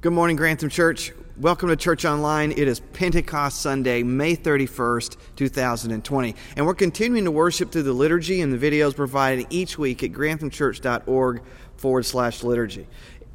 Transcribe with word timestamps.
Good 0.00 0.12
morning, 0.12 0.36
Grantham 0.36 0.68
Church. 0.68 1.10
Welcome 1.38 1.70
to 1.70 1.76
Church 1.76 2.04
Online. 2.04 2.52
It 2.52 2.68
is 2.68 2.78
Pentecost 2.78 3.60
Sunday, 3.60 4.04
May 4.04 4.36
31st, 4.36 5.16
2020. 5.34 6.36
And 6.54 6.64
we're 6.64 6.74
continuing 6.74 7.24
to 7.24 7.32
worship 7.32 7.72
through 7.72 7.82
the 7.82 7.92
liturgy 7.92 8.40
and 8.40 8.52
the 8.52 8.58
videos 8.58 8.94
provided 8.94 9.48
each 9.50 9.76
week 9.76 10.04
at 10.04 10.12
granthamchurch.org 10.12 11.42
forward 11.78 12.06
slash 12.06 12.44
liturgy. 12.44 12.86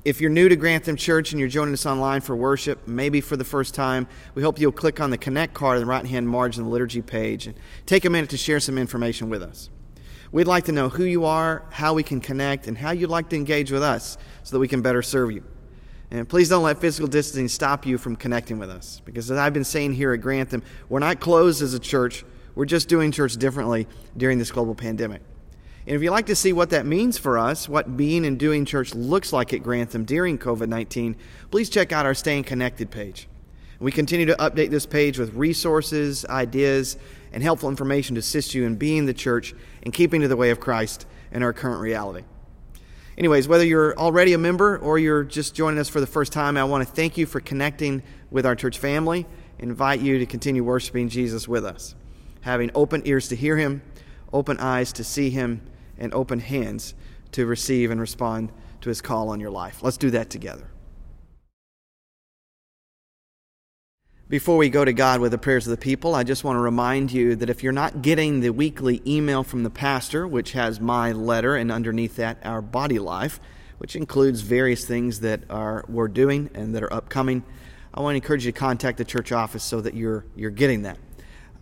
If 0.06 0.22
you're 0.22 0.30
new 0.30 0.48
to 0.48 0.56
Grantham 0.56 0.96
Church 0.96 1.34
and 1.34 1.40
you're 1.42 1.50
joining 1.50 1.74
us 1.74 1.86
online 1.86 2.22
for 2.22 2.34
worship, 2.34 2.88
maybe 2.88 3.20
for 3.20 3.36
the 3.36 3.44
first 3.44 3.76
time, 3.76 4.08
we 4.34 4.42
hope 4.42 4.58
you'll 4.58 4.72
click 4.72 5.02
on 5.02 5.10
the 5.10 5.18
Connect 5.18 5.54
card 5.54 5.80
in 5.80 5.82
the 5.82 5.90
right 5.90 6.06
hand 6.06 6.30
margin 6.30 6.62
of 6.62 6.68
the 6.68 6.72
liturgy 6.72 7.02
page 7.02 7.46
and 7.46 7.58
take 7.86 8.06
a 8.06 8.10
minute 8.10 8.30
to 8.30 8.38
share 8.38 8.62
some 8.62 8.78
information 8.78 9.30
with 9.30 9.44
us. 9.44 9.70
We'd 10.32 10.48
like 10.48 10.64
to 10.66 10.72
know 10.72 10.88
who 10.88 11.04
you 11.04 11.26
are, 11.26 11.66
how 11.72 11.94
we 11.94 12.04
can 12.04 12.22
connect, 12.22 12.68
and 12.68 12.78
how 12.78 12.92
you'd 12.92 13.10
like 13.10 13.28
to 13.32 13.36
engage 13.36 13.70
with 13.70 13.84
us 13.84 14.18
so 14.44 14.56
that 14.56 14.62
we 14.62 14.70
can 14.70 14.82
better 14.82 15.02
serve 15.02 15.34
you. 15.34 15.44
And 16.14 16.30
please 16.30 16.48
don't 16.48 16.62
let 16.62 16.78
physical 16.78 17.08
distancing 17.08 17.48
stop 17.48 17.88
you 17.88 17.98
from 17.98 18.16
connecting 18.16 18.60
with 18.60 18.70
us. 18.70 19.02
Because 19.04 19.32
as 19.32 19.38
I've 19.40 19.52
been 19.52 19.64
saying 19.64 19.94
here 19.94 20.14
at 20.14 20.22
Grantham, 20.22 20.62
we're 20.88 21.00
not 21.00 21.20
closed 21.20 21.64
as 21.64 21.74
a 21.74 21.80
church, 21.80 22.24
we're 22.54 22.66
just 22.66 22.88
doing 22.88 23.12
church 23.12 23.36
differently 23.36 23.88
during 24.16 24.38
this 24.38 24.52
global 24.52 24.76
pandemic. 24.76 25.24
And 25.88 25.96
if 25.96 26.04
you'd 26.04 26.12
like 26.12 26.28
to 26.28 26.36
see 26.36 26.54
what 26.54 26.70
that 26.70 26.86
means 26.86 27.18
for 27.18 27.40
us, 27.40 27.68
what 27.68 27.98
being 27.98 28.28
and 28.28 28.38
doing 28.38 28.64
church 28.64 28.94
looks 28.94 29.34
like 29.34 29.54
at 29.54 29.64
Grantham 29.64 30.06
during 30.06 30.38
COVID 30.38 30.70
19, 30.70 31.16
please 31.50 31.68
check 31.68 31.92
out 31.92 32.06
our 32.06 32.14
Staying 32.14 32.44
Connected 32.44 32.92
page. 32.92 33.28
We 33.80 33.92
continue 33.92 34.28
to 34.28 34.36
update 34.36 34.70
this 34.70 34.86
page 34.86 35.18
with 35.18 35.34
resources, 35.34 36.26
ideas, 36.26 36.96
and 37.32 37.42
helpful 37.42 37.70
information 37.70 38.16
to 38.16 38.20
assist 38.20 38.54
you 38.54 38.66
in 38.66 38.76
being 38.76 39.08
the 39.08 39.16
church 39.16 39.56
and 39.82 39.92
keeping 39.92 40.22
to 40.22 40.28
the 40.28 40.38
way 40.38 40.52
of 40.52 40.60
Christ 40.60 41.08
in 41.32 41.42
our 41.42 41.54
current 41.54 41.82
reality. 41.82 42.24
Anyways, 43.18 43.48
whether 43.48 43.66
you're 43.66 43.98
already 43.98 44.34
a 44.34 44.38
member 44.38 44.78
or 44.80 44.98
you're 44.98 45.24
just 45.24 45.54
joining 45.54 45.80
us 45.80 45.88
for 45.88 46.00
the 46.00 46.08
first 46.08 46.34
time, 46.34 46.58
I 46.58 46.64
want 46.64 46.88
to 46.88 46.94
thank 46.94 47.18
you 47.18 47.26
for 47.26 47.40
connecting 47.40 48.02
with 48.32 48.46
our 48.46 48.56
church 48.56 48.80
family. 48.80 49.28
Invite 49.60 50.02
you 50.02 50.18
to 50.18 50.26
continue 50.26 50.64
worshiping 50.64 51.10
Jesus 51.10 51.48
with 51.48 51.64
us, 51.64 51.96
having 52.42 52.72
open 52.74 53.04
ears 53.06 53.28
to 53.28 53.36
hear 53.36 53.56
him, 53.56 53.84
open 54.32 54.60
eyes 54.60 54.92
to 54.94 55.04
see 55.04 55.30
him, 55.30 55.62
and 55.98 56.12
open 56.14 56.40
hands 56.40 56.96
to 57.34 57.46
receive 57.46 57.92
and 57.92 58.02
respond 58.02 58.52
to 58.82 58.90
his 58.90 59.00
call 59.00 59.30
on 59.30 59.40
your 59.40 59.52
life. 59.52 59.84
Let's 59.84 59.98
do 59.98 60.10
that 60.12 60.30
together. 60.30 60.73
Before 64.34 64.58
we 64.58 64.72
go 64.72 64.84
to 64.84 64.94
God 64.94 65.20
with 65.22 65.32
the 65.32 65.38
prayers 65.38 65.68
of 65.68 65.70
the 65.70 65.78
people, 65.78 66.16
I 66.16 66.24
just 66.24 66.44
want 66.44 66.56
to 66.56 66.60
remind 66.60 67.12
you 67.12 67.36
that 67.36 67.52
if 67.52 67.62
you're 67.62 67.72
not 67.72 68.02
getting 68.02 68.40
the 68.40 68.50
weekly 68.50 69.00
email 69.06 69.44
from 69.44 69.62
the 69.62 69.70
pastor, 69.70 70.28
which 70.28 70.54
has 70.54 70.80
my 70.80 71.12
letter 71.12 71.56
and 71.56 71.72
underneath 71.72 72.16
that 72.16 72.40
our 72.44 72.60
body 72.60 72.98
life, 72.98 73.40
which 73.78 73.96
includes 73.96 74.42
various 74.42 74.86
things 74.86 75.20
that 75.20 75.44
are 75.52 75.86
we're 75.88 76.08
doing 76.08 76.50
and 76.56 76.74
that 76.74 76.82
are 76.82 76.92
upcoming, 76.92 77.44
I 77.94 78.02
want 78.02 78.14
to 78.14 78.16
encourage 78.16 78.44
you 78.44 78.52
to 78.52 78.58
contact 78.58 78.98
the 78.98 79.06
church 79.06 79.32
office 79.32 79.64
so 79.64 79.82
that 79.82 79.94
you're 79.94 80.26
you're 80.36 80.50
getting 80.50 80.82
that. 80.82 80.98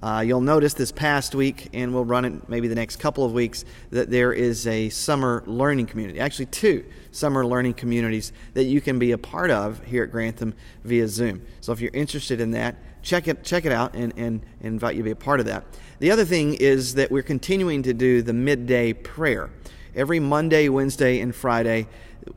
Uh, 0.01 0.23
you'll 0.25 0.41
notice 0.41 0.73
this 0.73 0.91
past 0.91 1.35
week, 1.35 1.69
and 1.73 1.93
we'll 1.93 2.05
run 2.05 2.25
it 2.25 2.49
maybe 2.49 2.67
the 2.67 2.75
next 2.75 2.95
couple 2.95 3.23
of 3.23 3.33
weeks, 3.33 3.65
that 3.91 4.09
there 4.09 4.33
is 4.33 4.65
a 4.65 4.89
summer 4.89 5.43
learning 5.45 5.85
community. 5.85 6.19
Actually, 6.19 6.47
two 6.47 6.83
summer 7.11 7.45
learning 7.45 7.75
communities 7.75 8.33
that 8.55 8.63
you 8.63 8.81
can 8.81 8.97
be 8.97 9.11
a 9.11 9.17
part 9.17 9.51
of 9.51 9.83
here 9.83 10.03
at 10.03 10.11
Grantham 10.11 10.55
via 10.83 11.07
Zoom. 11.07 11.43
So 11.59 11.71
if 11.71 11.81
you're 11.81 11.91
interested 11.93 12.41
in 12.41 12.51
that, 12.51 12.77
check 13.03 13.27
it 13.27 13.43
check 13.43 13.65
it 13.65 13.71
out 13.71 13.93
and, 13.93 14.11
and, 14.17 14.41
and 14.59 14.73
invite 14.73 14.95
you 14.95 15.01
to 15.01 15.05
be 15.05 15.11
a 15.11 15.15
part 15.15 15.39
of 15.39 15.45
that. 15.45 15.65
The 15.99 16.09
other 16.09 16.25
thing 16.25 16.55
is 16.55 16.95
that 16.95 17.11
we're 17.11 17.21
continuing 17.21 17.83
to 17.83 17.93
do 17.93 18.23
the 18.23 18.33
midday 18.33 18.93
prayer. 18.93 19.51
Every 19.95 20.19
Monday, 20.19 20.67
Wednesday, 20.69 21.19
and 21.19 21.35
Friday 21.35 21.87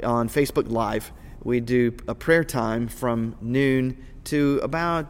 on 0.02 0.28
Facebook 0.28 0.70
Live, 0.70 1.12
we 1.42 1.60
do 1.60 1.96
a 2.08 2.14
prayer 2.14 2.44
time 2.44 2.88
from 2.88 3.36
noon 3.40 4.04
to 4.24 4.60
about 4.62 5.06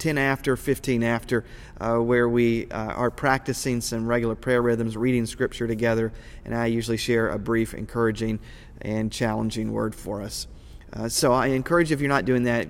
10 0.00 0.18
after, 0.18 0.56
15 0.56 1.02
after, 1.02 1.44
uh, 1.80 1.96
where 1.96 2.28
we 2.28 2.66
uh, 2.70 2.92
are 2.92 3.10
practicing 3.10 3.80
some 3.80 4.06
regular 4.06 4.34
prayer 4.34 4.62
rhythms, 4.62 4.96
reading 4.96 5.26
scripture 5.26 5.66
together, 5.66 6.12
and 6.44 6.54
I 6.54 6.66
usually 6.66 6.96
share 6.96 7.28
a 7.30 7.38
brief, 7.38 7.74
encouraging, 7.74 8.38
and 8.82 9.10
challenging 9.10 9.72
word 9.72 9.94
for 9.94 10.20
us. 10.20 10.46
Uh, 10.92 11.08
so 11.08 11.32
I 11.32 11.48
encourage 11.48 11.90
you, 11.90 11.94
if 11.94 12.00
you're 12.00 12.08
not 12.08 12.24
doing 12.24 12.44
that, 12.44 12.68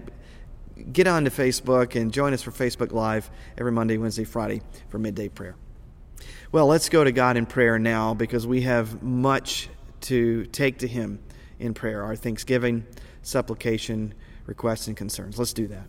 get 0.92 1.06
onto 1.06 1.30
Facebook 1.30 2.00
and 2.00 2.12
join 2.12 2.32
us 2.32 2.42
for 2.42 2.52
Facebook 2.52 2.92
Live 2.92 3.30
every 3.58 3.72
Monday, 3.72 3.98
Wednesday, 3.98 4.24
Friday 4.24 4.62
for 4.88 4.98
midday 4.98 5.28
prayer. 5.28 5.56
Well, 6.52 6.66
let's 6.66 6.88
go 6.88 7.04
to 7.04 7.12
God 7.12 7.36
in 7.36 7.46
prayer 7.46 7.78
now 7.78 8.14
because 8.14 8.46
we 8.46 8.62
have 8.62 9.02
much 9.02 9.68
to 10.02 10.44
take 10.46 10.78
to 10.78 10.88
Him 10.88 11.20
in 11.58 11.74
prayer 11.74 12.02
our 12.02 12.16
thanksgiving, 12.16 12.86
supplication, 13.22 14.14
requests, 14.46 14.86
and 14.86 14.96
concerns. 14.96 15.38
Let's 15.38 15.52
do 15.52 15.66
that. 15.68 15.86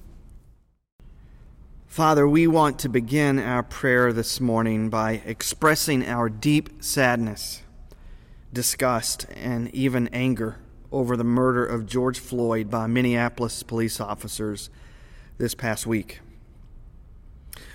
Father, 1.91 2.25
we 2.25 2.47
want 2.47 2.79
to 2.79 2.87
begin 2.87 3.37
our 3.37 3.63
prayer 3.63 4.13
this 4.13 4.39
morning 4.39 4.89
by 4.89 5.21
expressing 5.25 6.07
our 6.07 6.29
deep 6.29 6.81
sadness, 6.81 7.63
disgust, 8.53 9.25
and 9.35 9.69
even 9.75 10.07
anger 10.13 10.59
over 10.89 11.17
the 11.17 11.25
murder 11.25 11.65
of 11.65 11.85
George 11.85 12.17
Floyd 12.17 12.69
by 12.69 12.87
Minneapolis 12.87 13.61
police 13.61 13.99
officers 13.99 14.69
this 15.37 15.53
past 15.53 15.85
week. 15.85 16.21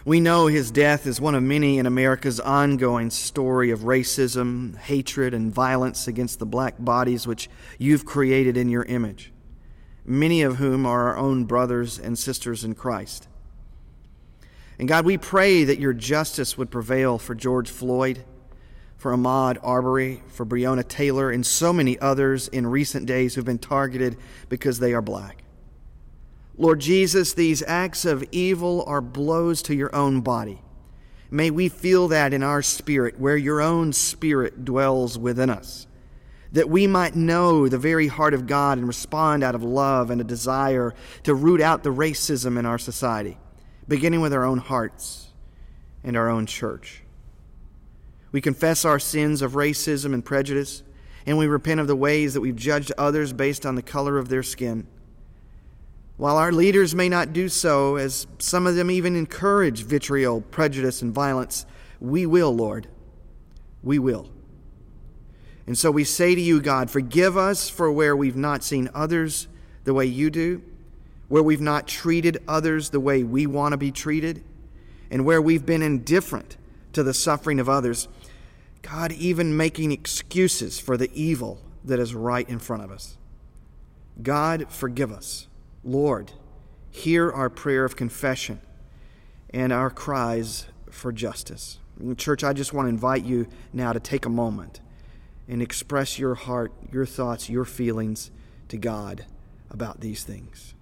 We 0.06 0.19
know 0.19 0.47
his 0.47 0.71
death 0.71 1.06
is 1.06 1.21
one 1.21 1.34
of 1.34 1.43
many 1.43 1.77
in 1.77 1.84
America's 1.84 2.41
ongoing 2.41 3.10
story 3.10 3.71
of 3.71 3.81
racism, 3.81 4.78
hatred, 4.78 5.34
and 5.34 5.53
violence 5.53 6.09
against 6.09 6.38
the 6.38 6.47
black 6.47 6.77
bodies 6.78 7.27
which 7.27 7.50
you've 7.78 8.06
created 8.06 8.56
in 8.56 8.71
your 8.71 8.84
image, 8.84 9.31
many 10.06 10.41
of 10.41 10.56
whom 10.56 10.87
are 10.87 11.09
our 11.09 11.19
own 11.19 11.44
brothers 11.44 11.98
and 11.98 12.19
sisters 12.19 12.65
in 12.65 12.75
Christ. 12.75 13.28
And 14.78 14.88
God, 14.88 15.06
we 15.06 15.16
pray 15.16 15.64
that 15.64 15.78
your 15.78 15.94
justice 15.94 16.59
would 16.59 16.70
prevail 16.70 17.19
for 17.19 17.34
George 17.34 17.70
Floyd, 17.70 18.25
for 18.97 19.12
Ahmaud 19.12 19.59
Arbery, 19.62 20.22
for 20.28 20.44
Breonna 20.44 20.87
Taylor, 20.87 21.31
and 21.31 21.47
so 21.47 21.72
many 21.72 21.98
others 21.98 22.48
in 22.48 22.66
recent 22.66 23.06
days 23.06 23.34
who've 23.34 23.44
been 23.44 23.59
targeted 23.59 24.19
because 24.48 24.78
they 24.78 24.92
are 24.92 25.03
black. 25.03 25.44
Lord 26.59 26.81
Jesus, 26.81 27.32
these 27.32 27.62
acts 27.66 28.04
of 28.04 28.25
evil 28.32 28.84
are 28.86 29.00
blows 29.00 29.62
to 29.62 29.75
your 29.75 29.94
own 29.94 30.20
body. 30.20 30.62
May 31.31 31.50
we 31.50 31.69
feel 31.69 32.09
that 32.09 32.32
in 32.32 32.42
our 32.42 32.62
spirit, 32.62 33.19
where 33.19 33.36
your 33.36 33.60
own 33.60 33.92
spirit 33.92 34.65
dwells 34.65 35.19
within 35.19 35.50
us, 35.50 35.86
that 36.53 36.70
we 36.70 36.86
might 36.86 37.16
know 37.16 37.69
the 37.69 37.78
very 37.78 38.06
heart 38.06 38.32
of 38.32 38.47
God 38.47 38.78
and 38.78 38.86
respond 38.86 39.42
out 39.42 39.54
of 39.54 39.62
love 39.62 40.10
and 40.10 40.20
a 40.20 40.25
desire 40.25 40.94
to 41.25 41.34
root 41.34 41.60
out 41.60 41.82
the 41.82 41.92
racism 41.92 42.59
in 42.59 42.65
our 42.65 42.78
society 42.78 43.38
beginning 43.88 44.20
with 44.20 44.32
our 44.32 44.44
own 44.44 44.58
hearts 44.58 45.28
and 46.02 46.16
our 46.16 46.28
own 46.28 46.47
church. 46.47 47.02
We 48.32 48.41
confess 48.41 48.84
our 48.84 48.98
sins 48.98 49.42
of 49.42 49.52
racism 49.52 50.12
and 50.12 50.24
prejudice, 50.24 50.82
and 51.24 51.38
we 51.38 51.47
repent 51.47 51.80
of 51.80 51.86
the 51.86 51.97
ways 51.97 52.34
that 52.34 52.41
we've 52.41 52.56
judged 52.56 52.92
others 52.98 53.32
based 53.32 53.64
on 53.64 53.74
the 53.74 53.82
color 53.82 54.19
of 54.19 54.28
their 54.28 54.42
skin. 54.42 54.86
While 56.16 56.36
our 56.36 56.52
leaders 56.52 56.94
may 56.94 57.08
not 57.08 57.32
do 57.32 57.48
so, 57.48 57.97
as 57.97 58.26
some 58.38 58.66
of 58.66 58.74
them 58.74 58.91
even 58.91 59.16
encourage 59.16 59.82
vitriol, 59.82 60.41
prejudice, 60.41 61.03
and 61.03 61.12
violence, 61.12 61.66
we 62.00 62.26
will, 62.26 62.54
Lord. 62.54 62.88
We 63.82 63.98
will. 63.98 64.30
And 65.66 65.76
so 65.76 65.91
we 65.91 66.04
say 66.04 66.34
to 66.34 66.41
you, 66.41 66.60
God, 66.60 66.91
forgive 66.91 67.36
us 67.36 67.68
for 67.68 67.91
where 67.91 68.16
we've 68.16 68.36
not 68.36 68.62
seen 68.62 68.88
others 68.94 69.48
the 69.84 69.94
way 69.94 70.06
you 70.06 70.30
do 70.30 70.62
where 71.28 71.42
we've 71.42 71.60
not 71.60 71.88
treated 71.88 72.38
others 72.47 72.91
the 72.91 73.00
way 73.00 73.22
we 73.22 73.47
want 73.47 73.72
to 73.72 73.76
be 73.76 73.91
treated, 73.91 74.44
and 75.10 75.25
where 75.25 75.42
we've 75.42 75.66
been 75.66 75.82
indifferent 75.82 76.56
to 76.92 77.03
the 77.03 77.14
suffering 77.14 77.60
of 77.60 77.69
others, 77.69 78.09
God, 78.82 79.12
even 79.12 79.56
making 79.56 79.92
excuses 79.92 80.78
for 80.78 80.97
the 80.97 81.10
evil 81.12 81.60
that 81.84 81.98
is 81.98 82.15
right 82.15 82.48
in 82.48 82.59
front 82.59 82.84
of 82.84 82.91
us. 82.91 83.16
God, 84.22 84.66
forgive 84.71 85.12
us. 85.12 85.48
Lord, 85.84 86.33
hear 86.91 87.30
our 87.30 87.50
prayer 87.50 87.84
of 87.84 87.97
confession 87.97 88.60
and 89.50 89.72
our 89.72 89.91
cries 89.91 90.66
for 90.91 91.12
justice. 91.12 91.78
Church, 92.16 92.45
I 92.45 92.53
just 92.53 92.72
want 92.72 92.86
to 92.86 92.91
invite 92.91 93.24
you 93.24 93.47
now 93.72 93.92
to 93.92 94.00
take 94.00 94.24
a 94.24 94.30
moment 94.30 94.80
and 95.48 95.60
express 95.60 96.18
your 96.18 96.34
heart, 96.34 96.72
your 96.92 97.06
thoughts, 97.06 97.50
your 97.50 97.65
feelings 97.65 98.30
to 98.68 98.77
God 98.77 99.27
about 99.71 100.00
these 100.00 100.24
things. 100.24 100.74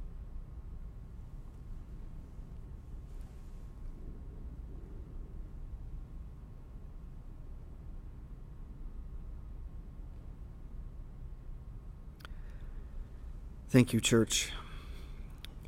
Thank 13.75 13.93
you, 13.93 14.01
church. 14.01 14.53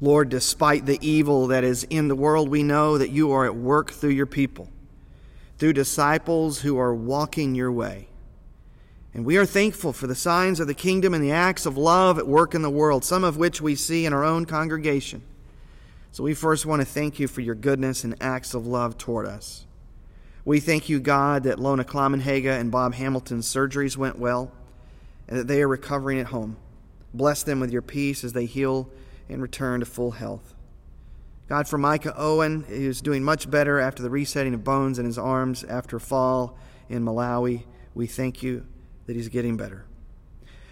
Lord, 0.01 0.29
despite 0.29 0.87
the 0.87 0.97
evil 1.05 1.49
that 1.49 1.65
is 1.65 1.83
in 1.91 2.07
the 2.07 2.15
world, 2.15 2.49
we 2.49 2.63
know 2.63 2.99
that 2.99 3.11
you 3.11 3.33
are 3.33 3.45
at 3.45 3.57
work 3.57 3.91
through 3.91 4.11
your 4.11 4.27
people, 4.27 4.71
through 5.59 5.73
disciples 5.73 6.61
who 6.61 6.79
are 6.79 6.95
walking 6.95 7.57
your 7.57 7.73
way. 7.73 8.07
And 9.13 9.25
we 9.25 9.37
are 9.39 9.45
thankful 9.45 9.93
for 9.93 10.07
the 10.07 10.15
signs 10.15 10.61
of 10.61 10.69
the 10.69 10.73
kingdom 10.73 11.15
and 11.15 11.25
the 11.25 11.33
acts 11.33 11.67
of 11.67 11.77
love 11.77 12.17
at 12.17 12.29
work 12.29 12.55
in 12.55 12.63
the 12.63 12.71
world, 12.71 13.05
some 13.05 13.25
of 13.25 13.39
which 13.39 13.61
we 13.61 13.75
see 13.75 14.07
in 14.07 14.13
our 14.13 14.23
own 14.23 14.45
congregation. 14.45 15.23
So 16.13 16.23
we 16.23 16.33
first 16.33 16.65
want 16.65 16.83
to 16.83 16.87
thank 16.87 17.19
you 17.19 17.27
for 17.27 17.41
your 17.41 17.57
goodness 17.57 18.05
and 18.05 18.15
acts 18.21 18.55
of 18.55 18.69
love 18.69 18.97
toward 18.99 19.27
us. 19.27 19.67
We 20.45 20.61
thank 20.61 20.89
you, 20.89 21.01
God, 21.01 21.43
that 21.43 21.59
Lona 21.59 21.83
Klamenhaga 21.83 22.57
and 22.57 22.71
Bob 22.71 22.95
Hamilton's 22.95 23.53
surgeries 23.53 23.97
went 23.97 24.17
well 24.17 24.53
and 25.27 25.37
that 25.37 25.49
they 25.49 25.61
are 25.61 25.67
recovering 25.67 26.21
at 26.21 26.27
home. 26.27 26.57
Bless 27.15 27.43
them 27.43 27.61
with 27.61 27.71
your 27.71 27.83
peace 27.83 28.25
as 28.25 28.33
they 28.33 28.47
heal 28.47 28.91
and 29.29 29.43
return 29.43 29.81
to 29.81 29.87
full 29.87 30.13
health. 30.13 30.55
God, 31.49 31.69
for 31.69 31.79
Micah 31.79 32.15
Owen, 32.17 32.65
who's 32.65 33.01
doing 33.01 33.23
much 33.23 33.49
better 33.49 33.79
after 33.79 34.03
the 34.03 34.11
resetting 34.11 34.55
of 34.55 34.65
bones 34.65 34.99
in 34.99 35.07
his 35.07 35.19
arms 35.19 35.63
after 35.65 35.97
a 35.97 36.01
fall 36.01 36.59
in 36.89 37.05
Malawi, 37.05 37.65
we 37.95 38.07
thank 38.07 38.43
you 38.43 38.67
that 39.07 39.15
he's 39.15 39.29
getting 39.29 39.57
better. 39.57 39.85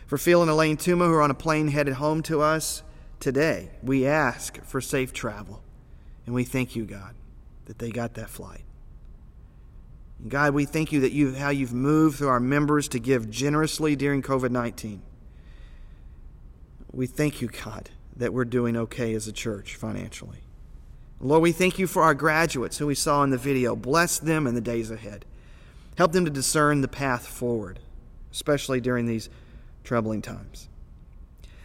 For 0.07 0.19
Phil 0.19 0.43
and 0.43 0.51
Elaine 0.51 0.77
Tuma, 0.77 1.07
who 1.07 1.15
are 1.15 1.23
on 1.23 1.31
a 1.31 1.35
plane 1.35 1.69
headed 1.69 1.95
home 1.95 2.23
to 2.25 2.41
us 2.41 2.83
today, 3.21 3.71
we 3.83 4.07
ask 4.07 4.63
for 4.65 4.81
safe 4.81 5.13
travel. 5.13 5.63
And 6.27 6.35
we 6.35 6.45
thank 6.45 6.75
you, 6.75 6.85
God, 6.85 7.15
that 7.67 7.79
they 7.79 7.91
got 7.91 8.15
that 8.15 8.29
flight. 8.29 8.65
And 10.19 10.31
God, 10.31 10.55
we 10.55 10.65
thank 10.65 10.93
you 10.93 11.01
that 11.01 11.13
you 11.13 11.35
how 11.35 11.51
you've 11.51 11.73
moved 11.73 12.19
through 12.19 12.29
our 12.29 12.41
members 12.41 12.89
to 12.89 12.99
give 12.99 13.31
generously 13.31 13.95
during 13.97 14.23
COVID 14.23 14.51
19. 14.51 15.03
We 16.95 17.07
thank 17.07 17.41
you, 17.41 17.49
God, 17.49 17.91
that 18.17 18.33
we're 18.33 18.45
doing 18.45 18.77
okay 18.77 19.15
as 19.15 19.27
a 19.27 19.33
church 19.33 19.77
financially. 19.77 20.39
Lord, 21.21 21.43
we 21.43 21.53
thank 21.53 21.79
you 21.79 21.87
for 21.87 22.03
our 22.03 22.15
graduates 22.15 22.79
who 22.79 22.87
we 22.87 22.95
saw 22.95 23.23
in 23.23 23.31
the 23.31 23.39
video. 23.39 23.75
Bless 23.75 24.19
them 24.19 24.47
in 24.47 24.55
the 24.55 24.61
days 24.61 24.91
ahead. 24.91 25.25
Help 25.97 26.13
them 26.13 26.25
to 26.25 26.31
discern 26.31 26.81
the 26.81 26.89
path 26.89 27.27
forward 27.27 27.79
especially 28.35 28.81
during 28.81 29.07
these 29.07 29.31
troubling 29.85 30.21
times. 30.21 30.69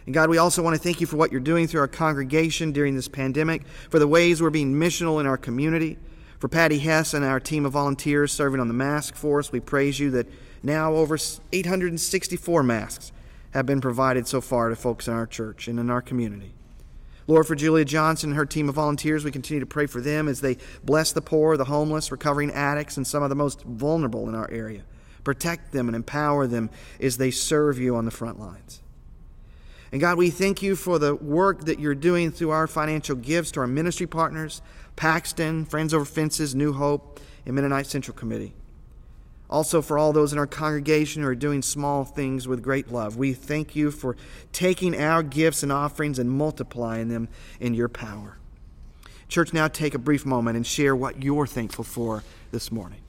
And 0.06 0.14
God, 0.14 0.30
we 0.30 0.38
also 0.38 0.62
want 0.62 0.76
to 0.76 0.82
thank 0.82 1.00
you 1.00 1.06
for 1.06 1.16
what 1.16 1.30
you're 1.30 1.40
doing 1.40 1.66
through 1.66 1.80
our 1.80 1.88
congregation 1.88 2.72
during 2.72 2.94
this 2.94 3.08
pandemic, 3.08 3.66
for 3.90 3.98
the 3.98 4.08
ways 4.08 4.40
we're 4.40 4.50
being 4.50 4.72
missional 4.72 5.20
in 5.20 5.26
our 5.26 5.36
community. 5.36 5.98
For 6.38 6.48
Patty 6.48 6.78
Hess 6.78 7.12
and 7.12 7.22
our 7.22 7.40
team 7.40 7.66
of 7.66 7.72
volunteers 7.72 8.32
serving 8.32 8.60
on 8.60 8.68
the 8.68 8.74
mask 8.74 9.14
force, 9.14 9.52
we 9.52 9.60
praise 9.60 10.00
you 10.00 10.10
that 10.12 10.26
now 10.62 10.94
over 10.94 11.18
864 11.52 12.62
masks 12.62 13.12
have 13.52 13.66
been 13.66 13.80
provided 13.80 14.26
so 14.26 14.40
far 14.40 14.68
to 14.68 14.76
folks 14.76 15.08
in 15.08 15.14
our 15.14 15.26
church 15.26 15.68
and 15.68 15.78
in 15.78 15.90
our 15.90 16.02
community. 16.02 16.54
Lord, 17.26 17.46
for 17.46 17.54
Julia 17.54 17.84
Johnson 17.84 18.30
and 18.30 18.36
her 18.36 18.46
team 18.46 18.68
of 18.68 18.74
volunteers, 18.74 19.24
we 19.24 19.30
continue 19.30 19.60
to 19.60 19.66
pray 19.66 19.86
for 19.86 20.00
them 20.00 20.26
as 20.26 20.40
they 20.40 20.56
bless 20.82 21.12
the 21.12 21.20
poor, 21.20 21.56
the 21.56 21.64
homeless, 21.66 22.10
recovering 22.10 22.50
addicts, 22.50 22.96
and 22.96 23.06
some 23.06 23.22
of 23.22 23.28
the 23.28 23.36
most 23.36 23.62
vulnerable 23.62 24.28
in 24.28 24.34
our 24.34 24.50
area. 24.50 24.82
Protect 25.22 25.70
them 25.72 25.88
and 25.88 25.94
empower 25.94 26.46
them 26.46 26.70
as 26.98 27.18
they 27.18 27.30
serve 27.30 27.78
you 27.78 27.94
on 27.94 28.04
the 28.04 28.10
front 28.10 28.40
lines. 28.40 28.82
And 29.92 30.00
God, 30.00 30.18
we 30.18 30.30
thank 30.30 30.62
you 30.62 30.76
for 30.76 30.98
the 30.98 31.14
work 31.14 31.64
that 31.66 31.78
you're 31.78 31.94
doing 31.94 32.30
through 32.30 32.50
our 32.50 32.66
financial 32.66 33.16
gifts 33.16 33.50
to 33.52 33.60
our 33.60 33.66
ministry 33.66 34.06
partners, 34.06 34.62
Paxton, 34.96 35.64
Friends 35.66 35.92
Over 35.92 36.04
Fences, 36.04 36.54
New 36.54 36.72
Hope, 36.72 37.20
and 37.44 37.54
Mennonite 37.54 37.86
Central 37.86 38.16
Committee. 38.16 38.54
Also, 39.50 39.82
for 39.82 39.98
all 39.98 40.12
those 40.12 40.32
in 40.32 40.38
our 40.38 40.46
congregation 40.46 41.22
who 41.22 41.28
are 41.28 41.34
doing 41.34 41.60
small 41.60 42.04
things 42.04 42.46
with 42.46 42.62
great 42.62 42.92
love, 42.92 43.16
we 43.16 43.32
thank 43.32 43.74
you 43.74 43.90
for 43.90 44.16
taking 44.52 44.96
our 44.96 45.24
gifts 45.24 45.64
and 45.64 45.72
offerings 45.72 46.20
and 46.20 46.30
multiplying 46.30 47.08
them 47.08 47.28
in 47.58 47.74
your 47.74 47.88
power. 47.88 48.38
Church, 49.28 49.52
now 49.52 49.66
take 49.66 49.92
a 49.92 49.98
brief 49.98 50.24
moment 50.24 50.56
and 50.56 50.64
share 50.64 50.94
what 50.94 51.22
you're 51.22 51.48
thankful 51.48 51.82
for 51.84 52.22
this 52.52 52.70
morning. 52.70 53.00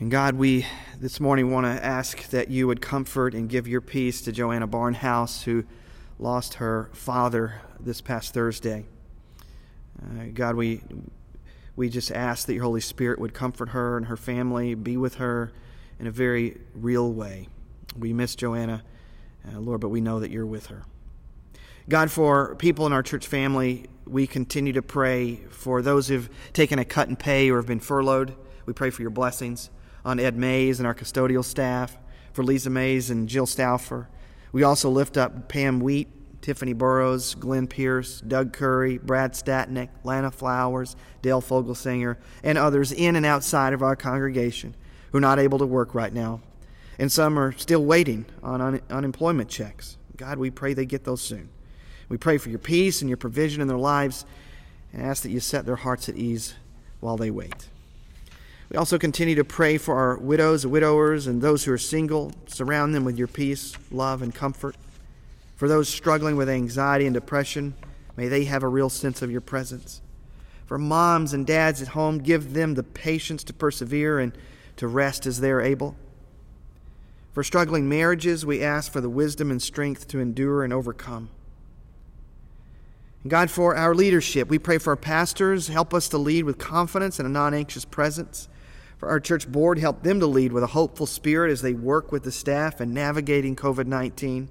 And 0.00 0.10
God, 0.10 0.34
we 0.34 0.66
this 1.00 1.20
morning 1.20 1.52
want 1.52 1.64
to 1.64 1.84
ask 1.84 2.28
that 2.30 2.50
you 2.50 2.66
would 2.66 2.80
comfort 2.80 3.32
and 3.32 3.48
give 3.48 3.68
your 3.68 3.80
peace 3.80 4.20
to 4.22 4.32
Joanna 4.32 4.66
Barnhouse, 4.66 5.44
who 5.44 5.62
lost 6.18 6.54
her 6.54 6.90
father 6.92 7.60
this 7.78 8.00
past 8.00 8.34
Thursday. 8.34 8.84
Uh, 10.02 10.24
God, 10.34 10.56
we, 10.56 10.82
we 11.76 11.88
just 11.88 12.10
ask 12.10 12.48
that 12.48 12.54
your 12.54 12.64
Holy 12.64 12.80
Spirit 12.80 13.20
would 13.20 13.32
comfort 13.32 13.68
her 13.68 13.96
and 13.96 14.06
her 14.06 14.16
family, 14.16 14.74
be 14.74 14.96
with 14.96 15.16
her 15.16 15.52
in 16.00 16.08
a 16.08 16.10
very 16.10 16.58
real 16.74 17.12
way. 17.12 17.46
We 17.96 18.12
miss 18.12 18.34
Joanna, 18.34 18.82
uh, 19.48 19.60
Lord, 19.60 19.80
but 19.80 19.90
we 19.90 20.00
know 20.00 20.18
that 20.18 20.32
you're 20.32 20.46
with 20.46 20.66
her. 20.66 20.82
God, 21.88 22.10
for 22.10 22.56
people 22.56 22.86
in 22.86 22.92
our 22.92 23.04
church 23.04 23.28
family, 23.28 23.86
we 24.04 24.26
continue 24.26 24.72
to 24.72 24.82
pray 24.82 25.36
for 25.48 25.80
those 25.80 26.08
who've 26.08 26.28
taken 26.52 26.80
a 26.80 26.84
cut 26.84 27.08
in 27.08 27.14
pay 27.14 27.52
or 27.52 27.58
have 27.58 27.66
been 27.66 27.78
furloughed. 27.78 28.34
We 28.66 28.72
pray 28.72 28.90
for 28.90 29.02
your 29.02 29.12
blessings 29.12 29.70
on 30.04 30.20
Ed 30.20 30.36
Mays 30.36 30.78
and 30.80 30.86
our 30.86 30.94
custodial 30.94 31.44
staff, 31.44 31.96
for 32.32 32.42
Lisa 32.44 32.70
Mays 32.70 33.10
and 33.10 33.28
Jill 33.28 33.46
Stauffer. 33.46 34.08
We 34.52 34.62
also 34.62 34.90
lift 34.90 35.16
up 35.16 35.48
Pam 35.48 35.80
Wheat, 35.80 36.08
Tiffany 36.40 36.72
Burrows, 36.72 37.34
Glenn 37.34 37.66
Pierce, 37.66 38.20
Doug 38.20 38.52
Curry, 38.52 38.98
Brad 38.98 39.32
Statnick, 39.32 39.88
Lana 40.04 40.30
Flowers, 40.30 40.96
Dale 41.20 41.42
Fogelsinger, 41.42 42.16
and 42.42 42.56
others 42.56 42.92
in 42.92 43.16
and 43.16 43.26
outside 43.26 43.72
of 43.72 43.82
our 43.82 43.96
congregation 43.96 44.74
who 45.10 45.18
are 45.18 45.20
not 45.20 45.38
able 45.38 45.58
to 45.58 45.66
work 45.66 45.94
right 45.94 46.12
now. 46.12 46.40
And 46.98 47.10
some 47.10 47.38
are 47.38 47.52
still 47.52 47.84
waiting 47.84 48.26
on 48.42 48.60
un- 48.60 48.80
unemployment 48.90 49.48
checks. 49.48 49.96
God, 50.16 50.38
we 50.38 50.50
pray 50.50 50.74
they 50.74 50.86
get 50.86 51.04
those 51.04 51.20
soon. 51.20 51.48
We 52.08 52.16
pray 52.16 52.38
for 52.38 52.50
your 52.50 52.58
peace 52.58 53.02
and 53.02 53.10
your 53.10 53.16
provision 53.16 53.60
in 53.60 53.68
their 53.68 53.78
lives 53.78 54.24
and 54.92 55.02
ask 55.02 55.22
that 55.22 55.30
you 55.30 55.40
set 55.40 55.66
their 55.66 55.76
hearts 55.76 56.08
at 56.08 56.16
ease 56.16 56.54
while 57.00 57.16
they 57.16 57.30
wait. 57.30 57.68
We 58.70 58.76
also 58.76 58.98
continue 58.98 59.34
to 59.36 59.44
pray 59.44 59.78
for 59.78 59.94
our 59.94 60.18
widows, 60.18 60.66
widowers, 60.66 61.26
and 61.26 61.40
those 61.40 61.64
who 61.64 61.72
are 61.72 61.78
single. 61.78 62.32
Surround 62.46 62.94
them 62.94 63.04
with 63.04 63.16
your 63.16 63.26
peace, 63.26 63.72
love, 63.90 64.20
and 64.20 64.34
comfort. 64.34 64.76
For 65.56 65.68
those 65.68 65.88
struggling 65.88 66.36
with 66.36 66.50
anxiety 66.50 67.06
and 67.06 67.14
depression, 67.14 67.74
may 68.16 68.28
they 68.28 68.44
have 68.44 68.62
a 68.62 68.68
real 68.68 68.90
sense 68.90 69.22
of 69.22 69.30
your 69.30 69.40
presence. 69.40 70.02
For 70.66 70.76
moms 70.76 71.32
and 71.32 71.46
dads 71.46 71.80
at 71.80 71.88
home, 71.88 72.18
give 72.18 72.52
them 72.52 72.74
the 72.74 72.82
patience 72.82 73.42
to 73.44 73.54
persevere 73.54 74.18
and 74.18 74.36
to 74.76 74.86
rest 74.86 75.24
as 75.24 75.40
they 75.40 75.50
are 75.50 75.62
able. 75.62 75.96
For 77.32 77.42
struggling 77.42 77.88
marriages, 77.88 78.44
we 78.44 78.62
ask 78.62 78.92
for 78.92 79.00
the 79.00 79.08
wisdom 79.08 79.50
and 79.50 79.62
strength 79.62 80.08
to 80.08 80.20
endure 80.20 80.62
and 80.62 80.74
overcome. 80.74 81.30
And 83.22 83.30
God, 83.30 83.50
for 83.50 83.74
our 83.74 83.94
leadership, 83.94 84.48
we 84.48 84.58
pray 84.58 84.76
for 84.76 84.90
our 84.90 84.96
pastors. 84.96 85.68
Help 85.68 85.94
us 85.94 86.08
to 86.10 86.18
lead 86.18 86.44
with 86.44 86.58
confidence 86.58 87.18
and 87.18 87.26
a 87.26 87.30
non 87.30 87.54
anxious 87.54 87.86
presence 87.86 88.48
for 88.98 89.08
our 89.08 89.20
church 89.20 89.50
board, 89.50 89.78
help 89.78 90.02
them 90.02 90.20
to 90.20 90.26
lead 90.26 90.52
with 90.52 90.64
a 90.64 90.68
hopeful 90.68 91.06
spirit 91.06 91.50
as 91.50 91.62
they 91.62 91.72
work 91.72 92.10
with 92.10 92.24
the 92.24 92.32
staff 92.32 92.80
and 92.80 92.92
navigating 92.92 93.54
COVID 93.56 93.86
19 93.86 94.50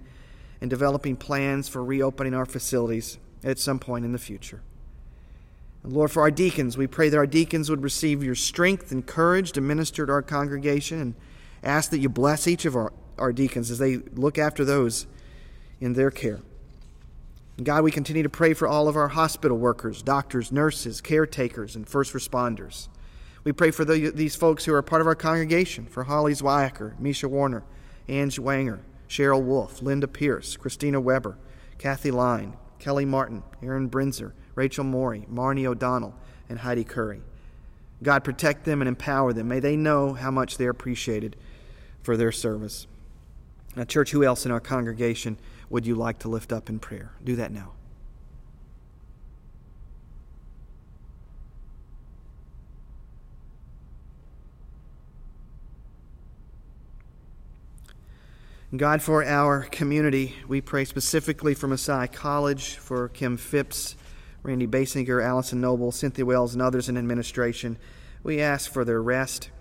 and 0.61 0.69
developing 0.69 1.15
plans 1.15 1.67
for 1.67 1.83
reopening 1.83 2.33
our 2.33 2.45
facilities 2.45 3.19
at 3.43 3.59
some 3.59 3.77
point 3.77 4.05
in 4.05 4.13
the 4.13 4.17
future. 4.17 4.61
And 5.83 5.93
Lord, 5.93 6.11
for 6.11 6.21
our 6.21 6.31
deacons, 6.31 6.77
we 6.77 6.87
pray 6.87 7.09
that 7.09 7.17
our 7.17 7.27
deacons 7.27 7.69
would 7.69 7.83
receive 7.83 8.23
your 8.23 8.35
strength 8.35 8.91
and 8.91 9.05
courage 9.05 9.51
to 9.51 9.61
minister 9.61 10.05
to 10.05 10.11
our 10.11 10.21
congregation 10.21 10.99
and 10.99 11.13
ask 11.63 11.91
that 11.91 11.99
you 11.99 12.09
bless 12.09 12.47
each 12.47 12.65
of 12.65 12.75
our, 12.75 12.93
our 13.17 13.33
deacons 13.33 13.69
as 13.69 13.77
they 13.77 13.97
look 13.97 14.37
after 14.37 14.65
those 14.65 15.07
in 15.79 15.93
their 15.93 16.09
care. 16.09 16.39
And 17.57 17.65
God, 17.65 17.83
we 17.83 17.91
continue 17.91 18.23
to 18.23 18.29
pray 18.29 18.53
for 18.53 18.67
all 18.67 18.87
of 18.87 18.95
our 18.95 19.09
hospital 19.09 19.57
workers, 19.57 20.01
doctors, 20.01 20.51
nurses, 20.51 21.01
caretakers, 21.01 21.75
and 21.75 21.87
first 21.87 22.13
responders. 22.13 22.87
We 23.47 23.53
pray 23.53 23.71
for 23.71 23.85
the, 23.85 24.09
these 24.09 24.35
folks 24.35 24.65
who 24.65 24.73
are 24.73 24.81
part 24.81 24.99
of 24.99 25.07
our 25.07 25.15
congregation, 25.15 25.85
for 25.85 26.03
Holly 26.03 26.33
Zweiacker, 26.33 26.99
Misha 26.99 27.29
Warner, 27.29 27.63
Ange 28.09 28.41
Wanger, 28.41 28.79
Cheryl 29.07 29.41
Wolf, 29.41 29.81
Linda 29.81 30.05
Pierce, 30.05 30.57
Christina 30.57 30.99
Weber, 30.99 31.37
Kathy 31.77 32.11
Line, 32.11 32.57
Kelly 32.77 33.05
Martin, 33.05 33.43
Aaron 33.63 33.89
Brinzer, 33.89 34.33
Rachel 34.55 34.83
Morey, 34.83 35.25
Marnie 35.31 35.65
O'Donnell, 35.65 36.13
and 36.49 36.59
Heidi 36.59 36.83
Curry. 36.83 37.21
God, 38.03 38.25
protect 38.25 38.65
them 38.65 38.81
and 38.81 38.89
empower 38.89 39.31
them. 39.31 39.47
May 39.47 39.61
they 39.61 39.77
know 39.77 40.11
how 40.11 40.29
much 40.29 40.57
they're 40.57 40.71
appreciated 40.71 41.37
for 42.03 42.17
their 42.17 42.33
service. 42.33 42.85
Now, 43.77 43.85
church, 43.85 44.11
who 44.11 44.25
else 44.25 44.45
in 44.45 44.51
our 44.51 44.59
congregation 44.59 45.37
would 45.69 45.85
you 45.85 45.95
like 45.95 46.19
to 46.19 46.27
lift 46.27 46.51
up 46.51 46.67
in 46.67 46.79
prayer? 46.79 47.13
Do 47.23 47.37
that 47.37 47.53
now. 47.53 47.76
God, 58.75 59.01
for 59.01 59.23
our 59.23 59.63
community, 59.63 60.35
we 60.45 60.59
pray 60.59 60.83
specifically 60.83 61.53
for 61.53 61.67
Messiah 61.67 62.09
College, 62.09 62.75
for 62.75 63.07
Kim 63.07 63.37
Phipps, 63.37 63.95
Randy 64.43 64.67
Basinger, 64.67 65.23
Allison 65.23 65.61
Noble, 65.61 65.93
Cynthia 65.93 66.25
Wells, 66.25 66.51
and 66.51 66.61
others 66.61 66.89
in 66.89 66.97
administration. 66.97 67.77
We 68.23 68.41
ask 68.41 68.69
for 68.69 68.83
their 68.83 69.01
rest 69.01 69.51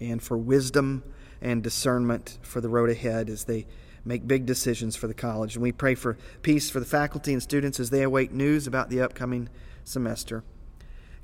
and 0.00 0.22
for 0.22 0.38
wisdom 0.38 1.02
and 1.42 1.64
discernment 1.64 2.38
for 2.42 2.60
the 2.60 2.68
road 2.68 2.90
ahead 2.90 3.28
as 3.28 3.42
they 3.42 3.66
make 4.04 4.28
big 4.28 4.46
decisions 4.46 4.94
for 4.94 5.08
the 5.08 5.14
college. 5.14 5.56
And 5.56 5.62
we 5.64 5.72
pray 5.72 5.96
for 5.96 6.16
peace 6.42 6.70
for 6.70 6.78
the 6.78 6.86
faculty 6.86 7.32
and 7.32 7.42
students 7.42 7.80
as 7.80 7.90
they 7.90 8.02
await 8.02 8.30
news 8.30 8.68
about 8.68 8.88
the 8.88 9.00
upcoming 9.00 9.48
semester. 9.82 10.44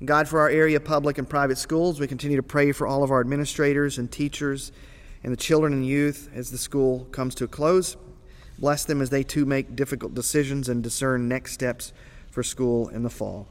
God, 0.03 0.27
for 0.27 0.41
our 0.41 0.49
area 0.49 0.81
public 0.81 1.17
and 1.17 1.29
private 1.29 1.57
schools, 1.57 1.97
we 1.97 2.07
continue 2.07 2.35
to 2.35 2.43
pray 2.43 2.73
for 2.73 2.85
all 2.85 3.03
of 3.03 3.11
our 3.11 3.21
administrators 3.21 3.97
and 3.97 4.11
teachers 4.11 4.73
and 5.23 5.31
the 5.31 5.37
children 5.37 5.73
and 5.73 5.85
youth 5.85 6.29
as 6.33 6.51
the 6.51 6.57
school 6.57 7.05
comes 7.11 7.35
to 7.35 7.45
a 7.45 7.47
close. 7.47 7.97
Bless 8.59 8.85
them 8.85 9.01
as 9.01 9.09
they 9.09 9.23
too 9.23 9.45
make 9.45 9.75
difficult 9.75 10.13
decisions 10.13 10.69
and 10.69 10.83
discern 10.83 11.27
next 11.27 11.53
steps 11.53 11.93
for 12.29 12.43
school 12.43 12.89
in 12.89 13.03
the 13.03 13.09
fall. 13.09 13.47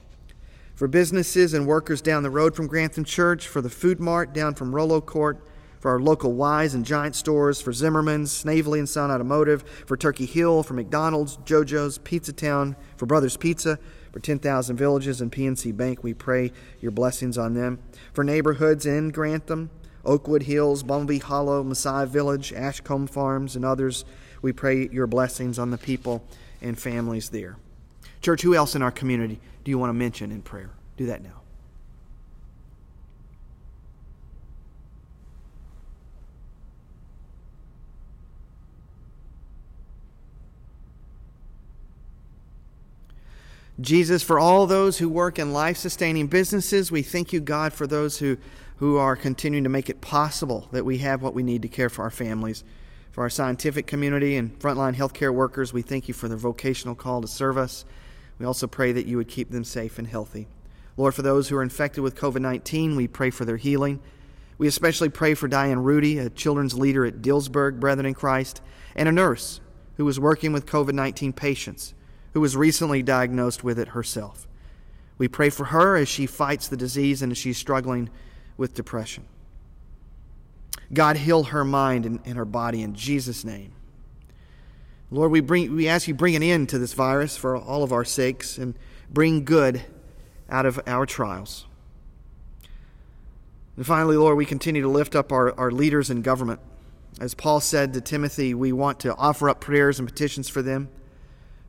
For 0.75 0.89
businesses 0.89 1.53
and 1.53 1.67
workers 1.67 2.01
down 2.01 2.23
the 2.23 2.31
road 2.31 2.55
from 2.55 2.67
Grantham 2.67 3.05
Church, 3.05 3.47
for 3.47 3.61
the 3.61 3.69
Food 3.69 4.01
Mart 4.01 4.33
down 4.33 4.55
from 4.55 4.75
Rollo 4.75 5.01
Court, 5.01 5.39
for 5.79 5.91
our 5.91 6.01
local 6.01 6.35
Weis 6.35 6.75
and 6.75 6.85
Giant 6.85 7.17
stores, 7.17 7.61
for 7.61 7.73
Zimmerman's, 7.73 8.31
Snavely 8.31 8.79
and 8.79 8.89
Son 8.89 9.11
Automotive, 9.11 9.63
for 9.87 9.97
Turkey 9.97 10.27
Hill, 10.27 10.63
for 10.63 10.75
McDonald's, 10.75 11.39
JoJo's, 11.39 11.99
Pizza 11.99 12.33
Town, 12.33 12.77
for 12.97 13.07
Brothers 13.07 13.37
Pizza, 13.37 13.79
for 14.13 14.21
10,000 14.21 14.77
Villages 14.77 15.21
and 15.21 15.31
PNC 15.31 15.77
Bank, 15.77 16.03
we 16.03 16.15
pray 16.15 16.53
your 16.81 16.91
blessings 16.91 17.39
on 17.39 17.55
them. 17.55 17.79
For 18.13 18.25
neighborhoods 18.25 18.87
in 18.87 19.11
Grantham, 19.11 19.71
Oakwood 20.05 20.45
Hills, 20.45 20.83
Bumblebee 20.83 21.19
Hollow, 21.19 21.63
Messiah 21.63 22.07
Village, 22.07 22.53
Ashcombe 22.53 23.07
Farms, 23.07 23.57
and 23.57 23.65
others, 23.65 24.05
we 24.43 24.53
pray 24.53 24.89
your 24.89 25.07
blessings 25.07 25.59
on 25.59 25.71
the 25.71 25.79
people 25.79 26.25
and 26.63 26.79
families 26.79 27.29
there. 27.31 27.57
Church, 28.23 28.43
who 28.43 28.55
else 28.55 28.75
in 28.75 28.83
our 28.83 28.91
community 28.91 29.41
do 29.65 29.71
you 29.71 29.79
want 29.79 29.91
to 29.91 29.95
mention 29.95 30.31
in 30.33 30.43
prayer? 30.43 30.71
Do 30.97 31.07
that 31.07 31.23
now. 31.23 31.41
Jesus, 43.81 44.23
for 44.23 44.39
all 44.39 44.67
those 44.67 44.99
who 44.99 45.09
work 45.09 45.39
in 45.39 45.53
life 45.53 45.77
sustaining 45.77 46.27
businesses, 46.27 46.93
we 46.93 47.03
thank 47.03 47.33
you, 47.33 47.41
God, 47.41 47.73
for 47.73 47.87
those 47.87 48.19
who, 48.19 48.37
who 48.81 48.97
are 48.97 49.15
continuing 49.15 49.65
to 49.65 49.71
make 49.71 49.91
it 49.91 50.01
possible 50.01 50.67
that 50.73 50.87
we 50.87 50.97
have 50.99 51.21
what 51.21 51.35
we 51.35 51.43
need 51.43 51.61
to 51.61 51.69
care 51.69 51.91
for 51.91 52.03
our 52.03 52.11
families. 52.11 52.65
For 53.11 53.21
our 53.21 53.29
scientific 53.29 53.87
community 53.87 54.39
and 54.39 54.59
frontline 54.59 54.95
healthcare 54.95 55.35
workers, 55.35 55.71
we 55.71 55.83
thank 55.83 56.09
you 56.09 56.15
for 56.15 56.29
their 56.29 56.39
vocational 56.39 56.95
call 56.95 57.21
to 57.21 57.29
serve 57.29 57.59
us. 57.59 57.85
We 58.39 58.47
also 58.47 58.67
pray 58.67 58.93
that 58.93 59.05
you 59.05 59.19
would 59.19 59.29
keep 59.29 59.51
them 59.51 59.65
safe 59.65 59.99
and 59.99 60.07
healthy. 60.07 60.49
Lord, 60.97 61.15
for 61.15 61.21
those 61.21 61.51
who 61.51 61.59
are 61.59 61.63
infected 61.63 62.03
with 62.03 62.17
COVID 62.17 62.41
19, 62.41 62.97
we 62.97 63.07
pray 63.07 63.29
for 63.29 63.45
their 63.45 63.59
healing. 63.59 64.01
We 64.57 64.67
especially 64.67 65.11
pray 65.11 65.35
for 65.35 65.47
Diane 65.47 65.83
Rudy, 65.83 66.17
a 66.17 66.31
children's 66.31 66.73
leader 66.73 67.05
at 67.05 67.21
Dillsburg 67.21 67.81
Brethren 67.81 68.07
in 68.07 68.15
Christ, 68.15 68.63
and 68.97 69.11
a 69.11 69.13
nurse 69.13 69.61
who 69.99 70.07
was 70.07 70.19
working 70.19 70.55
with 70.55 70.65
COVID 70.65 70.95
19 70.95 71.35
patients 71.35 71.93
who 72.33 72.41
was 72.41 72.57
recently 72.57 73.03
diagnosed 73.03 73.63
with 73.63 73.79
it 73.79 73.89
herself. 73.89 74.49
We 75.19 75.29
pray 75.29 75.51
for 75.51 75.67
her 75.67 75.97
as 75.97 76.09
she 76.09 76.25
fights 76.25 76.67
the 76.67 76.79
disease 76.79 77.21
and 77.21 77.31
as 77.33 77.37
she's 77.37 77.59
struggling 77.59 78.09
with 78.61 78.75
depression. 78.75 79.25
God, 80.93 81.17
heal 81.17 81.45
her 81.45 81.65
mind 81.65 82.05
and, 82.05 82.21
and 82.27 82.37
her 82.37 82.45
body 82.45 82.83
in 82.83 82.95
Jesus' 82.95 83.43
name. 83.43 83.73
Lord, 85.11 85.33
we, 85.33 85.41
bring, 85.41 85.75
we 85.75 85.89
ask 85.89 86.07
you 86.07 86.13
bring 86.13 86.37
an 86.37 86.43
end 86.43 86.69
to 86.69 86.79
this 86.79 86.93
virus 86.93 87.39
for 87.39 87.57
all 87.57 87.83
of 87.83 87.91
our 87.91 88.05
sakes 88.05 88.59
and 88.59 88.75
bring 89.11 89.47
good 89.47 89.81
out 90.51 90.67
of 90.67 90.79
our 90.87 91.07
trials. 91.07 91.65
And 93.79 93.87
finally, 93.87 94.19
Lord, 94.19 94.37
we 94.37 94.45
continue 94.45 94.83
to 94.83 94.89
lift 94.89 95.17
up 95.17 95.33
our, 95.33 95.59
our 95.59 95.71
leaders 95.71 96.11
in 96.11 96.21
government. 96.21 96.61
As 97.19 97.33
Paul 97.33 97.61
said 97.61 97.95
to 97.95 98.03
Timothy, 98.03 98.53
we 98.53 98.73
want 98.73 99.01
to 99.01 99.17
offer 99.17 99.49
up 99.49 99.63
prayers 99.63 99.99
and 99.99 100.07
petitions 100.07 100.51
for 100.51 100.61
them 100.61 100.91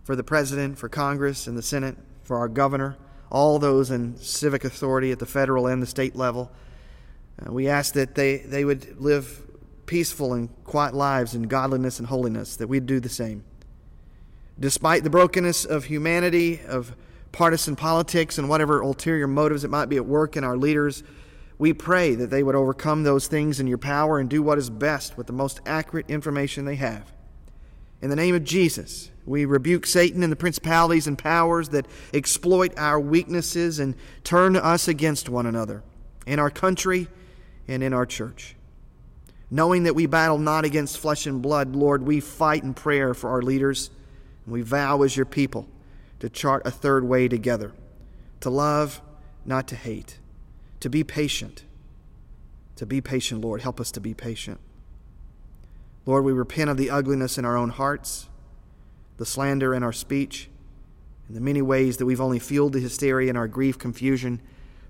for 0.03 0.17
the 0.17 0.23
President, 0.23 0.77
for 0.77 0.89
Congress 0.89 1.47
and 1.47 1.57
the 1.57 1.61
Senate, 1.61 1.95
for 2.21 2.37
our 2.37 2.49
governor, 2.49 2.97
all 3.31 3.59
those 3.59 3.91
in 3.91 4.17
civic 4.17 4.65
authority 4.65 5.13
at 5.13 5.19
the 5.19 5.25
federal 5.25 5.67
and 5.67 5.81
the 5.81 5.87
state 5.87 6.17
level. 6.17 6.51
Uh, 7.45 7.51
we 7.51 7.67
ask 7.67 7.93
that 7.93 8.15
they, 8.15 8.37
they 8.37 8.65
would 8.65 8.99
live 8.99 9.43
peaceful 9.85 10.33
and 10.33 10.49
quiet 10.63 10.93
lives 10.93 11.35
in 11.35 11.43
godliness 11.43 11.99
and 11.99 12.07
holiness, 12.07 12.55
that 12.55 12.67
we'd 12.67 12.85
do 12.85 12.99
the 12.99 13.09
same. 13.09 13.43
Despite 14.59 15.03
the 15.03 15.09
brokenness 15.09 15.65
of 15.65 15.85
humanity, 15.85 16.61
of 16.67 16.95
partisan 17.31 17.75
politics, 17.75 18.37
and 18.37 18.47
whatever 18.47 18.81
ulterior 18.81 19.27
motives 19.27 19.63
it 19.63 19.69
might 19.69 19.89
be 19.89 19.97
at 19.97 20.05
work 20.05 20.37
in 20.37 20.43
our 20.43 20.55
leaders, 20.55 21.03
we 21.57 21.73
pray 21.73 22.15
that 22.15 22.29
they 22.29 22.43
would 22.43 22.55
overcome 22.55 23.03
those 23.03 23.27
things 23.27 23.59
in 23.59 23.67
your 23.67 23.77
power 23.77 24.19
and 24.19 24.29
do 24.29 24.41
what 24.41 24.57
is 24.57 24.69
best 24.69 25.17
with 25.17 25.27
the 25.27 25.33
most 25.33 25.59
accurate 25.65 26.09
information 26.09 26.65
they 26.65 26.75
have. 26.75 27.11
In 28.01 28.09
the 28.09 28.15
name 28.15 28.33
of 28.33 28.43
Jesus, 28.43 29.11
we 29.25 29.45
rebuke 29.45 29.85
Satan 29.85 30.23
and 30.23 30.31
the 30.31 30.37
principalities 30.37 31.05
and 31.05 31.17
powers 31.17 31.69
that 31.69 31.85
exploit 32.13 32.73
our 32.77 32.99
weaknesses 32.99 33.79
and 33.79 33.95
turn 34.23 34.55
us 34.55 34.87
against 34.87 35.29
one 35.29 35.45
another 35.45 35.83
in 36.25 36.39
our 36.39 36.49
country 36.49 37.07
and 37.71 37.81
in 37.83 37.93
our 37.93 38.05
church. 38.05 38.55
Knowing 39.49 39.83
that 39.83 39.95
we 39.95 40.05
battle 40.05 40.37
not 40.37 40.65
against 40.65 40.97
flesh 40.97 41.25
and 41.25 41.41
blood, 41.41 41.75
Lord, 41.75 42.03
we 42.03 42.19
fight 42.19 42.63
in 42.63 42.73
prayer 42.73 43.13
for 43.13 43.29
our 43.29 43.41
leaders, 43.41 43.89
and 44.45 44.53
we 44.53 44.61
vow 44.61 45.01
as 45.03 45.15
your 45.15 45.25
people 45.25 45.67
to 46.19 46.29
chart 46.29 46.61
a 46.65 46.71
third 46.71 47.03
way 47.03 47.27
together 47.27 47.71
to 48.41 48.49
love, 48.49 49.01
not 49.45 49.67
to 49.67 49.75
hate, 49.75 50.17
to 50.79 50.89
be 50.89 51.03
patient. 51.03 51.63
To 52.77 52.85
be 52.87 53.01
patient, 53.01 53.41
Lord. 53.41 53.61
Help 53.61 53.79
us 53.79 53.91
to 53.91 53.99
be 53.99 54.15
patient. 54.15 54.59
Lord, 56.07 56.25
we 56.25 56.33
repent 56.33 56.71
of 56.71 56.77
the 56.77 56.89
ugliness 56.89 57.37
in 57.37 57.45
our 57.45 57.55
own 57.55 57.69
hearts, 57.69 58.27
the 59.17 59.25
slander 59.25 59.75
in 59.75 59.83
our 59.83 59.93
speech, 59.93 60.49
and 61.27 61.37
the 61.37 61.41
many 61.41 61.61
ways 61.61 61.97
that 61.97 62.07
we've 62.07 62.19
only 62.19 62.39
fueled 62.39 62.73
the 62.73 62.79
hysteria 62.79 63.29
in 63.29 63.37
our 63.37 63.47
grief, 63.47 63.77
confusion, 63.77 64.41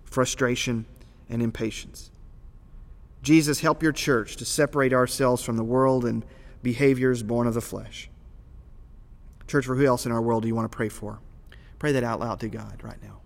frustration, 0.06 0.86
and 1.30 1.42
impatience. 1.42 2.12
Jesus, 3.22 3.60
help 3.60 3.84
your 3.84 3.92
church 3.92 4.36
to 4.38 4.46
separate 4.46 4.94
ourselves 4.94 5.44
from 5.44 5.58
the 5.58 5.64
world 5.64 6.06
and 6.06 6.26
behaviors 6.64 7.22
born 7.24 7.48
of 7.48 7.54
the 7.54 7.62
flesh. 7.62 8.10
Church, 9.48 9.66
for 9.66 9.76
who 9.76 9.86
else 9.86 10.06
in 10.06 10.12
our 10.12 10.22
world 10.22 10.44
do 10.44 10.48
you 10.48 10.56
want 10.56 10.72
to 10.72 10.76
pray 10.76 10.90
for? 10.90 11.20
Pray 11.78 11.92
that 11.92 12.04
out 12.04 12.20
loud 12.20 12.40
to 12.40 12.48
God 12.48 12.84
right 12.84 13.02
now. 13.02 13.22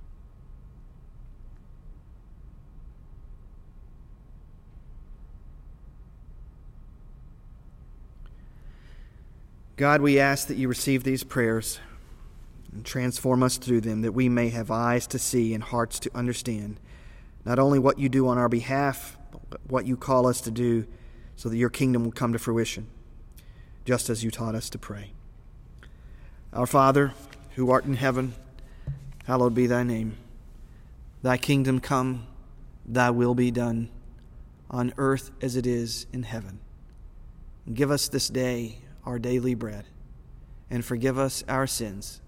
God, 9.77 10.01
we 10.01 10.19
ask 10.19 10.47
that 10.47 10.55
you 10.55 10.69
receive 10.69 11.03
these 11.03 11.23
prayers 11.25 11.79
and 12.71 12.85
transform 12.85 13.43
us 13.43 13.57
through 13.57 13.81
them, 13.81 14.01
that 14.03 14.13
we 14.13 14.29
may 14.29 14.49
have 14.49 14.71
eyes 14.71 15.05
to 15.07 15.19
see 15.19 15.53
and 15.53 15.61
hearts 15.61 15.99
to 15.99 16.11
understand 16.15 16.79
not 17.43 17.59
only 17.59 17.77
what 17.77 17.99
you 17.99 18.07
do 18.07 18.27
on 18.27 18.37
our 18.37 18.47
behalf, 18.47 19.17
what 19.67 19.85
you 19.85 19.97
call 19.97 20.27
us 20.27 20.41
to 20.41 20.51
do 20.51 20.85
so 21.35 21.49
that 21.49 21.57
your 21.57 21.69
kingdom 21.69 22.03
will 22.03 22.11
come 22.11 22.33
to 22.33 22.39
fruition, 22.39 22.87
just 23.85 24.09
as 24.09 24.23
you 24.23 24.31
taught 24.31 24.55
us 24.55 24.69
to 24.69 24.77
pray. 24.77 25.11
Our 26.53 26.65
Father, 26.65 27.13
who 27.55 27.69
art 27.71 27.85
in 27.85 27.95
heaven, 27.95 28.33
hallowed 29.25 29.53
be 29.53 29.67
thy 29.67 29.83
name. 29.83 30.17
Thy 31.21 31.37
kingdom 31.37 31.79
come, 31.79 32.27
thy 32.85 33.09
will 33.09 33.35
be 33.35 33.51
done, 33.51 33.89
on 34.69 34.93
earth 34.97 35.31
as 35.41 35.55
it 35.55 35.65
is 35.65 36.05
in 36.13 36.23
heaven. 36.23 36.59
Give 37.73 37.91
us 37.91 38.07
this 38.07 38.29
day 38.29 38.79
our 39.05 39.19
daily 39.19 39.55
bread, 39.55 39.85
and 40.69 40.83
forgive 40.83 41.17
us 41.17 41.43
our 41.47 41.67
sins, 41.67 42.21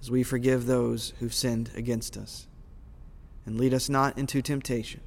as 0.00 0.10
we 0.10 0.22
forgive 0.22 0.66
those 0.66 1.12
who've 1.18 1.34
sinned 1.34 1.70
against 1.76 2.16
us. 2.16 2.46
And 3.44 3.58
lead 3.58 3.74
us 3.74 3.88
not 3.88 4.16
into 4.16 4.42
temptation, 4.42 5.00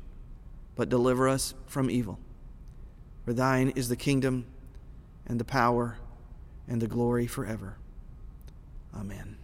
but 0.75 0.89
deliver 0.89 1.27
us 1.27 1.53
from 1.65 1.89
evil. 1.89 2.19
For 3.25 3.33
thine 3.33 3.69
is 3.75 3.89
the 3.89 3.95
kingdom, 3.95 4.45
and 5.25 5.39
the 5.39 5.45
power, 5.45 5.97
and 6.67 6.81
the 6.81 6.87
glory 6.87 7.27
forever. 7.27 7.77
Amen. 8.95 9.37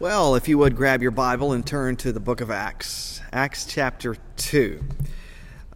Well, 0.00 0.34
if 0.34 0.48
you 0.48 0.58
would 0.58 0.76
grab 0.76 1.02
your 1.02 1.10
Bible 1.10 1.52
and 1.52 1.66
turn 1.66 1.96
to 1.96 2.12
the 2.12 2.20
book 2.20 2.40
of 2.40 2.50
Acts, 2.50 3.20
Acts 3.32 3.66
chapter 3.66 4.16
2. 4.36 4.84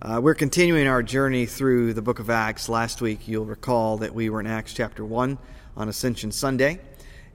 Uh, 0.00 0.20
we're 0.22 0.34
continuing 0.34 0.86
our 0.86 1.02
journey 1.02 1.46
through 1.46 1.94
the 1.94 2.02
book 2.02 2.18
of 2.18 2.30
Acts. 2.30 2.68
Last 2.68 3.00
week, 3.00 3.28
you'll 3.28 3.44
recall 3.44 3.98
that 3.98 4.14
we 4.14 4.30
were 4.30 4.40
in 4.40 4.46
Acts 4.46 4.74
chapter 4.74 5.04
1 5.04 5.38
on 5.76 5.88
Ascension 5.88 6.32
Sunday, 6.32 6.80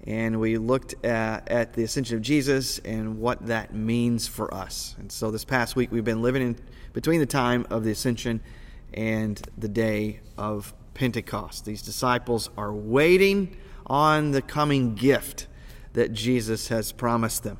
and 0.05 0.39
we 0.39 0.57
looked 0.57 1.05
at, 1.05 1.49
at, 1.49 1.73
the 1.73 1.83
ascension 1.83 2.15
of 2.17 2.21
Jesus 2.21 2.79
and 2.79 3.19
what 3.19 3.45
that 3.47 3.73
means 3.73 4.27
for 4.27 4.53
us. 4.53 4.95
And 4.99 5.11
so 5.11 5.31
this 5.31 5.43
past 5.43 5.75
week, 5.75 5.91
we've 5.91 6.03
been 6.03 6.21
living 6.21 6.41
in 6.41 6.57
between 6.93 7.19
the 7.19 7.25
time 7.25 7.65
of 7.69 7.83
the 7.83 7.91
ascension 7.91 8.41
and 8.93 9.41
the 9.57 9.67
day 9.67 10.21
of 10.37 10.73
Pentecost. 10.93 11.65
These 11.65 11.81
disciples 11.81 12.49
are 12.57 12.73
waiting 12.73 13.57
on 13.85 14.31
the 14.31 14.41
coming 14.41 14.95
gift 14.95 15.47
that 15.93 16.13
Jesus 16.13 16.69
has 16.69 16.91
promised 16.91 17.43
them. 17.43 17.57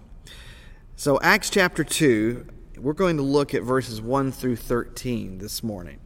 So, 0.96 1.20
Acts 1.22 1.50
chapter 1.50 1.84
2 1.84 2.48
we're 2.80 2.94
going 2.94 3.18
to 3.18 3.24
look 3.24 3.54
at 3.54 3.64
verses 3.64 4.02
1 4.02 4.32
through 4.32 4.58
13 4.58 5.40
this 5.40 5.64
morning. 5.64 6.00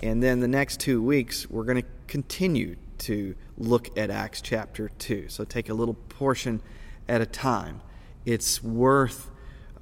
And 0.00 0.22
then 0.22 0.40
the 0.40 0.48
next 0.48 0.80
two 0.80 1.02
weeks, 1.02 1.48
we're 1.48 1.64
going 1.64 1.82
to 1.82 1.88
continue 2.06 2.76
to 2.98 3.34
look 3.58 3.96
at 3.96 4.10
Acts 4.10 4.40
chapter 4.40 4.90
2. 4.98 5.28
So 5.28 5.44
take 5.44 5.68
a 5.68 5.74
little 5.74 5.94
portion 5.94 6.60
at 7.08 7.20
a 7.20 7.26
time. 7.26 7.80
It's 8.24 8.62
worth 8.62 9.30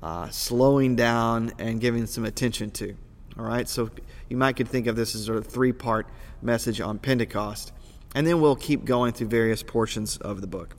uh, 0.02 0.28
slowing 0.28 0.97
down 0.97 1.52
and 1.59 1.81
giving 1.81 2.07
some 2.07 2.25
attention 2.25 2.71
to. 2.73 2.97
All 3.38 3.45
right, 3.45 3.69
so 3.69 3.90
you 4.28 4.37
might 4.37 4.54
could 4.54 4.69
think 4.69 4.87
of 4.87 4.95
this 4.95 5.14
as 5.14 5.25
sort 5.25 5.38
of 5.38 5.47
three 5.47 5.73
part 5.73 6.07
message 6.40 6.81
on 6.81 6.99
Pentecost, 6.99 7.73
and 8.14 8.26
then 8.26 8.40
we'll 8.40 8.54
keep 8.54 8.85
going 8.85 9.12
through 9.12 9.26
various 9.28 9.62
portions 9.62 10.19
of 10.19 10.40
the 10.40 10.47
book. 10.47 10.76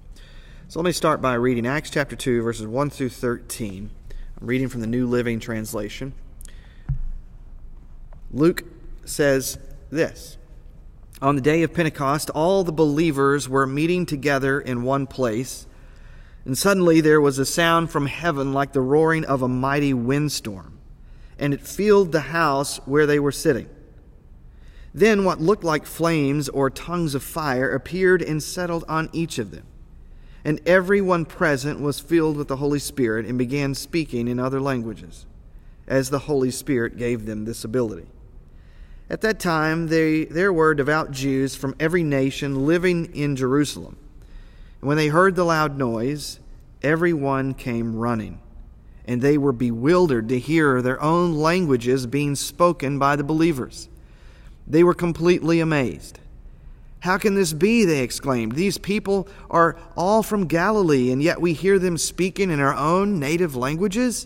So 0.68 0.80
let 0.80 0.86
me 0.86 0.94
start 0.94 1.22
by 1.22 1.34
reading 1.34 1.68
Acts 1.68 1.90
chapter 1.90 2.16
2, 2.16 2.42
verses 2.42 2.66
1 2.66 2.90
through 2.92 3.10
13. 3.10 3.90
I'm 4.40 4.48
reading 4.48 4.70
from 4.70 4.82
the 4.82 4.88
New 4.88 5.06
Living 5.06 5.40
Translation. 5.40 6.14
Luke 8.32 8.64
says 9.06 9.58
this 9.90 10.38
On 11.22 11.36
the 11.36 11.42
day 11.42 11.64
of 11.64 11.74
Pentecost, 11.74 12.30
all 12.32 12.64
the 12.64 12.74
believers 12.74 13.48
were 13.48 13.66
meeting 13.66 14.06
together 14.06 14.60
in 14.60 14.84
one 14.84 15.08
place, 15.08 15.66
and 16.44 16.58
suddenly 16.58 17.00
there 17.00 17.22
was 17.22 17.40
a 17.40 17.46
sound 17.46 17.90
from 17.90 18.06
heaven 18.06 18.52
like 18.52 18.74
the 18.74 18.82
roaring 18.82 19.24
of 19.24 19.42
a 19.42 19.48
mighty 19.48 19.94
windstorm, 19.94 20.78
and 21.40 21.54
it 21.54 21.62
filled 21.62 22.12
the 22.12 22.20
house 22.20 22.78
where 22.86 23.06
they 23.06 23.20
were 23.20 23.32
sitting. 23.32 23.70
Then 24.94 25.24
what 25.24 25.42
looked 25.42 25.64
like 25.64 25.86
flames 25.86 26.50
or 26.50 26.70
tongues 26.70 27.16
of 27.16 27.24
fire 27.24 27.72
appeared 27.72 28.22
and 28.22 28.44
settled 28.44 28.84
on 28.88 29.10
each 29.12 29.40
of 29.40 29.52
them. 29.52 29.66
And 30.44 30.62
everyone 30.66 31.26
present 31.26 31.82
was 31.82 32.00
filled 32.00 32.38
with 32.38 32.50
the 32.50 32.58
Holy 32.58 32.80
Spirit 32.80 33.26
and 33.26 33.38
began 33.38 33.74
speaking 33.74 34.28
in 34.28 34.40
other 34.40 34.62
languages, 34.62 35.26
as 35.88 36.10
the 36.10 36.20
Holy 36.20 36.52
Spirit 36.52 36.98
gave 36.98 37.26
them 37.26 37.46
this 37.46 37.64
ability. 37.64 38.08
At 39.10 39.22
that 39.22 39.40
time, 39.40 39.88
they, 39.88 40.26
there 40.26 40.52
were 40.52 40.74
devout 40.74 41.12
Jews 41.12 41.56
from 41.56 41.76
every 41.80 42.04
nation 42.04 42.66
living 42.66 43.14
in 43.14 43.36
Jerusalem. 43.36 43.98
And 44.82 44.88
when 44.88 44.98
they 44.98 45.08
heard 45.08 45.36
the 45.36 45.44
loud 45.44 45.78
noise, 45.78 46.40
everyone 46.82 47.54
came 47.54 47.96
running, 47.96 48.40
and 49.06 49.22
they 49.22 49.38
were 49.38 49.52
bewildered 49.52 50.30
to 50.30 50.40
hear 50.40 50.82
their 50.82 51.02
own 51.02 51.34
languages 51.34 52.08
being 52.08 52.36
spoken 52.36 52.98
by 52.98 53.16
the 53.16 53.24
believers. 53.24 53.90
They 54.68 54.84
were 54.84 54.96
completely 54.96 55.60
amazed. 55.60 56.20
How 57.02 57.20
can 57.20 57.36
this 57.36 57.54
be? 57.54 57.86
They 57.86 58.02
exclaimed. 58.02 58.54
These 58.54 58.80
people 58.80 59.28
are 59.52 59.78
all 59.96 60.24
from 60.24 60.48
Galilee, 60.48 61.12
and 61.12 61.22
yet 61.22 61.40
we 61.40 61.54
hear 61.54 61.78
them 61.78 62.00
speaking 62.00 62.50
in 62.50 62.60
our 62.60 62.74
own 62.74 63.20
native 63.20 63.56
languages? 63.56 64.26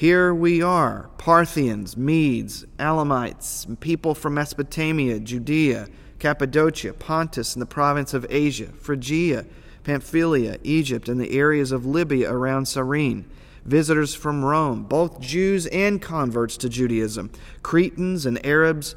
Here 0.00 0.32
we 0.32 0.62
are 0.62 1.10
Parthians, 1.18 1.94
Medes, 1.94 2.64
Elamites, 2.78 3.66
people 3.80 4.14
from 4.14 4.32
Mesopotamia, 4.32 5.20
Judea, 5.20 5.88
Cappadocia, 6.18 6.94
Pontus, 6.94 7.54
and 7.54 7.60
the 7.60 7.66
province 7.66 8.14
of 8.14 8.24
Asia, 8.30 8.68
Phrygia, 8.68 9.44
Pamphylia, 9.84 10.56
Egypt, 10.64 11.10
and 11.10 11.20
the 11.20 11.38
areas 11.38 11.70
of 11.70 11.84
Libya 11.84 12.32
around 12.32 12.64
Cyrene, 12.64 13.30
visitors 13.66 14.14
from 14.14 14.42
Rome, 14.42 14.84
both 14.84 15.20
Jews 15.20 15.66
and 15.66 16.00
converts 16.00 16.56
to 16.56 16.70
Judaism, 16.70 17.30
Cretans 17.62 18.24
and 18.24 18.42
Arabs, 18.46 18.96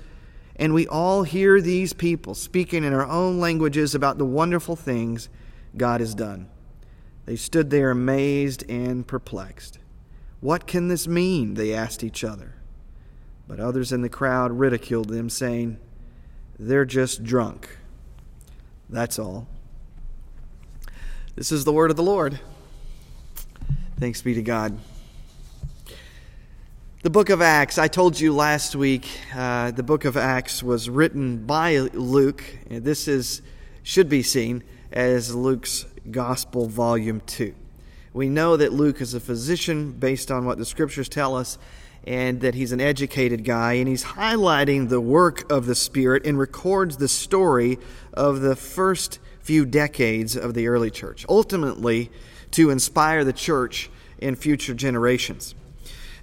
and 0.55 0.73
we 0.73 0.87
all 0.87 1.23
hear 1.23 1.59
these 1.59 1.91
people 1.91 2.33
speaking 2.33 2.85
in 2.85 2.93
our 2.93 3.05
own 3.05 3.41
languages 3.41 3.93
about 3.93 4.19
the 4.19 4.25
wonderful 4.25 4.77
things 4.77 5.27
God 5.75 5.99
has 5.99 6.15
done. 6.15 6.47
They 7.25 7.35
stood 7.35 7.71
there 7.71 7.91
amazed 7.91 8.63
and 8.69 9.05
perplexed. 9.05 9.79
What 10.43 10.67
can 10.67 10.89
this 10.89 11.07
mean? 11.07 11.53
They 11.53 11.73
asked 11.73 12.03
each 12.03 12.21
other. 12.21 12.55
But 13.47 13.61
others 13.61 13.93
in 13.93 14.01
the 14.01 14.09
crowd 14.09 14.51
ridiculed 14.51 15.07
them, 15.07 15.29
saying, 15.29 15.77
They're 16.59 16.83
just 16.83 17.23
drunk. 17.23 17.77
That's 18.89 19.17
all. 19.17 19.47
This 21.37 21.53
is 21.53 21.63
the 21.63 21.71
word 21.71 21.91
of 21.91 21.95
the 21.95 22.03
Lord. 22.03 22.41
Thanks 23.97 24.21
be 24.21 24.33
to 24.33 24.41
God. 24.41 24.77
The 27.03 27.09
book 27.09 27.29
of 27.29 27.41
Acts, 27.41 27.77
I 27.77 27.87
told 27.87 28.19
you 28.19 28.35
last 28.35 28.75
week, 28.75 29.07
uh, 29.33 29.71
the 29.71 29.81
book 29.81 30.03
of 30.03 30.17
Acts 30.17 30.61
was 30.61 30.89
written 30.89 31.45
by 31.45 31.77
Luke. 31.77 32.43
This 32.67 33.07
is 33.07 33.41
should 33.81 34.09
be 34.09 34.21
seen 34.21 34.65
as 34.91 35.33
Luke's 35.33 35.85
Gospel, 36.11 36.67
Volume 36.67 37.21
2. 37.27 37.55
We 38.13 38.29
know 38.29 38.55
that 38.57 38.71
Luke 38.71 39.01
is 39.01 39.15
a 39.15 39.19
physician 39.19 39.91
based 39.91 40.29
on 40.29 40.45
what 40.45 40.59
the 40.59 40.65
scriptures 40.65 41.09
tell 41.09 41.35
us, 41.35 41.57
and 42.05 42.41
that 42.41 42.53
he's 42.53 42.71
an 42.71 42.81
educated 42.81 43.43
guy, 43.43 43.73
and 43.73 43.87
he's 43.87 44.03
highlighting 44.03 44.89
the 44.89 45.01
work 45.01 45.51
of 45.51 45.65
the 45.65 45.73
Spirit 45.73 46.25
and 46.25 46.37
records 46.37 46.97
the 46.97 47.07
story 47.07 47.79
of 48.13 48.41
the 48.41 48.55
first 48.55 49.19
few 49.39 49.65
decades 49.65 50.35
of 50.35 50.53
the 50.53 50.67
early 50.67 50.91
church, 50.91 51.25
ultimately 51.27 52.11
to 52.51 52.69
inspire 52.69 53.23
the 53.23 53.33
church 53.33 53.89
in 54.19 54.35
future 54.35 54.75
generations. 54.75 55.55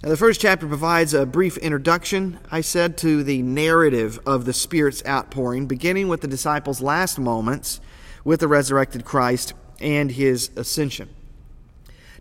Now, 0.01 0.09
the 0.09 0.17
first 0.17 0.39
chapter 0.39 0.67
provides 0.67 1.13
a 1.13 1.25
brief 1.25 1.57
introduction, 1.57 2.39
I 2.49 2.61
said, 2.61 2.97
to 2.99 3.21
the 3.21 3.41
narrative 3.41 4.17
of 4.25 4.45
the 4.45 4.53
Spirit's 4.53 5.03
outpouring, 5.05 5.67
beginning 5.67 6.07
with 6.07 6.21
the 6.21 6.27
disciples' 6.27 6.81
last 6.81 7.19
moments 7.19 7.81
with 8.23 8.39
the 8.39 8.47
resurrected 8.47 9.03
Christ 9.03 9.53
and 9.79 10.11
his 10.11 10.51
ascension. 10.55 11.09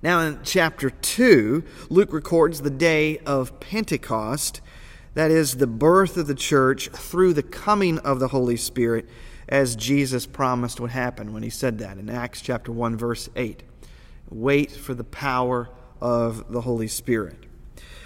Now, 0.02 0.20
in 0.20 0.38
chapter 0.42 0.88
2, 0.88 1.62
Luke 1.90 2.12
records 2.14 2.62
the 2.62 2.70
day 2.70 3.18
of 3.18 3.60
Pentecost, 3.60 4.62
that 5.12 5.30
is, 5.30 5.56
the 5.56 5.66
birth 5.66 6.16
of 6.16 6.26
the 6.26 6.34
church 6.34 6.88
through 6.88 7.34
the 7.34 7.42
coming 7.42 7.98
of 7.98 8.18
the 8.18 8.28
Holy 8.28 8.56
Spirit, 8.56 9.06
as 9.46 9.76
Jesus 9.76 10.24
promised 10.24 10.80
would 10.80 10.92
happen 10.92 11.34
when 11.34 11.42
he 11.42 11.50
said 11.50 11.78
that 11.80 11.98
in 11.98 12.08
Acts 12.08 12.40
chapter 12.40 12.72
1, 12.72 12.96
verse 12.96 13.28
8. 13.36 13.62
Wait 14.30 14.70
for 14.72 14.94
the 14.94 15.04
power 15.04 15.68
of 16.00 16.50
the 16.50 16.62
Holy 16.62 16.88
Spirit. 16.88 17.36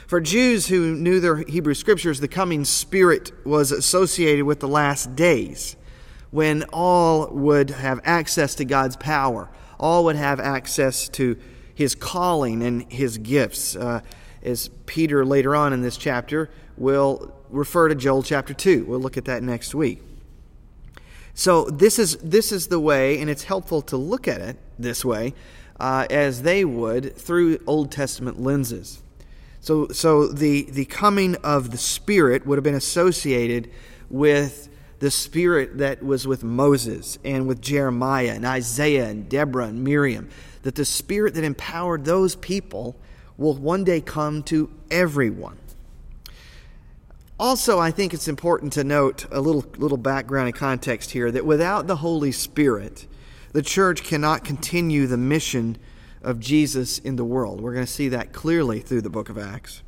For 0.09 0.20
Jews 0.20 0.66
who 0.66 0.96
knew 0.96 1.20
their 1.20 1.37
Hebrew 1.37 1.74
scriptures, 1.74 2.18
the 2.18 2.26
coming 2.26 2.64
Spirit 2.64 3.30
was 3.46 3.70
associated 3.70 4.44
with 4.46 4.59
the 4.59 4.68
last 4.68 5.14
days 5.14 5.76
when 6.33 6.64
all 6.72 7.28
would 7.28 7.70
have 7.70 8.00
access 8.02 8.57
to 8.57 8.64
God's 8.64 8.96
power, 8.96 9.48
all 9.78 10.04
would 10.04 10.16
have 10.16 10.40
access 10.40 11.09
to 11.11 11.37
his 11.75 11.95
calling 11.95 12.63
and 12.63 12.91
his 12.91 13.19
gifts. 13.19 13.77
Uh, 13.77 14.01
as 14.45 14.69
Peter 14.87 15.25
later 15.25 15.57
on 15.57 15.73
in 15.73 15.81
this 15.81 15.97
chapter 15.97 16.51
will 16.77 17.35
refer 17.49 17.89
to 17.89 17.95
Joel 17.95 18.23
chapter 18.23 18.53
2. 18.53 18.85
We'll 18.85 19.01
look 19.01 19.17
at 19.17 19.25
that 19.25 19.43
next 19.43 19.75
week. 19.75 20.03
So 21.33 21.65
this 21.65 21.99
is 21.99 22.17
this 22.19 22.53
is 22.53 22.69
the 22.69 22.79
way, 22.79 23.21
and 23.21 23.29
it's 23.29 23.45
helpful 23.45 23.83
to 23.83 23.97
look 23.97 24.29
at 24.29 24.41
it 24.41 24.57
this 24.79 25.05
way, 25.05 25.35
uh, 25.81 26.07
as 26.09 26.43
they 26.43 26.65
would 26.65 27.17
through 27.17 27.59
Old 27.67 27.91
Testament 27.91 28.41
lenses. 28.41 29.03
So 29.61 29.89
so 29.89 30.29
the 30.29 30.63
the 30.71 30.85
coming 30.85 31.35
of 31.37 31.73
the 31.73 31.79
Spirit 31.79 32.47
would 32.47 32.57
have 32.57 32.63
been 32.63 32.75
associated 32.75 33.69
with 34.09 34.69
the 35.01 35.11
Spirit 35.11 35.79
that 35.79 36.05
was 36.05 36.25
with 36.25 36.45
Moses 36.45 37.19
and 37.25 37.49
with 37.49 37.61
Jeremiah 37.61 38.33
and 38.33 38.45
Isaiah 38.45 39.09
and 39.09 39.29
Deborah 39.29 39.67
and 39.67 39.83
Miriam 39.83 40.29
that 40.64 40.74
the 40.74 40.85
Spirit 40.85 41.35
that 41.35 41.44
empowered 41.44 42.05
those 42.05 42.35
people 42.37 42.96
will 43.37 43.55
one 43.55 43.85
day 43.85 44.00
come 44.00 44.42
to 44.42 44.70
everyone. 44.90 45.59
Also, 47.38 47.79
I 47.79 47.90
think 47.90 48.14
it's 48.14 48.29
important 48.29 48.72
to 48.74 48.85
note 48.85 49.27
a 49.31 49.40
little, 49.40 49.64
little 49.77 49.98
background 49.98 50.46
and 50.46 50.57
context 50.57 51.11
here 51.11 51.31
that 51.31 51.44
without 51.44 51.87
the 51.87 51.96
Holy 51.96 52.33
Spirit, 52.33 53.07
the 53.53 53.61
church 53.61 54.03
cannot 54.03 54.42
continue 54.42 55.07
the 55.07 55.18
mission 55.18 55.77
of 56.22 56.40
Jesus 56.40 56.98
in 56.98 57.16
the 57.16 57.24
world. 57.24 57.61
We're 57.61 57.74
going 57.74 57.85
to 57.85 57.92
see 57.92 58.09
that 58.09 58.33
clearly 58.33 58.81
through 58.81 59.03
the 59.03 59.11
book 59.11 59.29
of 59.29 59.37
Acts. 59.37 59.83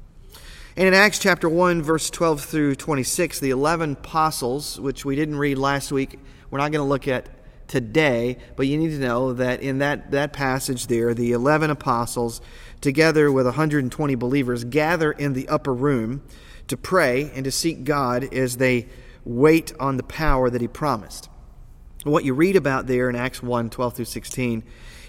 And 0.77 0.87
in 0.87 0.93
Acts 0.93 1.19
chapter 1.19 1.49
1, 1.49 1.83
verse 1.83 2.11
12 2.11 2.43
through 2.43 2.75
26, 2.75 3.41
the 3.41 3.49
11 3.49 3.93
apostles, 3.93 4.79
which 4.79 5.07
we 5.07 5.17
didn't 5.17 5.39
read 5.39 5.57
last 5.57 5.91
week, 5.91 6.19
we're 6.51 6.59
not 6.59 6.71
going 6.71 6.85
to 6.85 6.89
look 6.89 7.09
at 7.09 7.31
today, 7.69 8.39
but 8.55 8.67
you 8.67 8.77
need 8.79 8.91
to 8.91 8.99
know 8.99 9.33
that 9.33 9.61
in 9.61 9.79
that, 9.79 10.11
that 10.13 10.33
passage 10.33 10.87
there, 10.87 11.15
the 11.15 11.33
11 11.33 11.71
apostles, 11.71 12.41
together 12.81 13.31
with 13.31 13.47
120 13.47 14.15
believers, 14.15 14.65
gather 14.65 15.13
in 15.13 15.33
the 15.33 15.49
upper 15.49 15.75
room 15.75 16.23
to 16.69 16.77
pray 16.77 17.31
and 17.35 17.45
to 17.45 17.51
seek 17.51 17.85
God 17.85 18.33
as 18.33 18.57
they 18.57 18.89
wait 19.25 19.73
on 19.81 19.97
the 19.97 20.03
power 20.03 20.51
that 20.51 20.61
He 20.61 20.69
promised. 20.69 21.29
What 22.05 22.25
you 22.25 22.35
read 22.35 22.57
about 22.57 22.87
there 22.87 23.11
in 23.11 23.17
Acts 23.17 23.43
1 23.43 23.71
12 23.71 23.95
through 23.95 24.05
16 24.05 24.63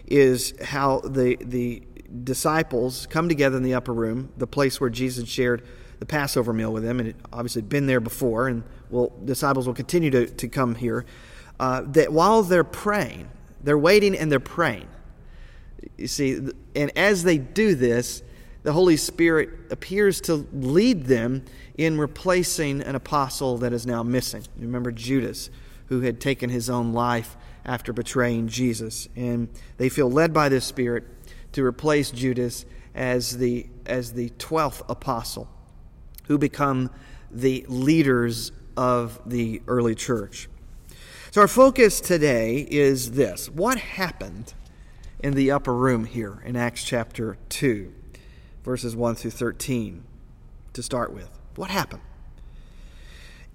is 0.08 0.54
how 0.63 1.00
the, 1.02 1.38
the 1.41 1.84
disciples 2.24 3.08
come 3.08 3.30
together 3.30 3.58
in 3.58 3.63
the 3.63 3.76
upper 3.76 3.93
room, 3.93 4.32
the 4.38 4.48
place 4.48 4.82
where 4.82 4.89
Jesus 4.89 5.30
shared 5.30 5.63
the 6.00 6.06
Passover 6.06 6.54
meal 6.54 6.72
with 6.72 6.84
them, 6.84 7.00
and 7.00 7.10
it 7.10 7.15
obviously 7.34 7.62
been 7.62 7.88
there 7.88 8.00
before, 8.00 8.48
and 8.48 8.63
will 8.89 9.13
disciples 9.26 9.67
will 9.67 9.74
continue 9.74 10.10
to, 10.12 10.28
to 10.28 10.48
come 10.48 10.76
here 10.76 11.06
uh, 11.60 11.82
that 11.88 12.12
while 12.12 12.43
they're 12.43 12.63
praying, 12.63 13.30
they're 13.62 13.78
waiting 13.78 14.15
and 14.15 14.32
they're 14.32 14.39
praying. 14.39 14.88
You 15.98 16.08
see, 16.08 16.39
and 16.76 16.98
as 16.98 17.24
they 17.24 17.38
do 17.38 17.76
this, 17.76 18.22
the 18.63 18.74
Holy 18.74 18.98
Spirit 18.98 19.50
appears 19.72 20.20
to 20.22 20.48
lead 20.54 21.06
them 21.06 21.46
in 21.78 21.98
replacing 21.98 22.82
an 22.82 22.96
apostle 22.96 23.58
that 23.60 23.74
is 23.74 23.86
now 23.86 24.04
missing. 24.04 24.43
Remember 24.60 24.91
Judas, 24.91 25.50
who 25.88 26.02
had 26.02 26.20
taken 26.20 26.50
his 26.50 26.70
own 26.70 26.93
life 26.93 27.38
after 27.65 27.93
betraying 27.93 28.48
Jesus. 28.48 29.08
And 29.15 29.50
they 29.78 29.89
feel 29.89 30.10
led 30.10 30.34
by 30.34 30.50
this 30.50 30.65
Spirit 30.65 31.06
to 31.54 31.63
replace 31.63 32.12
Judas 32.12 32.65
as 32.93 33.38
the, 33.38 33.67
as 33.86 34.13
the 34.13 34.30
12th 34.32 34.84
apostle, 34.89 35.50
who 36.28 36.38
become 36.38 36.89
the 37.32 37.65
leaders 37.67 38.52
of 38.76 39.20
the 39.26 39.62
early 39.67 39.96
church. 39.96 40.50
So, 41.38 41.41
our 41.41 41.47
focus 41.47 42.02
today 42.02 42.67
is 42.67 43.12
this 43.12 43.47
what 43.47 43.78
happened 43.78 44.56
in 45.19 45.36
the 45.36 45.52
upper 45.52 45.76
room 45.76 46.06
here 46.06 46.41
in 46.43 46.56
Acts 46.56 46.84
chapter 46.84 47.38
2, 47.50 47.93
verses 48.63 48.95
1 48.95 49.13
through 49.13 49.30
13, 49.30 50.04
to 50.73 50.82
start 50.82 51.13
with? 51.13 51.30
What 51.56 51.69
happened? 51.69 52.02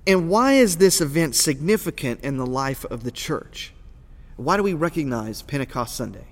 And 0.07 0.31
why 0.31 0.53
is 0.53 0.77
this 0.77 1.01
event 1.01 1.35
significant 1.35 2.21
in 2.21 2.37
the 2.37 2.47
life 2.47 2.85
of 2.85 3.03
the 3.03 3.11
church? 3.11 3.73
Why 4.37 4.57
do 4.57 4.63
we 4.63 4.75
recognize 4.75 5.43
Pentecost 5.43 5.97
Sunday? 5.97 6.29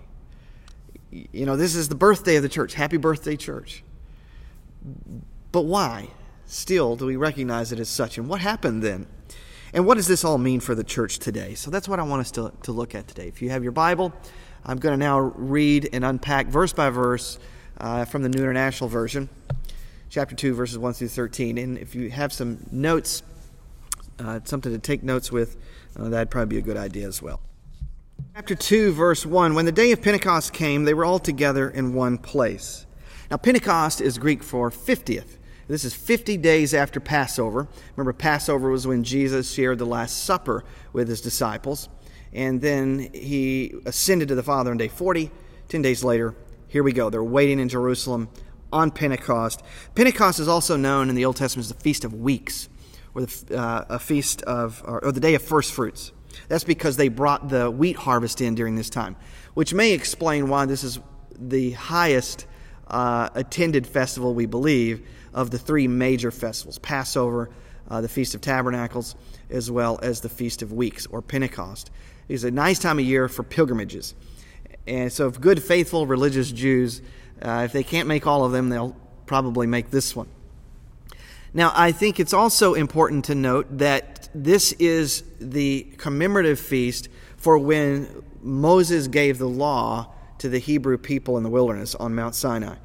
You 1.11 1.47
know, 1.47 1.57
this 1.57 1.75
is 1.75 1.89
the 1.89 1.97
birthday 1.97 2.37
of 2.37 2.45
the 2.45 2.49
church. 2.49 2.75
Happy 2.75 2.97
birthday, 2.97 3.35
church. 3.35 3.83
But 5.51 5.63
why 5.63 6.11
still 6.47 6.95
do 6.95 7.07
we 7.07 7.17
recognize 7.17 7.73
it 7.73 7.81
as 7.81 7.89
such? 7.89 8.19
And 8.19 8.29
what 8.29 8.41
happened 8.41 8.85
then? 8.85 9.09
And 9.73 9.87
what 9.87 9.97
does 9.97 10.07
this 10.07 10.25
all 10.25 10.39
mean 10.39 10.61
for 10.61 10.75
the 10.75 10.85
church 10.85 11.19
today? 11.19 11.55
So 11.55 11.71
that's 11.71 11.89
what 11.89 12.01
I 12.01 12.03
want 12.03 12.21
us 12.21 12.31
to, 12.33 12.53
to 12.65 12.73
look 12.73 12.95
at 12.95 13.07
today. 13.07 13.29
If 13.29 13.41
you 13.41 13.51
have 13.51 13.63
your 13.63 13.73
Bible, 13.73 14.13
I'm 14.65 14.79
going 14.79 14.93
to 14.93 15.05
now 15.05 15.21
read 15.21 15.89
and 15.93 16.05
unpack 16.05 16.47
verse 16.47 16.73
by 16.73 16.91
verse 16.91 17.39
uh, 17.79 18.05
from 18.05 18.23
the 18.23 18.29
New 18.29 18.41
International 18.41 18.91
Version, 18.91 19.29
chapter 20.09 20.35
2, 20.35 20.55
verses 20.55 20.79
1 20.79 20.93
through 20.95 21.09
13. 21.09 21.57
And 21.59 21.79
if 21.79 21.95
you 21.95 22.11
have 22.11 22.33
some 22.33 22.67
notes, 22.71 23.23
uh, 24.19 24.41
something 24.45 24.73
to 24.73 24.79
take 24.79 25.03
notes 25.03 25.31
with, 25.31 25.57
uh, 25.97 26.09
that'd 26.09 26.31
probably 26.31 26.57
be 26.57 26.59
a 26.59 26.63
good 26.65 26.77
idea 26.77 27.07
as 27.07 27.23
well. 27.23 27.41
Chapter 28.35 28.55
2, 28.55 28.93
verse 28.93 29.25
1 29.25 29.55
When 29.55 29.65
the 29.65 29.73
day 29.73 29.93
of 29.93 30.03
Pentecost 30.03 30.53
came, 30.53 30.85
they 30.85 30.95
were 30.95 31.05
all 31.05 31.19
together 31.19 31.71
in 31.71 31.95
one 31.95 32.19
place. 32.19 32.87
Now, 33.31 33.37
Pentecost 33.37 34.01
is 34.01 34.19
Greek 34.19 34.43
for 34.43 34.71
50th. 34.71 35.37
This 35.71 35.85
is 35.85 35.95
50 35.95 36.37
days 36.39 36.75
after 36.75 36.99
Passover. 36.99 37.69
Remember, 37.95 38.13
Passover 38.13 38.71
was 38.71 38.89
when 38.89 39.05
Jesus 39.05 39.53
shared 39.53 39.79
the 39.79 39.87
Last 39.87 40.25
Supper 40.25 40.65
with 40.93 41.09
his 41.09 41.21
disciples. 41.21 41.89
And 42.33 42.61
then 42.61 43.09
he 43.15 43.75
ascended 43.87 44.27
to 44.29 44.35
the 44.35 44.43
Father 44.43 44.73
on 44.73 44.79
day 44.79 44.89
40. 44.89 45.31
10 45.69 45.81
days 45.81 46.03
later, 46.03 46.35
here 46.67 46.83
we 46.83 46.93
go. 46.93 47.09
They're 47.09 47.23
waiting 47.23 47.61
in 47.61 47.69
Jerusalem 47.69 48.29
on 48.73 48.91
Pentecost. 48.91 49.63
Pentecost 49.95 50.41
is 50.41 50.49
also 50.49 50.77
known 50.77 51.09
in 51.09 51.15
the 51.15 51.25
Old 51.25 51.37
Testament 51.37 51.67
as 51.67 51.73
the 51.73 51.81
Feast 51.81 52.05
of 52.05 52.15
Weeks, 52.15 52.69
or 53.15 53.23
the, 53.23 53.57
uh, 53.57 53.85
a 53.91 53.99
feast 54.01 54.43
of, 54.43 54.83
or, 54.85 55.05
or 55.05 55.13
the 55.13 55.21
Day 55.21 55.37
of 55.37 55.43
First 55.43 55.73
Fruits. 55.73 56.11
That's 56.49 56.65
because 56.65 56.97
they 56.97 57.09
brought 57.09 57.49
the 57.49 57.71
wheat 57.71 57.97
harvest 57.97 58.41
in 58.41 58.57
during 58.57 58.75
this 58.75 58.91
time, 58.91 59.15
which 59.55 59.73
may 59.73 59.93
explain 59.93 60.49
why 60.49 60.67
this 60.67 60.83
is 60.83 60.99
the 61.39 61.71
highest 61.73 62.47
uh, 62.89 63.29
attended 63.35 63.87
festival, 63.87 64.35
we 64.35 64.47
believe, 64.47 65.07
of 65.33 65.51
the 65.51 65.59
three 65.59 65.89
major 65.89 66.31
festivals 66.31 66.79
Passover, 66.79 67.51
uh, 67.89 68.01
the 68.01 68.09
Feast 68.09 68.35
of 68.35 68.41
Tabernacles, 68.41 69.15
as 69.49 69.71
well 69.71 69.99
as 70.03 70.21
the 70.21 70.29
Feast 70.29 70.63
of 70.63 70.73
Weeks 70.73 71.07
or 71.07 71.23
Pentecost. 71.23 71.91
It's 72.29 72.45
a 72.45 72.51
nice 72.51 72.79
time 72.79 72.99
of 72.99 73.05
year 73.05 73.29
for 73.29 73.43
pilgrimages. 73.43 74.15
And 74.87 75.13
so, 75.13 75.27
if 75.27 75.41
good, 75.41 75.63
faithful, 75.63 76.07
religious 76.07 76.53
Jews, 76.53 77.03
uh, 77.43 77.63
if 77.65 77.73
they 77.73 77.83
can't 77.83 78.09
make 78.09 78.27
all 78.27 78.45
of 78.45 78.53
them, 78.53 78.69
they'll 78.69 78.97
probably 79.27 79.67
make 79.67 79.91
this 79.91 80.15
one. 80.15 80.29
Now, 81.53 81.73
I 81.75 81.91
think 81.91 82.21
it's 82.21 82.33
also 82.33 82.75
important 82.75 83.25
to 83.27 83.35
note 83.35 83.79
that 83.79 84.29
this 84.35 84.73
is 84.73 85.25
the 85.41 85.83
commemorative 85.99 86.61
feast 86.61 87.09
for 87.37 87.59
when 87.59 88.23
Moses 88.41 89.09
gave 89.09 89.39
the 89.39 89.49
law 89.49 90.13
to 90.39 90.49
the 90.49 90.59
Hebrew 90.59 90.97
people 90.97 91.37
in 91.37 91.43
the 91.43 91.51
wilderness 91.51 91.95
on 91.97 92.15
Mount 92.15 92.35
Sinai. 92.35 92.77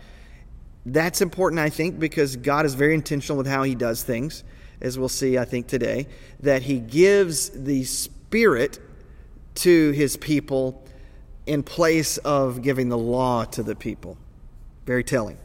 That's 0.85 1.21
important, 1.21 1.59
I 1.59 1.69
think, 1.69 1.99
because 1.99 2.35
God 2.35 2.65
is 2.65 2.75
very 2.75 2.93
intentional 2.93 3.37
with 3.37 3.47
how 3.47 3.63
He 3.63 3.73
does 3.73 4.03
things, 4.03 4.43
as 4.81 4.99
we'll 4.99 5.09
see, 5.09 5.37
I 5.37 5.45
think, 5.45 5.67
today, 5.67 6.07
that 6.41 6.61
He 6.61 6.79
gives 6.79 7.49
the 7.49 7.83
Spirit 7.85 8.79
to 9.55 9.91
His 9.91 10.15
people 10.15 10.85
in 11.45 11.63
place 11.63 12.17
of 12.19 12.61
giving 12.61 12.89
the 12.89 12.97
law 12.97 13.45
to 13.45 13.63
the 13.63 13.75
people. 13.75 14.17
Very 14.85 15.03
telling. 15.03 15.37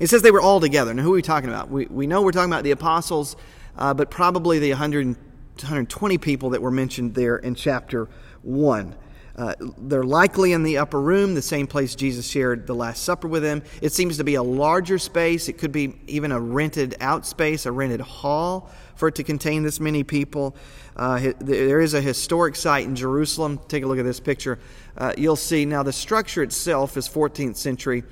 It 0.00 0.08
says 0.08 0.22
they 0.22 0.30
were 0.30 0.40
all 0.40 0.60
together. 0.60 0.92
Now, 0.92 1.02
who 1.02 1.12
are 1.12 1.16
we 1.16 1.22
talking 1.22 1.48
about? 1.48 1.70
We, 1.70 1.86
we 1.86 2.06
know 2.06 2.22
we're 2.22 2.32
talking 2.32 2.50
about 2.50 2.64
the 2.64 2.72
apostles, 2.72 3.36
uh, 3.76 3.94
but 3.94 4.10
probably 4.10 4.58
the 4.58 4.70
100, 4.70 5.06
120 5.06 6.18
people 6.18 6.50
that 6.50 6.60
were 6.60 6.70
mentioned 6.70 7.14
there 7.14 7.36
in 7.36 7.54
chapter 7.54 8.08
1. 8.42 8.94
Uh, 9.36 9.54
they're 9.78 10.02
likely 10.02 10.52
in 10.52 10.62
the 10.62 10.78
upper 10.78 11.00
room, 11.00 11.34
the 11.34 11.42
same 11.42 11.66
place 11.66 11.94
Jesus 11.94 12.26
shared 12.26 12.66
the 12.66 12.74
Last 12.74 13.02
Supper 13.02 13.28
with 13.28 13.42
them. 13.42 13.62
It 13.82 13.92
seems 13.92 14.16
to 14.16 14.24
be 14.24 14.36
a 14.36 14.42
larger 14.42 14.98
space. 14.98 15.50
It 15.50 15.58
could 15.58 15.72
be 15.72 15.94
even 16.06 16.32
a 16.32 16.40
rented 16.40 16.96
out 17.00 17.26
space, 17.26 17.66
a 17.66 17.72
rented 17.72 18.00
hall 18.00 18.70
for 18.94 19.08
it 19.08 19.16
to 19.16 19.24
contain 19.24 19.62
this 19.62 19.78
many 19.78 20.02
people. 20.04 20.56
Uh, 20.96 21.32
there 21.38 21.80
is 21.80 21.92
a 21.92 22.00
historic 22.00 22.56
site 22.56 22.86
in 22.86 22.96
Jerusalem. 22.96 23.60
Take 23.68 23.84
a 23.84 23.86
look 23.86 23.98
at 23.98 24.06
this 24.06 24.20
picture. 24.20 24.58
Uh, 24.96 25.12
you'll 25.18 25.36
see 25.36 25.66
now 25.66 25.82
the 25.82 25.92
structure 25.92 26.42
itself 26.42 26.96
is 26.96 27.06
14th 27.06 27.56
century. 27.56 28.04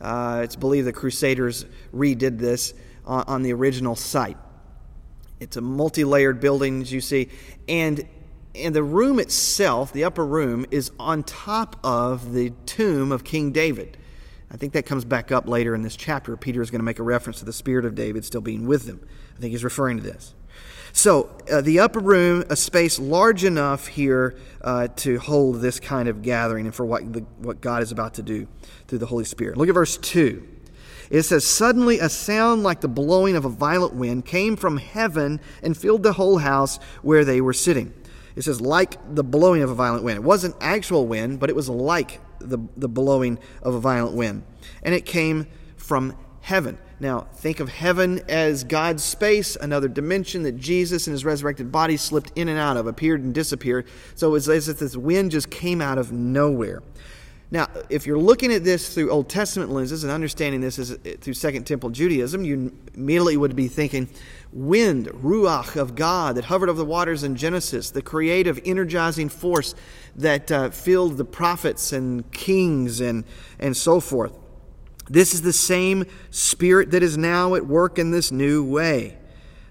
Uh, 0.00 0.42
it's 0.44 0.54
believed 0.54 0.86
the 0.86 0.92
Crusaders 0.92 1.66
redid 1.92 2.38
this 2.38 2.72
on, 3.04 3.24
on 3.26 3.42
the 3.42 3.52
original 3.52 3.96
site. 3.96 4.36
It's 5.40 5.56
a 5.56 5.60
multi 5.60 6.04
layered 6.04 6.40
building, 6.40 6.82
as 6.82 6.92
you 6.92 7.00
see. 7.00 7.30
And, 7.68 8.06
and 8.54 8.74
the 8.74 8.82
room 8.82 9.18
itself, 9.18 9.92
the 9.92 10.04
upper 10.04 10.24
room, 10.24 10.66
is 10.70 10.90
on 10.98 11.22
top 11.22 11.76
of 11.84 12.32
the 12.32 12.50
tomb 12.66 13.12
of 13.12 13.24
King 13.24 13.52
David. 13.52 13.96
I 14.50 14.56
think 14.56 14.72
that 14.72 14.86
comes 14.86 15.04
back 15.04 15.30
up 15.30 15.46
later 15.46 15.74
in 15.74 15.82
this 15.82 15.96
chapter. 15.96 16.36
Peter 16.36 16.62
is 16.62 16.70
going 16.70 16.80
to 16.80 16.84
make 16.84 16.98
a 16.98 17.02
reference 17.02 17.38
to 17.40 17.44
the 17.44 17.52
spirit 17.52 17.84
of 17.84 17.94
David 17.94 18.24
still 18.24 18.40
being 18.40 18.66
with 18.66 18.86
them. 18.86 19.06
I 19.36 19.40
think 19.40 19.52
he's 19.52 19.64
referring 19.64 19.98
to 19.98 20.02
this. 20.02 20.34
So, 20.92 21.30
uh, 21.52 21.60
the 21.60 21.80
upper 21.80 22.00
room, 22.00 22.44
a 22.48 22.56
space 22.56 22.98
large 22.98 23.44
enough 23.44 23.86
here 23.86 24.36
uh, 24.62 24.88
to 24.96 25.18
hold 25.18 25.60
this 25.60 25.78
kind 25.78 26.08
of 26.08 26.22
gathering 26.22 26.64
and 26.64 26.74
for 26.74 26.86
what, 26.86 27.12
the, 27.12 27.20
what 27.38 27.60
God 27.60 27.82
is 27.82 27.92
about 27.92 28.14
to 28.14 28.22
do 28.22 28.48
through 28.86 28.98
the 28.98 29.06
Holy 29.06 29.24
Spirit. 29.24 29.58
Look 29.58 29.68
at 29.68 29.74
verse 29.74 29.98
2. 29.98 30.46
It 31.10 31.22
says, 31.22 31.46
Suddenly 31.46 31.98
a 31.98 32.08
sound 32.08 32.62
like 32.62 32.80
the 32.80 32.88
blowing 32.88 33.36
of 33.36 33.44
a 33.44 33.50
violent 33.50 33.94
wind 33.94 34.24
came 34.24 34.56
from 34.56 34.78
heaven 34.78 35.40
and 35.62 35.76
filled 35.76 36.02
the 36.02 36.14
whole 36.14 36.38
house 36.38 36.78
where 37.02 37.24
they 37.24 37.40
were 37.40 37.52
sitting. 37.52 37.92
It 38.38 38.44
says, 38.44 38.60
like 38.60 38.96
the 39.16 39.24
blowing 39.24 39.62
of 39.62 39.70
a 39.70 39.74
violent 39.74 40.04
wind. 40.04 40.16
It 40.16 40.22
wasn't 40.22 40.54
actual 40.60 41.08
wind, 41.08 41.40
but 41.40 41.50
it 41.50 41.56
was 41.56 41.68
like 41.68 42.20
the, 42.38 42.58
the 42.76 42.88
blowing 42.88 43.40
of 43.64 43.74
a 43.74 43.80
violent 43.80 44.14
wind. 44.14 44.44
And 44.84 44.94
it 44.94 45.04
came 45.04 45.48
from 45.76 46.16
heaven. 46.40 46.78
Now, 47.00 47.26
think 47.34 47.58
of 47.58 47.68
heaven 47.68 48.20
as 48.28 48.62
God's 48.62 49.02
space, 49.02 49.56
another 49.56 49.88
dimension 49.88 50.44
that 50.44 50.56
Jesus 50.56 51.08
and 51.08 51.14
his 51.14 51.24
resurrected 51.24 51.72
body 51.72 51.96
slipped 51.96 52.30
in 52.36 52.48
and 52.48 52.60
out 52.60 52.76
of, 52.76 52.86
appeared 52.86 53.22
and 53.22 53.34
disappeared. 53.34 53.88
So 54.14 54.36
it's 54.36 54.46
as 54.46 54.68
if 54.68 54.78
this 54.78 54.96
wind 54.96 55.32
just 55.32 55.50
came 55.50 55.80
out 55.80 55.98
of 55.98 56.12
nowhere. 56.12 56.84
Now, 57.50 57.66
if 57.88 58.06
you're 58.06 58.18
looking 58.18 58.52
at 58.52 58.62
this 58.62 58.94
through 58.94 59.10
Old 59.10 59.28
Testament 59.28 59.70
lenses 59.70 60.04
and 60.04 60.12
understanding 60.12 60.60
this 60.60 60.78
as, 60.78 60.96
through 61.20 61.34
Second 61.34 61.66
Temple 61.66 61.90
Judaism, 61.90 62.44
you 62.44 62.72
immediately 62.94 63.36
would 63.36 63.56
be 63.56 63.66
thinking 63.66 64.08
wind, 64.52 65.06
ruach 65.08 65.76
of 65.76 65.94
God 65.94 66.36
that 66.36 66.44
hovered 66.44 66.68
over 66.68 66.78
the 66.78 66.84
waters 66.84 67.22
in 67.22 67.36
Genesis, 67.36 67.90
the 67.90 68.02
creative, 68.02 68.60
energizing 68.64 69.28
force 69.28 69.74
that 70.16 70.50
uh, 70.50 70.70
filled 70.70 71.16
the 71.16 71.24
prophets 71.24 71.92
and 71.92 72.30
kings 72.32 73.00
and, 73.00 73.24
and 73.58 73.76
so 73.76 74.00
forth. 74.00 74.36
This 75.08 75.32
is 75.32 75.42
the 75.42 75.52
same 75.52 76.04
Spirit 76.30 76.90
that 76.90 77.02
is 77.02 77.16
now 77.16 77.54
at 77.54 77.66
work 77.66 77.98
in 77.98 78.10
this 78.10 78.30
new 78.30 78.64
way. 78.64 79.16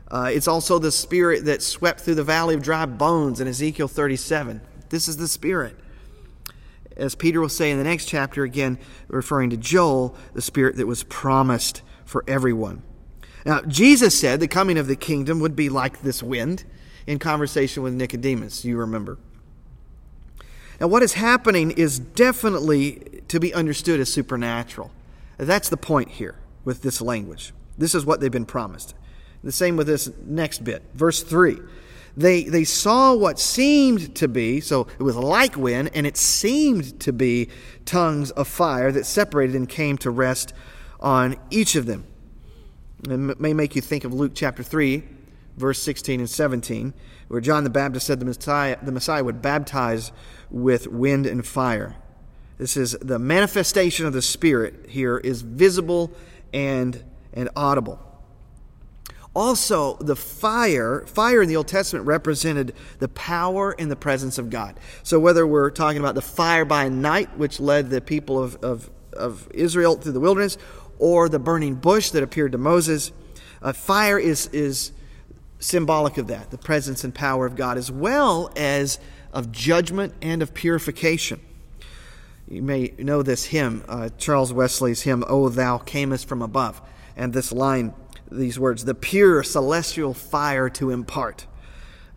Uh, 0.09 0.31
it's 0.33 0.47
also 0.47 0.79
the 0.79 0.91
Spirit 0.91 1.45
that 1.45 1.61
swept 1.61 2.01
through 2.01 2.15
the 2.15 2.23
valley 2.23 2.55
of 2.55 2.63
dry 2.63 2.85
bones 2.85 3.41
in 3.41 3.47
Ezekiel 3.47 3.87
37. 3.87 4.61
This 4.89 5.07
is 5.07 5.17
the 5.17 5.27
Spirit. 5.27 5.75
As 6.95 7.13
Peter 7.13 7.39
will 7.39 7.49
say 7.49 7.69
in 7.69 7.77
the 7.77 7.83
next 7.83 8.05
chapter, 8.05 8.43
again 8.43 8.79
referring 9.07 9.49
to 9.51 9.57
Joel, 9.57 10.15
the 10.33 10.41
Spirit 10.41 10.77
that 10.77 10.87
was 10.87 11.03
promised 11.03 11.83
for 12.05 12.23
everyone. 12.27 12.81
Now, 13.47 13.61
Jesus 13.61 14.19
said 14.19 14.41
the 14.41 14.47
coming 14.49 14.77
of 14.77 14.87
the 14.87 14.97
kingdom 14.97 15.39
would 15.39 15.55
be 15.55 15.69
like 15.69 16.01
this 16.01 16.21
wind 16.21 16.65
in 17.07 17.17
conversation 17.17 17.81
with 17.81 17.93
Nicodemus, 17.93 18.65
you 18.65 18.75
remember. 18.75 19.17
Now, 20.81 20.87
what 20.87 21.01
is 21.01 21.13
happening 21.13 21.71
is 21.71 21.97
definitely 21.97 23.21
to 23.29 23.39
be 23.39 23.53
understood 23.53 24.01
as 24.01 24.11
supernatural. 24.11 24.91
That's 25.37 25.69
the 25.69 25.77
point 25.77 26.09
here 26.09 26.35
with 26.65 26.81
this 26.81 26.99
language. 26.99 27.53
This 27.77 27.95
is 27.95 28.05
what 28.05 28.19
they've 28.19 28.29
been 28.29 28.45
promised. 28.45 28.95
The 29.45 29.53
same 29.53 29.77
with 29.77 29.87
this 29.87 30.11
next 30.25 30.65
bit. 30.65 30.83
Verse 30.93 31.23
3. 31.23 31.57
They, 32.17 32.43
they 32.43 32.65
saw 32.65 33.13
what 33.13 33.39
seemed 33.39 34.13
to 34.15 34.27
be, 34.27 34.59
so 34.59 34.87
it 34.99 35.03
was 35.03 35.15
like 35.15 35.55
wind, 35.55 35.91
and 35.93 36.05
it 36.05 36.17
seemed 36.17 36.99
to 36.99 37.13
be 37.13 37.47
tongues 37.85 38.29
of 38.31 38.49
fire 38.49 38.91
that 38.91 39.05
separated 39.05 39.55
and 39.55 39.69
came 39.69 39.97
to 39.99 40.11
rest 40.11 40.53
on 40.99 41.37
each 41.49 41.75
of 41.75 41.85
them. 41.85 42.03
It 43.11 43.39
may 43.39 43.53
make 43.53 43.75
you 43.75 43.81
think 43.81 44.03
of 44.03 44.13
Luke 44.13 44.33
chapter 44.35 44.63
3, 44.63 45.03
verse 45.55 45.79
16 45.81 46.19
and 46.19 46.29
17, 46.29 46.93
where 47.27 47.41
John 47.41 47.63
the 47.63 47.69
Baptist 47.69 48.05
said 48.07 48.19
the 48.19 48.25
Messiah, 48.25 48.77
the 48.81 48.91
Messiah 48.91 49.23
would 49.23 49.41
baptize 49.41 50.11
with 50.49 50.87
wind 50.87 51.25
and 51.25 51.45
fire. 51.45 51.95
This 52.57 52.75
is 52.75 52.97
the 53.01 53.19
manifestation 53.19 54.05
of 54.05 54.13
the 54.13 54.21
Spirit 54.21 54.87
here 54.89 55.17
is 55.17 55.41
visible 55.41 56.11
and, 56.53 57.03
and 57.33 57.49
audible. 57.55 58.01
Also, 59.35 59.97
the 59.97 60.15
fire, 60.15 61.05
fire 61.05 61.43
in 61.43 61.47
the 61.47 61.55
Old 61.55 61.67
Testament 61.67 62.07
represented 62.07 62.73
the 62.97 63.07
power 63.07 63.75
and 63.77 63.91
the 63.91 63.95
presence 63.95 64.39
of 64.39 64.49
God. 64.49 64.79
So, 65.03 65.19
whether 65.19 65.45
we're 65.45 65.69
talking 65.69 65.99
about 65.99 66.15
the 66.15 66.23
fire 66.23 66.65
by 66.65 66.89
night, 66.89 67.37
which 67.37 67.59
led 67.59 67.91
the 67.91 68.01
people 68.01 68.41
of, 68.41 68.55
of, 68.63 68.89
of 69.13 69.47
Israel 69.53 69.95
through 69.95 70.13
the 70.13 70.19
wilderness, 70.19 70.57
or 70.99 71.29
the 71.29 71.39
burning 71.39 71.75
bush 71.75 72.11
that 72.11 72.23
appeared 72.23 72.51
to 72.53 72.57
Moses, 72.57 73.11
uh, 73.61 73.73
fire 73.73 74.19
is, 74.19 74.47
is 74.47 74.91
symbolic 75.59 76.17
of 76.17 76.27
that, 76.27 76.51
the 76.51 76.57
presence 76.57 77.03
and 77.03 77.13
power 77.13 77.45
of 77.45 77.55
God, 77.55 77.77
as 77.77 77.91
well 77.91 78.51
as 78.55 78.99
of 79.33 79.51
judgment 79.51 80.13
and 80.21 80.41
of 80.41 80.53
purification. 80.53 81.39
You 82.47 82.61
may 82.61 82.93
know 82.97 83.23
this 83.23 83.45
hymn, 83.45 83.83
uh, 83.89 84.09
Charles 84.17 84.53
Wesley's 84.53 85.01
hymn, 85.01 85.23
O 85.27 85.49
Thou 85.49 85.79
Camest 85.79 86.25
from 86.25 86.41
Above. 86.41 86.81
And 87.17 87.33
this 87.33 87.51
line, 87.51 87.93
these 88.31 88.57
words, 88.57 88.85
the 88.85 88.95
pure 88.95 89.43
celestial 89.43 90.13
fire 90.13 90.69
to 90.69 90.91
impart. 90.91 91.45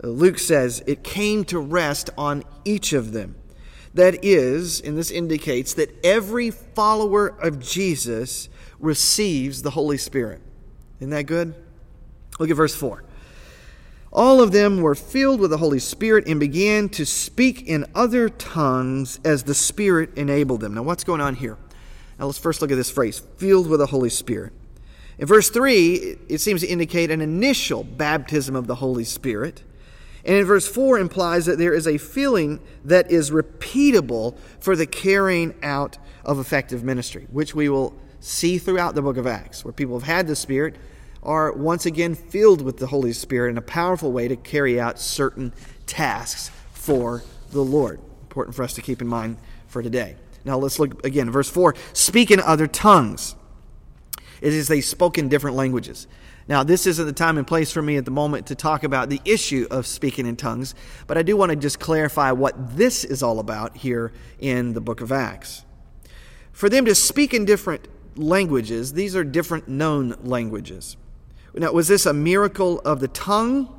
Luke 0.02 0.38
says, 0.38 0.84
it 0.86 1.02
came 1.02 1.44
to 1.44 1.58
rest 1.58 2.10
on 2.16 2.44
each 2.64 2.92
of 2.92 3.12
them. 3.12 3.34
That 3.92 4.24
is, 4.24 4.80
and 4.80 4.96
this 4.96 5.10
indicates 5.10 5.74
that 5.74 5.98
every 6.04 6.50
follower 6.50 7.26
of 7.26 7.58
Jesus 7.58 8.48
receives 8.80 9.62
the 9.62 9.70
Holy 9.70 9.98
Spirit. 9.98 10.40
Isn't 10.98 11.10
that 11.10 11.24
good? 11.24 11.54
Look 12.38 12.50
at 12.50 12.56
verse 12.56 12.74
4. 12.74 13.04
All 14.12 14.42
of 14.42 14.50
them 14.50 14.80
were 14.80 14.96
filled 14.96 15.40
with 15.40 15.50
the 15.50 15.58
Holy 15.58 15.78
Spirit 15.78 16.26
and 16.26 16.40
began 16.40 16.88
to 16.90 17.06
speak 17.06 17.66
in 17.68 17.86
other 17.94 18.28
tongues 18.28 19.20
as 19.24 19.44
the 19.44 19.54
Spirit 19.54 20.10
enabled 20.16 20.60
them. 20.60 20.74
Now, 20.74 20.82
what's 20.82 21.04
going 21.04 21.20
on 21.20 21.36
here? 21.36 21.56
Now, 22.18 22.26
let's 22.26 22.38
first 22.38 22.60
look 22.60 22.72
at 22.72 22.76
this 22.76 22.90
phrase 22.90 23.20
filled 23.36 23.68
with 23.68 23.78
the 23.78 23.86
Holy 23.86 24.10
Spirit. 24.10 24.52
In 25.18 25.26
verse 25.26 25.48
3, 25.50 26.16
it 26.28 26.38
seems 26.38 26.62
to 26.62 26.66
indicate 26.66 27.10
an 27.10 27.20
initial 27.20 27.84
baptism 27.84 28.56
of 28.56 28.66
the 28.66 28.76
Holy 28.76 29.04
Spirit. 29.04 29.62
And 30.24 30.36
in 30.36 30.44
verse 30.44 30.66
4 30.66 30.98
implies 30.98 31.46
that 31.46 31.58
there 31.58 31.72
is 31.72 31.86
a 31.86 31.98
feeling 31.98 32.60
that 32.84 33.10
is 33.10 33.30
repeatable 33.30 34.36
for 34.58 34.74
the 34.74 34.86
carrying 34.86 35.54
out 35.62 35.98
of 36.24 36.38
effective 36.38 36.82
ministry, 36.82 37.26
which 37.30 37.54
we 37.54 37.68
will 37.68 37.94
see 38.20 38.58
throughout 38.58 38.94
the 38.94 39.02
book 39.02 39.16
of 39.16 39.26
Acts, 39.26 39.64
where 39.64 39.72
people 39.72 39.98
have 39.98 40.06
had 40.06 40.26
the 40.26 40.36
Spirit, 40.36 40.76
are 41.22 41.52
once 41.52 41.86
again 41.86 42.14
filled 42.14 42.62
with 42.62 42.78
the 42.78 42.86
Holy 42.86 43.12
Spirit 43.12 43.50
in 43.50 43.58
a 43.58 43.62
powerful 43.62 44.12
way 44.12 44.28
to 44.28 44.36
carry 44.36 44.80
out 44.80 44.98
certain 44.98 45.52
tasks 45.86 46.50
for 46.72 47.22
the 47.50 47.62
Lord. 47.62 48.00
Important 48.22 48.54
for 48.54 48.62
us 48.62 48.74
to 48.74 48.82
keep 48.82 49.02
in 49.02 49.08
mind 49.08 49.36
for 49.66 49.82
today. 49.82 50.16
Now 50.44 50.56
let's 50.56 50.78
look 50.78 51.04
again. 51.04 51.30
Verse 51.30 51.50
4 51.50 51.74
Speak 51.92 52.30
in 52.30 52.40
other 52.40 52.66
tongues. 52.66 53.34
It 54.40 54.54
is 54.54 54.68
they 54.68 54.80
spoke 54.80 55.18
in 55.18 55.28
different 55.28 55.56
languages. 55.56 56.06
Now, 56.48 56.64
this 56.64 56.84
isn't 56.86 57.06
the 57.06 57.12
time 57.12 57.38
and 57.38 57.46
place 57.46 57.70
for 57.70 57.80
me 57.80 57.96
at 57.96 58.04
the 58.04 58.10
moment 58.10 58.46
to 58.46 58.56
talk 58.56 58.82
about 58.82 59.08
the 59.08 59.20
issue 59.24 59.68
of 59.70 59.86
speaking 59.86 60.26
in 60.26 60.34
tongues, 60.34 60.74
but 61.06 61.16
I 61.16 61.22
do 61.22 61.36
want 61.36 61.50
to 61.50 61.56
just 61.56 61.78
clarify 61.78 62.32
what 62.32 62.76
this 62.76 63.04
is 63.04 63.22
all 63.22 63.38
about 63.38 63.76
here 63.76 64.12
in 64.40 64.72
the 64.72 64.80
book 64.80 65.00
of 65.00 65.12
Acts. 65.12 65.64
For 66.50 66.68
them 66.68 66.86
to 66.86 66.94
speak 66.94 67.34
in 67.34 67.44
different 67.44 67.86
languages, 68.16 68.92
these 68.92 69.14
are 69.16 69.24
different 69.24 69.68
known 69.68 70.16
languages. 70.22 70.96
Now, 71.54 71.72
was 71.72 71.88
this 71.88 72.06
a 72.06 72.12
miracle 72.12 72.80
of 72.80 73.00
the 73.00 73.08
tongue 73.08 73.76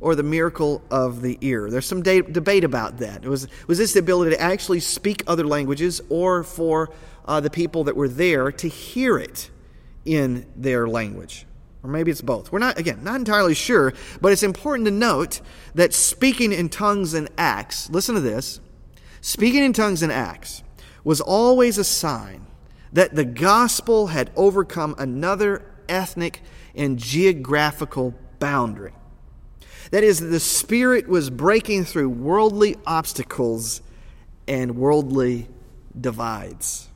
or 0.00 0.14
the 0.14 0.22
miracle 0.22 0.82
of 0.90 1.22
the 1.22 1.38
ear? 1.40 1.70
There's 1.70 1.86
some 1.86 2.02
de- 2.02 2.22
debate 2.22 2.64
about 2.64 2.98
that. 2.98 3.24
Was, 3.24 3.48
was 3.66 3.78
this 3.78 3.94
the 3.94 4.00
ability 4.00 4.32
to 4.32 4.40
actually 4.40 4.80
speak 4.80 5.22
other 5.26 5.46
languages 5.46 6.00
or 6.10 6.42
for 6.42 6.90
uh, 7.24 7.40
the 7.40 7.50
people 7.50 7.84
that 7.84 7.96
were 7.96 8.08
there 8.08 8.52
to 8.52 8.68
hear 8.68 9.18
it 9.18 9.50
in 10.04 10.46
their 10.54 10.86
language? 10.86 11.46
Or 11.82 11.88
maybe 11.88 12.10
it's 12.10 12.20
both. 12.20 12.52
We're 12.52 12.58
not, 12.58 12.78
again, 12.78 13.02
not 13.02 13.16
entirely 13.16 13.54
sure, 13.54 13.94
but 14.20 14.32
it's 14.32 14.42
important 14.42 14.86
to 14.86 14.92
note 14.92 15.40
that 15.74 15.94
speaking 15.94 16.52
in 16.52 16.68
tongues 16.68 17.14
and 17.14 17.28
Acts, 17.38 17.88
listen 17.90 18.14
to 18.14 18.20
this, 18.20 18.60
speaking 19.20 19.64
in 19.64 19.72
tongues 19.72 20.02
and 20.02 20.12
Acts 20.12 20.62
was 21.04 21.20
always 21.20 21.78
a 21.78 21.84
sign 21.84 22.46
that 22.96 23.14
the 23.14 23.26
gospel 23.26 24.06
had 24.06 24.30
overcome 24.36 24.94
another 24.96 25.62
ethnic 25.86 26.40
and 26.74 26.98
geographical 26.98 28.14
boundary. 28.38 28.94
That 29.90 30.02
is, 30.02 30.18
the 30.18 30.40
Spirit 30.40 31.06
was 31.06 31.28
breaking 31.28 31.84
through 31.84 32.08
worldly 32.08 32.76
obstacles 32.86 33.82
and 34.48 34.78
worldly 34.78 35.46
divides. 36.00 36.88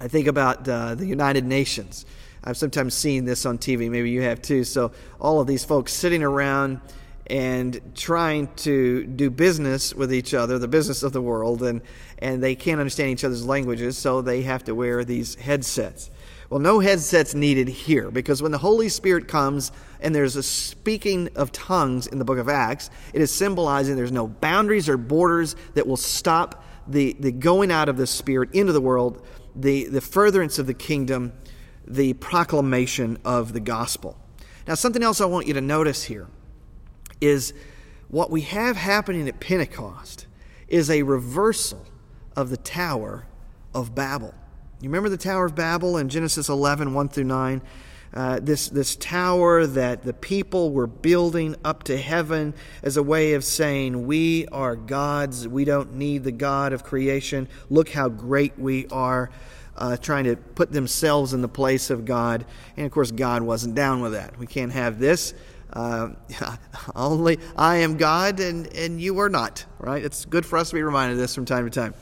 I 0.00 0.06
think 0.06 0.28
about 0.28 0.68
uh, 0.68 0.94
the 0.94 1.06
United 1.06 1.44
Nations. 1.44 2.06
I've 2.44 2.56
sometimes 2.56 2.94
seen 2.94 3.24
this 3.24 3.44
on 3.46 3.58
TV, 3.58 3.90
maybe 3.90 4.10
you 4.10 4.22
have 4.22 4.40
too. 4.40 4.62
So, 4.62 4.92
all 5.20 5.40
of 5.40 5.48
these 5.48 5.64
folks 5.64 5.92
sitting 5.92 6.22
around 6.22 6.80
and 7.30 7.80
trying 7.94 8.48
to 8.56 9.04
do 9.04 9.30
business 9.30 9.94
with 9.94 10.12
each 10.12 10.32
other, 10.32 10.58
the 10.58 10.68
business 10.68 11.02
of 11.02 11.12
the 11.12 11.20
world, 11.20 11.62
and, 11.62 11.82
and 12.18 12.42
they 12.42 12.54
can't 12.54 12.80
understand 12.80 13.10
each 13.10 13.24
other's 13.24 13.44
languages, 13.44 13.98
so 13.98 14.22
they 14.22 14.42
have 14.42 14.64
to 14.64 14.74
wear 14.74 15.04
these 15.04 15.34
headsets. 15.34 16.10
Well, 16.48 16.60
no 16.60 16.80
headsets 16.80 17.34
needed 17.34 17.68
here 17.68 18.10
because 18.10 18.40
when 18.40 18.52
the 18.52 18.58
Holy 18.58 18.88
Spirit 18.88 19.28
comes 19.28 19.70
and 20.00 20.14
there's 20.14 20.36
a 20.36 20.42
speaking 20.42 21.28
of 21.36 21.52
tongues 21.52 22.06
in 22.06 22.18
the 22.18 22.24
book 22.24 22.38
of 22.38 22.48
Acts, 22.48 22.88
it 23.12 23.20
is 23.20 23.30
symbolizing 23.30 23.96
there's 23.96 24.10
no 24.12 24.28
boundaries 24.28 24.88
or 24.88 24.96
borders 24.96 25.56
that 25.74 25.86
will 25.86 25.98
stop 25.98 26.64
the, 26.86 27.14
the 27.20 27.32
going 27.32 27.70
out 27.70 27.90
of 27.90 27.98
the 27.98 28.06
Spirit 28.06 28.54
into 28.54 28.72
the 28.72 28.80
world, 28.80 29.26
the, 29.54 29.84
the 29.84 30.00
furtherance 30.00 30.58
of 30.58 30.66
the 30.66 30.72
kingdom, 30.72 31.34
the 31.86 32.14
proclamation 32.14 33.18
of 33.26 33.52
the 33.52 33.60
gospel. 33.60 34.18
Now, 34.66 34.74
something 34.74 35.02
else 35.02 35.20
I 35.20 35.26
want 35.26 35.46
you 35.46 35.54
to 35.54 35.60
notice 35.60 36.04
here 36.04 36.28
is 37.20 37.52
what 38.08 38.30
we 38.30 38.42
have 38.42 38.76
happening 38.76 39.28
at 39.28 39.40
Pentecost 39.40 40.26
is 40.68 40.90
a 40.90 41.02
reversal 41.02 41.84
of 42.36 42.50
the 42.50 42.56
Tower 42.56 43.26
of 43.74 43.94
Babel. 43.94 44.34
You 44.80 44.88
remember 44.88 45.08
the 45.08 45.16
Tower 45.16 45.46
of 45.46 45.54
Babel 45.54 45.96
in 45.96 46.08
Genesis 46.08 46.48
11, 46.48 46.94
1 46.94 47.08
through 47.08 47.24
9? 47.24 47.62
Uh, 48.14 48.40
this, 48.40 48.68
this 48.70 48.96
tower 48.96 49.66
that 49.66 50.02
the 50.02 50.14
people 50.14 50.72
were 50.72 50.86
building 50.86 51.54
up 51.64 51.82
to 51.82 51.96
heaven 51.96 52.54
as 52.82 52.96
a 52.96 53.02
way 53.02 53.34
of 53.34 53.44
saying, 53.44 54.06
We 54.06 54.46
are 54.48 54.76
gods. 54.76 55.46
We 55.46 55.64
don't 55.64 55.94
need 55.94 56.24
the 56.24 56.32
God 56.32 56.72
of 56.72 56.84
creation. 56.84 57.48
Look 57.68 57.90
how 57.90 58.08
great 58.08 58.58
we 58.58 58.86
are. 58.88 59.30
Uh, 59.76 59.96
trying 59.96 60.24
to 60.24 60.34
put 60.34 60.72
themselves 60.72 61.32
in 61.32 61.40
the 61.40 61.48
place 61.48 61.88
of 61.90 62.04
God. 62.04 62.44
And 62.76 62.84
of 62.84 62.90
course, 62.90 63.12
God 63.12 63.42
wasn't 63.42 63.76
down 63.76 64.00
with 64.00 64.10
that. 64.10 64.36
We 64.36 64.48
can't 64.48 64.72
have 64.72 64.98
this. 64.98 65.34
Uh, 65.72 66.10
only 66.94 67.38
I 67.56 67.76
am 67.76 67.96
God 67.96 68.40
and, 68.40 68.66
and 68.74 69.00
you 69.00 69.18
are 69.18 69.28
not, 69.28 69.64
right? 69.78 70.04
It's 70.04 70.24
good 70.24 70.46
for 70.46 70.58
us 70.58 70.70
to 70.70 70.74
be 70.74 70.82
reminded 70.82 71.14
of 71.14 71.18
this 71.18 71.34
from 71.34 71.44
time 71.44 71.64
to 71.64 71.70
time. 71.70 71.94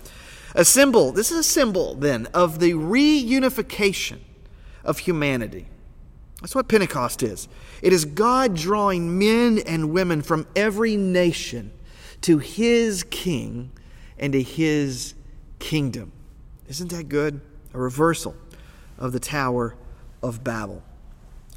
A 0.55 0.64
symbol, 0.64 1.12
this 1.12 1.31
is 1.31 1.38
a 1.38 1.42
symbol 1.42 1.94
then 1.94 2.26
of 2.33 2.61
the 2.61 2.72
reunification 2.72 4.18
of 4.85 5.00
humanity. 5.00 5.66
That's 6.40 6.55
what 6.55 6.68
Pentecost 6.68 7.22
is. 7.22 7.48
It 7.83 7.92
is 7.92 8.05
God 8.05 8.55
drawing 8.55 9.18
men 9.18 9.59
and 9.59 9.90
women 9.90 10.22
from 10.22 10.46
every 10.55 10.96
nation 10.96 11.72
to 12.22 12.38
his 12.38 13.02
king 13.05 13.72
and 14.18 14.33
to 14.33 14.42
his 14.42 15.14
kingdom. 15.59 16.12
Isn't 16.68 16.90
that 16.90 17.09
good? 17.09 17.40
A 17.74 17.79
reversal 17.79 18.35
of 18.98 19.12
the 19.12 19.20
Tower 19.20 19.76
of 20.22 20.42
Babel. 20.42 20.83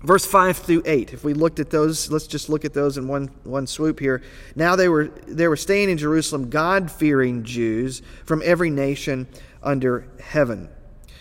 Verse 0.01 0.25
5 0.25 0.57
through 0.57 0.83
8. 0.85 1.13
If 1.13 1.23
we 1.25 1.33
looked 1.33 1.59
at 1.59 1.71
those, 1.71 2.09
let's 2.09 2.27
just 2.27 2.47
look 2.47 2.63
at 2.63 2.73
those 2.73 2.97
in 2.97 3.07
one, 3.07 3.27
one 3.43 3.67
swoop 3.67 3.99
here. 3.99 4.21
Now 4.55 4.75
they 4.77 4.87
were, 4.87 5.09
they 5.27 5.47
were 5.47 5.57
staying 5.57 5.89
in 5.89 5.97
Jerusalem, 5.97 6.49
God 6.49 6.89
fearing 6.89 7.43
Jews 7.43 8.01
from 8.25 8.41
every 8.45 8.69
nation 8.69 9.27
under 9.61 10.07
heaven. 10.21 10.69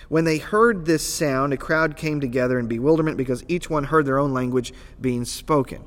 When 0.08 0.24
they 0.24 0.38
heard 0.38 0.86
this 0.86 1.02
sound, 1.02 1.52
a 1.52 1.56
crowd 1.56 1.96
came 1.96 2.20
together 2.20 2.58
in 2.58 2.68
bewilderment 2.68 3.16
because 3.16 3.44
each 3.48 3.68
one 3.68 3.84
heard 3.84 4.06
their 4.06 4.18
own 4.18 4.32
language 4.32 4.72
being 5.00 5.24
spoken. 5.24 5.82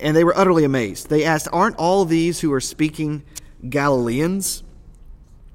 And 0.00 0.16
they 0.16 0.24
were 0.24 0.36
utterly 0.36 0.64
amazed. 0.64 1.10
They 1.10 1.22
asked, 1.22 1.48
Aren't 1.52 1.76
all 1.76 2.04
these 2.04 2.40
who 2.40 2.52
are 2.52 2.60
speaking 2.60 3.22
Galileans? 3.68 4.64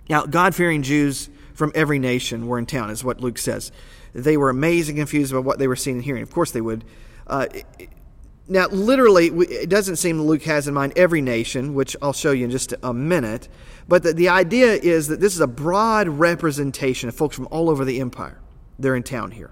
Now, 0.10 0.26
God 0.26 0.56
fearing 0.56 0.84
Jews 0.84 1.30
from 1.54 1.72
every 1.76 2.00
nation 2.00 2.48
were 2.48 2.60
in 2.60 2.66
town, 2.66 2.92
is 2.92 3.04
what 3.04 3.20
Luke 3.20 3.40
says 3.40 3.72
they 4.14 4.38
were 4.38 4.50
amazed 4.50 4.90
and 4.90 4.98
confused 4.98 5.32
about 5.32 5.44
what 5.44 5.60
they 5.60 5.68
were 5.68 5.76
seeing 5.76 5.98
and 5.98 6.06
hearing. 6.06 6.24
Of 6.24 6.32
course 6.32 6.52
they 6.52 6.62
would. 6.62 6.84
Uh, 7.26 7.48
now, 8.50 8.68
literally, 8.68 9.28
it 9.28 9.70
doesn't 9.70 9.98
seem 9.98 10.22
Luke 10.22 10.44
has 10.44 10.68
in 10.68 10.74
mind 10.74 10.94
every 10.96 11.22
nation, 11.22 11.74
which 11.74 11.98
I'll 12.02 12.14
show 12.14 12.32
you 12.32 12.46
in 12.46 12.52
just 12.52 12.74
a 12.82 12.94
minute. 12.94 13.50
But 13.88 14.04
the, 14.04 14.14
the 14.14 14.30
idea 14.30 14.74
is 14.74 15.08
that 15.10 15.20
this 15.20 15.36
is 15.36 15.42
a 15.42 15.48
broad 15.48 16.08
representation 16.08 17.10
of 17.10 17.16
folks 17.16 17.36
from 17.36 17.48
all 17.52 17.70
over 17.70 17.84
the 17.84 18.00
empire. 18.00 18.40
They're 18.80 18.96
in 18.96 19.04
town 19.04 19.32
here. 19.32 19.52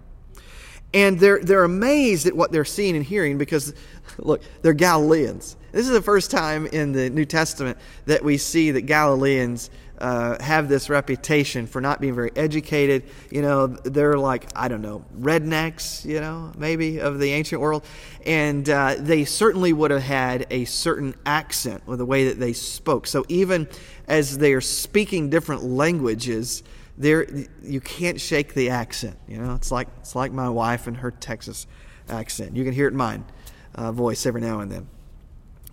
And 0.93 1.19
they're, 1.19 1.41
they're 1.41 1.65
amazed 1.65 2.25
at 2.25 2.37
what 2.37 2.53
they're 2.53 2.63
seeing 2.63 2.95
and 2.95 3.03
hearing 3.03 3.37
because, 3.37 3.73
look, 4.17 4.41
they're 4.61 4.73
Galileans. 4.73 5.57
This 5.73 5.85
is 5.85 5.91
the 5.91 6.01
first 6.01 6.31
time 6.31 6.65
in 6.67 6.93
the 6.93 7.09
New 7.09 7.25
Testament 7.25 7.77
that 8.05 8.23
we 8.23 8.37
see 8.37 8.71
that 8.71 8.83
Galileans 8.83 9.69
uh, 10.05 10.39
have 10.39 10.69
this 10.69 10.87
reputation 10.87 11.65
for 11.65 11.81
not 11.81 11.99
being 11.99 12.13
very 12.13 12.31
educated. 12.35 13.09
You 13.31 13.41
know, 13.41 13.65
they're 13.65 14.19
like, 14.19 14.47
I 14.55 14.67
don't 14.67 14.83
know, 14.83 15.03
rednecks, 15.19 16.05
you 16.05 16.19
know, 16.19 16.51
maybe 16.55 16.99
of 16.99 17.17
the 17.17 17.31
ancient 17.31 17.59
world. 17.59 17.83
And 18.23 18.69
uh, 18.69 18.97
they 18.99 19.25
certainly 19.25 19.73
would 19.73 19.89
have 19.89 20.03
had 20.03 20.45
a 20.51 20.65
certain 20.65 21.15
accent 21.25 21.87
with 21.87 21.97
the 21.97 22.05
way 22.05 22.27
that 22.27 22.39
they 22.39 22.53
spoke. 22.53 23.07
So 23.07 23.25
even 23.29 23.67
as 24.07 24.37
they 24.37 24.53
are 24.53 24.61
speaking 24.61 25.31
different 25.31 25.63
languages, 25.63 26.61
there 26.99 27.25
you 27.63 27.81
can't 27.81 28.21
shake 28.21 28.53
the 28.53 28.69
accent. 28.69 29.17
You 29.27 29.39
know, 29.39 29.55
it's 29.55 29.71
like 29.71 29.87
it's 30.01 30.15
like 30.15 30.31
my 30.31 30.49
wife 30.49 30.85
and 30.85 30.97
her 30.97 31.09
Texas 31.09 31.65
accent. 32.09 32.55
You 32.55 32.63
can 32.63 32.73
hear 32.73 32.85
it 32.85 32.91
in 32.91 32.97
mine 32.97 33.25
uh, 33.73 33.91
voice 33.91 34.27
every 34.27 34.41
now 34.41 34.59
and 34.59 34.71
then. 34.71 34.87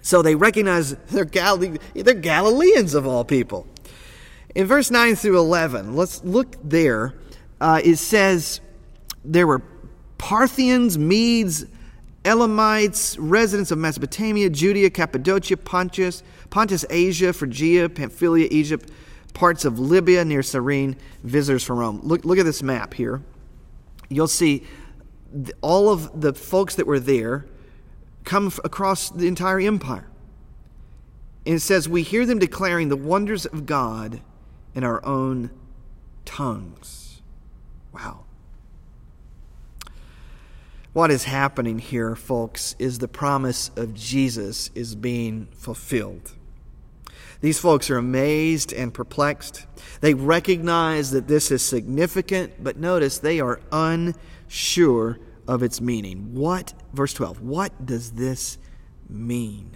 So 0.01 0.23
they 0.23 0.35
recognize 0.35 0.95
they're, 1.11 1.27
Gal- 1.27 1.59
they're 1.59 2.15
Galileans 2.15 2.95
of 2.95 3.07
all 3.07 3.25
people. 3.25 3.67
In 4.55 4.67
verse 4.67 4.91
9 4.91 5.17
through 5.17 5.39
11, 5.39 5.97
let's 5.97 6.23
look 6.25 6.57
there. 6.63 7.15
Uh, 7.61 7.81
it 7.83 7.97
says 7.97 8.61
there 9.25 9.47
were 9.47 9.63
Parthians, 10.19 10.99
Medes, 10.99 11.65
Elamites, 12.25 13.19
residents 13.19 13.71
of 13.71 13.79
Mesopotamia, 13.79 14.51
Judea, 14.51 14.91
Cappadocia, 14.91 15.57
Pontus, 15.57 16.23
Pontus, 16.51 16.85
Asia, 16.91 17.33
Phrygia, 17.33 17.89
Pamphylia, 17.89 18.47
Egypt, 18.51 18.91
parts 19.33 19.65
of 19.65 19.79
Libya 19.79 20.25
near 20.25 20.43
Cyrene, 20.43 20.97
visitors 21.25 21.65
from 21.65 21.79
Rome. 21.79 22.01
Look, 22.03 22.25
look 22.25 22.39
at 22.39 22.45
this 22.45 22.63
map 22.63 22.95
here. 22.95 23.23
You'll 24.09 24.29
see 24.29 24.65
all 25.63 25.89
of 25.89 26.21
the 26.21 26.35
folks 26.35 26.75
that 26.75 26.87
were 26.87 27.01
there 27.01 27.47
come 28.25 28.53
across 28.65 29.09
the 29.09 29.27
entire 29.27 29.59
empire. 29.61 30.09
And 31.47 31.57
it 31.57 31.61
says, 31.61 31.89
We 31.89 32.03
hear 32.03 32.27
them 32.27 32.39
declaring 32.39 32.89
the 32.89 32.97
wonders 32.97 33.47
of 33.47 33.67
God 33.67 34.21
in 34.75 34.85
our 34.85 35.05
own 35.05 35.51
tongues. 36.25 37.23
Wow. 37.93 38.25
What 40.93 41.11
is 41.11 41.25
happening 41.25 41.79
here, 41.79 42.15
folks, 42.15 42.77
is 42.79 42.99
the 42.99 43.09
promise 43.09 43.71
of 43.77 43.95
Jesus 43.95 44.71
is 44.75 44.95
being 44.95 45.49
fulfilled. 45.53 46.33
These 47.41 47.59
folks 47.59 47.91
are 47.91 47.97
amazed 47.97 48.73
and 48.73 48.93
perplexed. 48.93 49.67
They 50.01 50.15
recognize 50.15 51.11
that 51.11 51.29
this 51.29 51.51
is 51.51 51.63
significant, 51.63 52.63
but 52.63 52.77
notice 52.77 53.19
they 53.19 53.41
are 53.41 53.61
unsure 53.73 55.19
of 55.49 55.63
its 55.63 55.81
meaning. 55.81 56.35
What, 56.35 56.73
verse 56.93 57.15
12, 57.15 57.41
what 57.41 57.85
does 57.85 58.13
this 58.13 58.59
mean? 59.09 59.73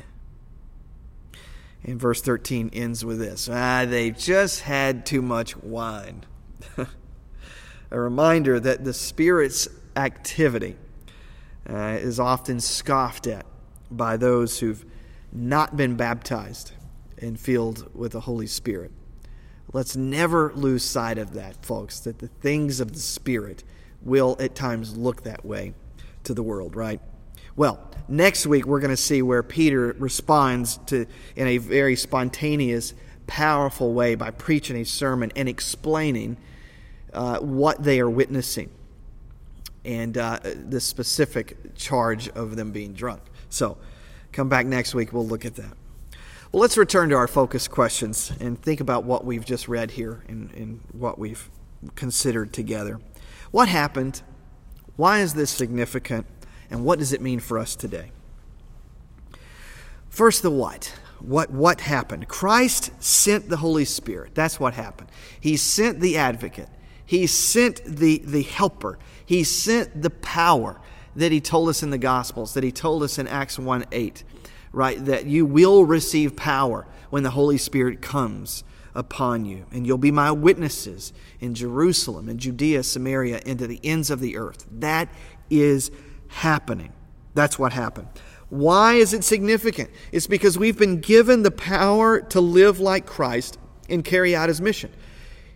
And 1.85 2.01
verse 2.01 2.21
13 2.21 2.71
ends 2.73 3.05
with 3.05 3.19
this 3.19 3.49
Ah, 3.51 3.85
they 3.87 4.11
just 4.11 4.61
had 4.61 5.07
too 5.07 5.23
much 5.23 5.57
wine. 5.57 6.25
A 7.91 8.01
reminder 8.01 8.59
that 8.59 8.85
the 8.85 8.93
Spirit's 8.93 9.69
activity 9.95 10.77
uh, 11.69 11.99
is 12.01 12.19
often 12.19 12.61
scoffed 12.61 13.27
at 13.27 13.47
by 13.91 14.17
those 14.17 14.59
who've 14.59 14.85
not 15.33 15.77
been 15.77 15.97
baptized 15.97 16.73
and 17.19 17.39
filled 17.39 17.95
with 17.95 18.13
the 18.13 18.21
Holy 18.21 18.47
Spirit. 18.47 18.91
Let's 19.73 19.97
never 19.97 20.53
lose 20.55 20.85
sight 20.85 21.19
of 21.19 21.35
that, 21.35 21.65
folks, 21.65 22.01
that 22.01 22.19
the 22.19 22.29
things 22.29 22.81
of 22.81 22.93
the 22.93 23.01
Spirit 23.01 23.65
will 24.03 24.37
at 24.39 24.55
times 24.55 24.97
look 24.97 25.23
that 25.25 25.45
way 25.45 25.75
to 26.25 26.35
the 26.35 26.43
world, 26.43 26.77
right? 26.77 27.01
Well, 27.57 27.81
next 28.07 28.47
week 28.47 28.67
we're 28.67 28.81
going 28.81 28.91
to 28.91 28.99
see 28.99 29.23
where 29.23 29.43
Peter 29.43 29.97
responds 29.99 30.77
to 30.89 31.07
in 31.37 31.47
a 31.47 31.57
very 31.57 31.97
spontaneous, 31.97 32.93
powerful 33.27 33.95
way 33.95 34.15
by 34.15 34.31
preaching 34.31 34.77
a 34.77 34.85
sermon 34.85 35.33
and 35.35 35.49
explaining 35.49 36.37
uh, 37.15 37.39
what 37.39 37.83
they 37.83 37.99
are 37.99 38.11
witnessing 38.11 38.71
and 39.87 40.19
uh, 40.19 40.39
the 40.43 40.81
specific 40.81 41.75
charge 41.75 42.29
of 42.29 42.57
them 42.57 42.73
being 42.73 42.93
drunk. 42.93 43.23
So, 43.49 43.79
come 44.33 44.51
back 44.51 44.67
next 44.67 44.95
week, 44.95 45.15
we'll 45.15 45.27
look 45.27 45.47
at 45.47 45.55
that. 45.55 45.73
Well, 46.53 46.61
let's 46.61 46.77
return 46.77 47.09
to 47.09 47.17
our 47.17 47.29
focus 47.29 47.69
questions 47.69 48.33
and 48.39 48.61
think 48.61 48.81
about 48.81 49.05
what 49.05 49.25
we've 49.25 49.45
just 49.47 49.67
read 49.67 49.93
here 49.93 50.23
and, 50.29 50.51
and 50.53 50.81
what 50.93 51.19
we've 51.19 51.49
considered 51.95 52.53
together. 52.53 53.01
What 53.51 53.69
happened? 53.69 54.21
Why 54.97 55.21
is 55.21 55.33
this 55.33 55.51
significant? 55.51 56.27
And 56.71 56.85
what 56.85 56.99
does 56.99 57.13
it 57.13 57.21
mean 57.21 57.41
for 57.41 57.59
us 57.59 57.77
today? 57.77 58.11
First, 60.09 60.43
the 60.43 60.51
what. 60.51 60.95
What, 61.21 61.51
what 61.51 61.81
happened? 61.81 62.29
Christ 62.29 62.91
sent 63.03 63.49
the 63.49 63.57
Holy 63.59 63.85
Spirit. 63.85 64.35
That's 64.35 64.61
what 64.61 64.75
happened. 64.75 65.11
He 65.41 65.57
sent 65.57 66.01
the 66.01 66.17
advocate. 66.17 66.69
He 67.05 67.27
sent 67.27 67.85
the, 67.85 68.19
the 68.25 68.43
helper. 68.43 68.99
He 69.25 69.45
sent 69.45 70.03
the 70.03 70.11
power 70.11 70.81
that 71.15 71.33
he 71.33 71.41
told 71.41 71.69
us 71.69 71.83
in 71.83 71.91
the 71.91 71.99
Gospels, 71.99 72.55
that 72.55 72.65
he 72.65 72.73
told 72.73 73.03
us 73.03 73.19
in 73.19 73.27
Acts 73.27 73.59
1 73.59 73.87
8, 73.91 74.25
right? 74.73 75.03
That 75.05 75.27
you 75.27 75.47
will 75.47 75.85
receive 75.85 76.37
power 76.37 76.87
when 77.11 77.23
the 77.23 77.31
Holy 77.31 77.59
Spirit 77.59 78.03
comes 78.03 78.65
upon 78.95 79.45
you, 79.45 79.67
and 79.71 79.87
you'll 79.87 79.99
be 79.99 80.11
my 80.11 80.31
witnesses 80.31 81.13
in 81.41 81.55
Jerusalem 81.55 82.29
in 82.29 82.39
Judea, 82.39 82.83
Samaria, 82.83 83.41
and 83.47 83.59
to 83.59 83.67
the 83.67 83.81
ends 83.85 84.11
of 84.11 84.21
the 84.21 84.37
earth. 84.37 84.67
That 84.71 85.09
is 85.51 85.91
happening. 86.37 86.93
That's 87.35 87.59
what 87.59 87.73
happened. 87.73 88.09
Why 88.51 88.95
is 88.95 89.13
it 89.13 89.25
significant? 89.25 89.91
It's 90.13 90.27
because 90.27 90.59
we've 90.59 90.79
been 90.79 91.01
given 91.01 91.43
the 91.43 91.51
power 91.51 92.21
to 92.21 92.41
live 92.41 92.79
like 92.79 93.07
Christ 93.07 93.59
and 93.89 94.05
carry 94.05 94.37
out 94.37 94.49
his 94.49 94.61
mission. 94.61 94.93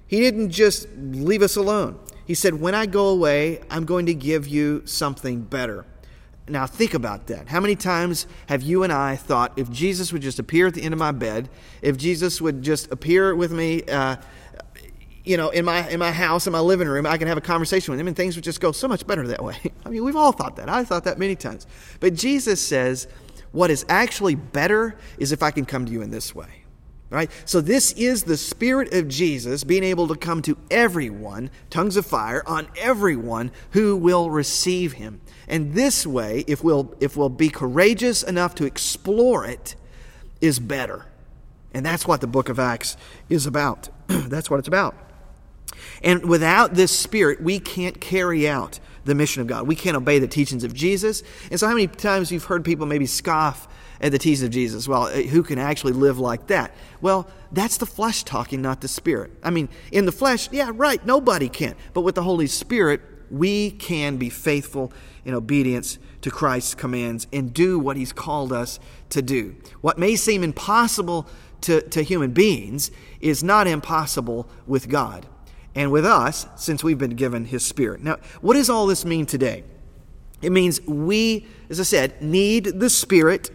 He 0.07 0.21
didn't 0.21 0.51
just 0.51 0.89
leave 0.97 1.43
us 1.43 1.57
alone. 1.57 1.99
He 2.25 2.35
said, 2.35 2.55
When 2.55 2.75
I 2.75 2.87
go 2.87 3.09
away, 3.09 3.61
I'm 3.71 3.85
going 3.85 4.07
to 4.07 4.15
give 4.15 4.49
you 4.49 4.83
something 4.87 5.43
better. 5.43 5.85
Now, 6.49 6.67
think 6.67 6.95
about 6.95 7.29
that. 7.29 7.49
How 7.49 7.61
many 7.61 7.77
times 7.77 8.27
have 8.47 8.63
you 8.63 8.83
and 8.83 8.93
I 8.93 9.17
thought 9.17 9.53
if 9.57 9.71
Jesus 9.71 10.13
would 10.13 10.23
just 10.23 10.39
appear 10.39 10.67
at 10.67 10.75
the 10.75 10.83
end 10.83 10.95
of 10.95 10.99
my 10.99 11.13
bed, 11.13 11.49
if 11.83 11.97
Jesus 11.97 12.41
would 12.41 12.63
just 12.63 12.91
appear 12.91 13.37
with 13.37 13.53
me, 13.53 13.83
uh, 13.85 14.17
you 15.25 15.37
know, 15.37 15.51
in 15.51 15.65
my 15.65 15.89
in 15.89 15.99
my 15.99 16.13
house, 16.13 16.47
in 16.47 16.53
my 16.53 16.61
living 16.61 16.89
room, 16.89 17.07
I 17.07 17.19
can 17.19 17.29
have 17.29 17.39
a 17.39 17.43
conversation 17.43 17.93
with 17.93 18.01
him, 18.01 18.07
and 18.07 18.17
things 18.17 18.37
would 18.37 18.45
just 18.45 18.61
go 18.61 18.73
so 18.73 18.89
much 18.89 19.07
better 19.07 19.27
that 19.29 19.43
way. 19.43 19.57
I 19.85 19.91
mean, 19.91 20.05
we've 20.05 20.17
all 20.17 20.33
thought 20.33 20.57
that. 20.57 20.69
I 20.69 20.85
thought 20.85 21.05
that 21.05 21.19
many 21.19 21.37
times. 21.37 21.67
But 22.01 22.15
Jesus 22.15 22.61
says, 22.61 23.07
what 23.53 23.71
is 23.71 23.85
actually 23.89 24.35
better 24.35 24.97
is 25.19 25.33
if 25.33 25.43
I 25.43 25.51
can 25.51 25.65
come 25.65 25.85
to 25.87 25.93
you 25.93 26.03
in 26.03 26.11
this 26.11 26.35
way. 26.35 26.49
Right? 27.11 27.29
So 27.45 27.61
this 27.61 27.91
is 27.95 28.23
the 28.23 28.37
spirit 28.37 28.95
of 28.95 29.09
Jesus 29.09 29.65
being 29.65 29.83
able 29.83 30.07
to 30.09 30.15
come 30.15 30.43
to 30.43 30.57
everyone, 30.71 31.51
tongues 31.69 31.97
of 31.97 32.07
fire 32.07 32.45
on 32.47 32.69
everyone 32.79 33.51
who 33.73 33.97
will 33.97 34.31
receive 34.31 34.93
him. 34.93 35.21
And 35.49 35.75
this 35.75 36.07
way, 36.07 36.45
if 36.47 36.63
we'll, 36.63 36.95
if 37.01 37.17
we'll 37.17 37.29
be 37.29 37.49
courageous 37.49 38.23
enough 38.23 38.55
to 38.57 38.65
explore 38.65 39.45
it, 39.45 39.75
is 40.41 40.61
better. 40.61 41.07
And 41.75 41.85
that's 41.85 42.07
what 42.07 42.21
the 42.21 42.29
book 42.29 42.49
of 42.49 42.61
Acts 42.61 42.97
is 43.29 43.45
about. 43.45 43.89
that's 44.07 44.49
what 44.49 44.61
it's 44.61 44.69
about. 44.69 45.10
And 46.03 46.25
without 46.25 46.75
this 46.75 46.97
spirit, 46.97 47.43
we 47.43 47.59
can't 47.59 48.01
carry 48.01 48.49
out 48.49 48.81
the 49.05 49.15
mission 49.15 49.43
of 49.43 49.47
God. 49.47 49.67
We 49.67 49.75
can't 49.75 49.97
obey 49.97 50.19
the 50.19 50.29
teachings 50.29 50.65
of 50.65 50.75
Jesus. 50.75 51.23
And 51.51 51.59
so, 51.59 51.67
how 51.67 51.75
many 51.75 51.87
times 51.87 52.31
you've 52.31 52.45
heard 52.45 52.65
people 52.65 52.87
maybe 52.87 53.07
scoff 53.07 53.69
at 54.01 54.13
the 54.13 54.19
teachings 54.19 54.43
of 54.43 54.51
Jesus? 54.51 54.87
Well, 54.87 55.05
uh, 55.05 55.23
who 55.23 55.43
can 55.43 55.59
actually 55.59 55.93
live 55.93 56.19
like 56.19 56.47
that? 56.49 56.75
Well, 57.01 57.29
that's 57.53 57.79
the 57.79 57.87
flesh 57.87 58.23
talking, 58.23 58.63
not 58.63 58.81
the 58.81 58.89
spirit. 58.89 59.33
I 59.43 59.51
mean, 59.51 59.69
in 59.93 60.07
the 60.07 60.13
flesh, 60.13 60.49
yeah, 60.53 60.71
right, 60.75 61.05
nobody 61.05 61.49
can. 61.49 61.75
But 61.93 62.03
with 62.03 62.15
the 62.15 62.23
Holy 62.23 62.47
Spirit, 62.47 63.01
we 63.31 63.71
can 63.71 64.17
be 64.17 64.31
faithful 64.31 64.93
in 65.25 65.35
obedience 65.35 65.99
to 66.23 66.31
Christ's 66.31 66.75
commands 66.75 67.27
and 67.33 67.55
do 67.55 67.79
what 67.79 67.97
He's 67.97 68.13
called 68.13 68.53
us 68.53 68.81
to 69.11 69.23
do. 69.23 69.57
What 69.81 69.99
may 69.99 70.17
seem 70.17 70.43
impossible 70.43 71.27
to, 71.63 71.83
to 71.83 72.03
human 72.03 72.33
beings 72.33 72.91
is 73.21 73.43
not 73.45 73.67
impossible 73.67 74.49
with 74.67 74.89
God 74.89 75.27
and 75.75 75.91
with 75.91 76.05
us 76.05 76.47
since 76.57 76.83
we've 76.83 76.99
been 76.99 77.17
given 77.17 77.45
His 77.45 77.65
Spirit. 77.65 78.03
Now, 78.03 78.17
what 78.41 78.55
does 78.55 78.71
all 78.71 78.87
this 78.87 79.05
mean 79.05 79.27
today? 79.27 79.65
It 80.43 80.53
means 80.53 80.81
we, 80.83 81.47
as 81.69 81.81
I 81.81 81.85
said, 81.85 82.23
need 82.23 82.65
the 82.65 82.91
Spirit. 82.91 83.51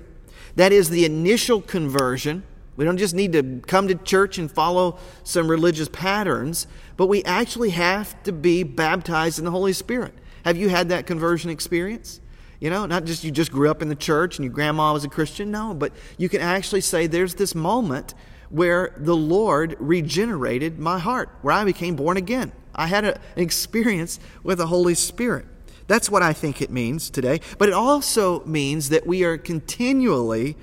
That 0.55 0.71
is 0.71 0.89
the 0.89 1.05
initial 1.05 1.61
conversion. 1.61 2.43
We 2.77 2.85
don't 2.85 2.97
just 2.97 3.15
need 3.15 3.33
to 3.33 3.61
come 3.67 3.87
to 3.87 3.95
church 3.95 4.37
and 4.37 4.51
follow 4.51 4.97
some 5.23 5.49
religious 5.49 5.89
patterns, 5.89 6.67
but 6.97 7.07
we 7.07 7.23
actually 7.23 7.71
have 7.71 8.21
to 8.23 8.31
be 8.31 8.63
baptized 8.63 9.39
in 9.39 9.45
the 9.45 9.51
Holy 9.51 9.73
Spirit. 9.73 10.13
Have 10.43 10.57
you 10.57 10.69
had 10.69 10.89
that 10.89 11.07
conversion 11.07 11.49
experience? 11.49 12.21
You 12.59 12.69
know, 12.69 12.85
not 12.85 13.05
just 13.05 13.23
you 13.23 13.31
just 13.31 13.51
grew 13.51 13.69
up 13.69 13.81
in 13.81 13.89
the 13.89 13.95
church 13.95 14.37
and 14.37 14.45
your 14.45 14.53
grandma 14.53 14.93
was 14.93 15.03
a 15.03 15.09
Christian. 15.09 15.51
No, 15.51 15.73
but 15.73 15.91
you 16.17 16.29
can 16.29 16.41
actually 16.41 16.81
say 16.81 17.07
there's 17.07 17.35
this 17.35 17.55
moment 17.55 18.13
where 18.55 18.93
the 18.95 19.15
Lord 19.15 19.75
regenerated 19.79 20.79
my 20.79 20.97
heart, 20.97 21.27
where 21.41 21.53
I 21.53 21.65
became 21.65 21.97
born 21.97 22.15
again. 22.15 22.53
I 22.73 22.87
had 22.87 23.03
a, 23.03 23.15
an 23.35 23.43
experience 23.43 24.17
with 24.43 24.59
the 24.59 24.67
Holy 24.67 24.95
Spirit. 24.95 25.45
That's 25.87 26.09
what 26.09 26.23
I 26.23 26.31
think 26.31 26.61
it 26.61 26.71
means 26.71 27.09
today. 27.09 27.41
But 27.57 27.67
it 27.67 27.73
also 27.73 28.45
means 28.45 28.87
that 28.89 29.05
we 29.05 29.25
are 29.25 29.37
continually 29.37 30.55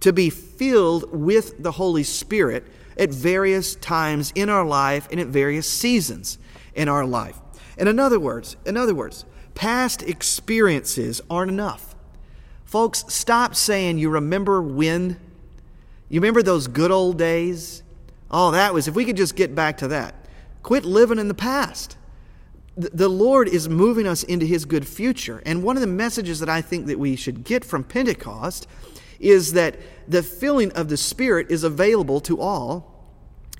to 0.00 0.10
be 0.10 0.30
filled 0.30 1.12
with 1.12 1.62
the 1.62 1.72
Holy 1.72 2.02
Spirit 2.02 2.64
at 2.96 3.10
various 3.10 3.74
times 3.74 4.32
in 4.34 4.48
our 4.48 4.64
life 4.64 5.06
and 5.10 5.20
at 5.20 5.26
various 5.26 5.68
seasons 5.68 6.38
in 6.74 6.88
our 6.88 7.04
life. 7.04 7.38
And 7.76 7.90
in 7.90 8.00
other 8.00 8.18
words, 8.18 8.56
in 8.64 8.78
other 8.78 8.94
words, 8.94 9.26
past 9.54 10.02
experiences 10.02 11.20
aren't 11.28 11.50
enough. 11.50 11.94
Folks, 12.64 13.04
stop 13.08 13.54
saying 13.54 13.98
you 13.98 14.08
remember 14.08 14.62
when. 14.62 15.20
You 16.14 16.20
remember 16.20 16.44
those 16.44 16.68
good 16.68 16.92
old 16.92 17.18
days? 17.18 17.82
Oh, 18.30 18.52
that 18.52 18.72
was, 18.72 18.86
if 18.86 18.94
we 18.94 19.04
could 19.04 19.16
just 19.16 19.34
get 19.34 19.52
back 19.52 19.78
to 19.78 19.88
that. 19.88 20.14
Quit 20.62 20.84
living 20.84 21.18
in 21.18 21.26
the 21.26 21.34
past. 21.34 21.96
The 22.76 23.08
Lord 23.08 23.48
is 23.48 23.68
moving 23.68 24.06
us 24.06 24.22
into 24.22 24.46
His 24.46 24.64
good 24.64 24.86
future. 24.86 25.42
And 25.44 25.64
one 25.64 25.76
of 25.76 25.80
the 25.80 25.88
messages 25.88 26.38
that 26.38 26.48
I 26.48 26.60
think 26.60 26.86
that 26.86 27.00
we 27.00 27.16
should 27.16 27.42
get 27.42 27.64
from 27.64 27.82
Pentecost 27.82 28.68
is 29.18 29.54
that 29.54 29.76
the 30.06 30.22
filling 30.22 30.70
of 30.74 30.88
the 30.88 30.96
Spirit 30.96 31.50
is 31.50 31.64
available 31.64 32.20
to 32.20 32.40
all 32.40 33.10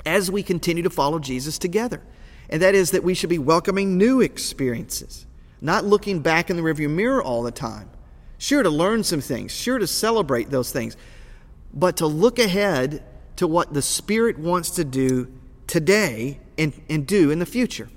as 0.07 0.31
we 0.31 0.45
continue 0.45 0.85
to 0.85 0.91
follow 0.91 1.19
Jesus 1.19 1.59
together. 1.59 2.03
And 2.49 2.63
that 2.63 2.77
is 2.77 2.93
that 2.93 3.03
we 3.03 3.15
should 3.15 3.31
be 3.31 3.39
welcoming 3.39 3.99
new 3.99 4.21
experiences, 4.21 5.27
not 5.61 5.85
looking 5.85 6.21
back 6.21 6.51
in 6.51 6.57
the 6.57 6.63
rearview 6.63 6.89
mirror 6.89 7.21
all 7.21 7.43
the 7.43 7.51
time. 7.51 7.91
Sure 8.39 8.63
to 8.63 8.71
learn 8.71 9.03
some 9.03 9.21
things, 9.21 9.51
sure 9.51 9.79
to 9.79 9.89
celebrate 9.89 10.51
those 10.51 10.71
things, 10.71 10.97
but 11.75 11.97
to 11.99 12.07
look 12.07 12.39
ahead 12.39 13.03
to 13.37 13.47
what 13.47 13.75
the 13.75 13.83
Spirit 13.83 14.39
wants 14.39 14.71
to 14.71 14.85
do 14.85 15.31
today 15.67 16.41
and, 16.57 16.81
and 16.89 17.07
do 17.07 17.31
in 17.31 17.41
the 17.41 17.47
future. 17.47 17.89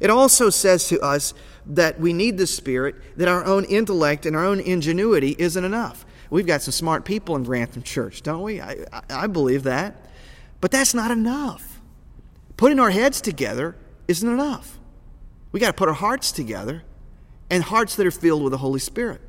It 0.00 0.10
also 0.10 0.50
says 0.50 0.88
to 0.88 1.00
us 1.00 1.34
that 1.66 2.00
we 2.00 2.12
need 2.12 2.38
the 2.38 2.46
Spirit, 2.46 2.96
that 3.18 3.28
our 3.28 3.44
own 3.44 3.64
intellect 3.64 4.26
and 4.26 4.34
our 4.34 4.44
own 4.44 4.60
ingenuity 4.60 5.36
isn't 5.38 5.64
enough. 5.64 6.06
We've 6.30 6.46
got 6.46 6.62
some 6.62 6.72
smart 6.72 7.04
people 7.04 7.36
in 7.36 7.44
Grantham 7.44 7.82
Church, 7.82 8.22
don't 8.22 8.42
we? 8.42 8.60
I, 8.60 8.84
I, 9.08 9.26
believe 9.26 9.62
that. 9.64 10.10
But 10.60 10.70
that's 10.70 10.92
not 10.92 11.10
enough. 11.10 11.80
Putting 12.56 12.80
our 12.80 12.90
heads 12.90 13.20
together 13.20 13.76
isn't 14.08 14.28
enough. 14.28 14.78
We 15.52 15.60
got 15.60 15.68
to 15.68 15.72
put 15.72 15.88
our 15.88 15.94
hearts 15.94 16.32
together 16.32 16.82
and 17.48 17.62
hearts 17.62 17.94
that 17.96 18.06
are 18.06 18.10
filled 18.10 18.42
with 18.42 18.50
the 18.50 18.58
Holy 18.58 18.80
Spirit. 18.80 19.20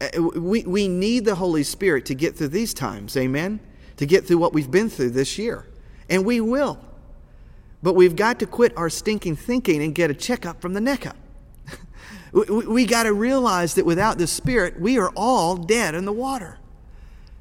Uh, 0.00 0.22
we, 0.22 0.62
we 0.64 0.88
need 0.88 1.24
the 1.24 1.34
Holy 1.34 1.62
Spirit 1.62 2.04
to 2.06 2.14
get 2.14 2.36
through 2.36 2.48
these 2.48 2.74
times, 2.74 3.16
amen? 3.16 3.60
To 3.96 4.06
get 4.06 4.26
through 4.26 4.38
what 4.38 4.52
we've 4.52 4.70
been 4.70 4.90
through 4.90 5.10
this 5.10 5.38
year. 5.38 5.66
And 6.08 6.24
we 6.24 6.40
will. 6.40 6.78
But 7.82 7.94
we've 7.94 8.16
got 8.16 8.38
to 8.40 8.46
quit 8.46 8.76
our 8.76 8.90
stinking 8.90 9.36
thinking 9.36 9.82
and 9.82 9.94
get 9.94 10.10
a 10.10 10.14
checkup 10.14 10.60
from 10.60 10.74
the 10.74 10.80
neck 10.80 11.06
up. 11.06 11.16
we, 12.32 12.66
we 12.66 12.84
got 12.84 13.04
to 13.04 13.12
realize 13.12 13.74
that 13.74 13.86
without 13.86 14.18
the 14.18 14.26
Spirit, 14.26 14.80
we 14.80 14.98
are 14.98 15.10
all 15.10 15.56
dead 15.56 15.94
in 15.94 16.04
the 16.04 16.12
water. 16.12 16.58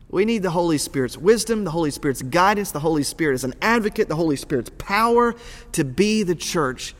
We 0.09 0.23
need 0.23 0.43
the 0.43 0.51
Holy 0.51 0.77
Spirit's 0.77 1.17
wisdom, 1.17 1.63
the 1.63 1.71
Holy 1.71 1.91
Spirit's 1.91 2.21
guidance, 2.21 2.71
the 2.71 2.79
Holy 2.79 3.03
Spirit 3.03 3.33
as 3.33 3.43
an 3.43 3.53
advocate, 3.61 4.07
the 4.07 4.15
Holy 4.15 4.35
Spirit's 4.35 4.71
power 4.77 5.35
to 5.73 5.83
be 5.83 6.23
the 6.23 6.35
church 6.35 6.95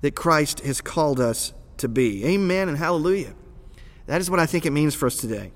that 0.00 0.14
Christ 0.14 0.60
has 0.60 0.80
called 0.80 1.20
us 1.20 1.52
to 1.78 1.88
be. 1.88 2.24
Amen 2.24 2.68
and 2.68 2.78
hallelujah. 2.78 3.34
That 4.06 4.20
is 4.20 4.30
what 4.30 4.40
I 4.40 4.46
think 4.46 4.66
it 4.66 4.70
means 4.70 4.94
for 4.94 5.06
us 5.06 5.16
today. 5.16 5.52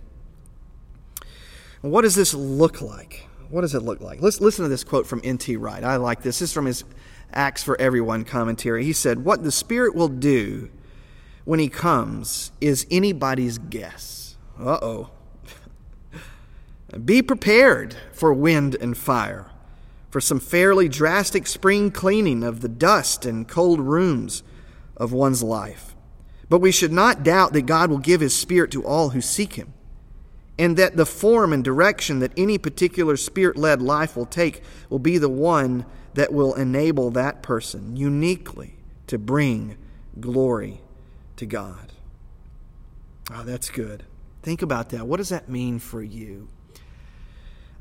What 1.81 2.03
does 2.03 2.15
this 2.15 2.35
look 2.35 2.81
like? 2.81 3.27
What 3.51 3.63
does 3.63 3.75
it 3.75 3.83
look 3.83 4.01
like? 4.01 4.21
Let's 4.21 4.41
listen 4.41 4.65
to 4.65 4.69
this 4.69 4.85
quote 4.85 5.07
from 5.07 5.21
N.T. 5.25 5.57
Wright. 5.57 5.85
I 5.85 5.97
like 5.97 6.23
this. 6.23 6.41
This 6.41 6.51
is 6.51 6.53
from 6.53 6.67
his 6.67 6.85
Acts 7.33 7.63
for 7.63 7.81
Everyone 7.81 8.25
commentary. 8.25 8.85
He 8.85 8.93
said, 8.93 9.25
What 9.25 9.43
the 9.43 9.53
Spirit 9.53 9.95
will 9.95 10.09
do 10.09 10.71
when 11.45 11.61
He 11.61 11.69
comes 11.69 12.53
is 12.61 12.87
anybody's 12.91 13.59
guess. 13.59 14.37
Uh 14.59 14.79
oh. 14.83 15.11
Be 17.05 17.23
prepared 17.23 17.97
for 18.13 18.33
wind 18.33 18.75
and 18.81 18.97
fire, 18.97 19.51
for 20.11 20.21
some 20.21 20.41
fairly 20.41 20.89
drastic 20.89 21.47
spring 21.47 21.91
cleaning 21.91 22.43
of 22.43 22.61
the 22.61 22.69
dust 22.69 23.27
and 23.27 23.47
cold 23.47 23.79
rooms 23.79 24.43
of 24.97 25.13
one's 25.13 25.43
life. 25.43 25.88
But 26.49 26.61
we 26.61 26.73
should 26.73 26.93
not 26.93 27.23
doubt 27.23 27.53
that 27.53 27.63
God 27.63 27.91
will 27.91 27.99
give 27.99 28.21
His 28.21 28.35
Spirit 28.35 28.71
to 28.73 28.85
all 28.85 29.11
who 29.11 29.21
seek 29.21 29.55
Him, 29.55 29.75
and 30.59 30.77
that 30.77 30.97
the 30.97 31.07
form 31.07 31.53
and 31.53 31.63
direction 31.63 32.21
that 32.21 32.33
any 32.37 32.59
particular 32.59 33.17
Spirit 33.17 33.57
led 33.57 33.83
life 33.83 34.17
will 34.17 34.27
take 34.27 34.63
will 34.89 34.99
be 34.99 35.19
the 35.19 35.29
one 35.29 35.85
that 36.15 36.33
will 36.33 36.55
enable 36.55 37.11
that 37.11 37.43
person 37.43 37.97
uniquely 37.97 38.75
to 39.07 39.19
bring 39.19 39.77
glory 40.19 40.81
to 41.37 41.47
God. 41.47 41.93
Oh, 43.33 43.43
that's 43.43 43.71
good. 43.71 44.05
Think 44.43 44.63
about 44.63 44.89
that. 44.91 45.07
What 45.07 45.19
does 45.19 45.29
that 45.29 45.49
mean 45.49 45.79
for 45.79 46.03
you? 46.03 46.49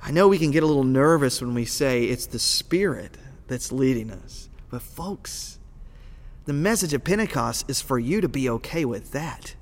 I 0.04 0.12
know 0.12 0.28
we 0.28 0.38
can 0.38 0.52
get 0.52 0.64
a 0.64 0.68
little 0.68 0.84
nervous 0.84 1.42
when 1.42 1.54
we 1.54 1.66
say 1.66 2.04
it's 2.04 2.28
the 2.28 2.40
Spirit 2.40 3.18
that's 3.48 3.72
leading 3.72 4.12
us. 4.12 4.50
But, 4.70 4.82
folks, 4.82 5.57
the 6.48 6.54
message 6.54 6.94
of 6.94 7.04
Pentecost 7.04 7.70
is 7.70 7.82
for 7.82 8.00
you 8.00 8.22
to 8.22 8.30
be 8.30 8.50
okay 8.50 8.86
with 8.86 9.12
that 9.12 9.54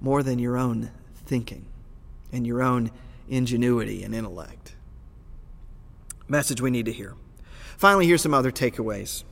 more 0.00 0.22
than 0.22 0.38
your 0.38 0.56
own 0.56 0.90
thinking 1.26 1.66
and 2.32 2.46
your 2.46 2.62
own 2.62 2.90
ingenuity 3.28 4.02
and 4.02 4.14
intellect. 4.14 4.74
Message 6.26 6.62
we 6.62 6.70
need 6.70 6.86
to 6.86 6.92
hear. 6.92 7.16
Finally, 7.76 8.06
here's 8.06 8.22
some 8.22 8.32
other 8.32 8.50
takeaways 8.50 9.24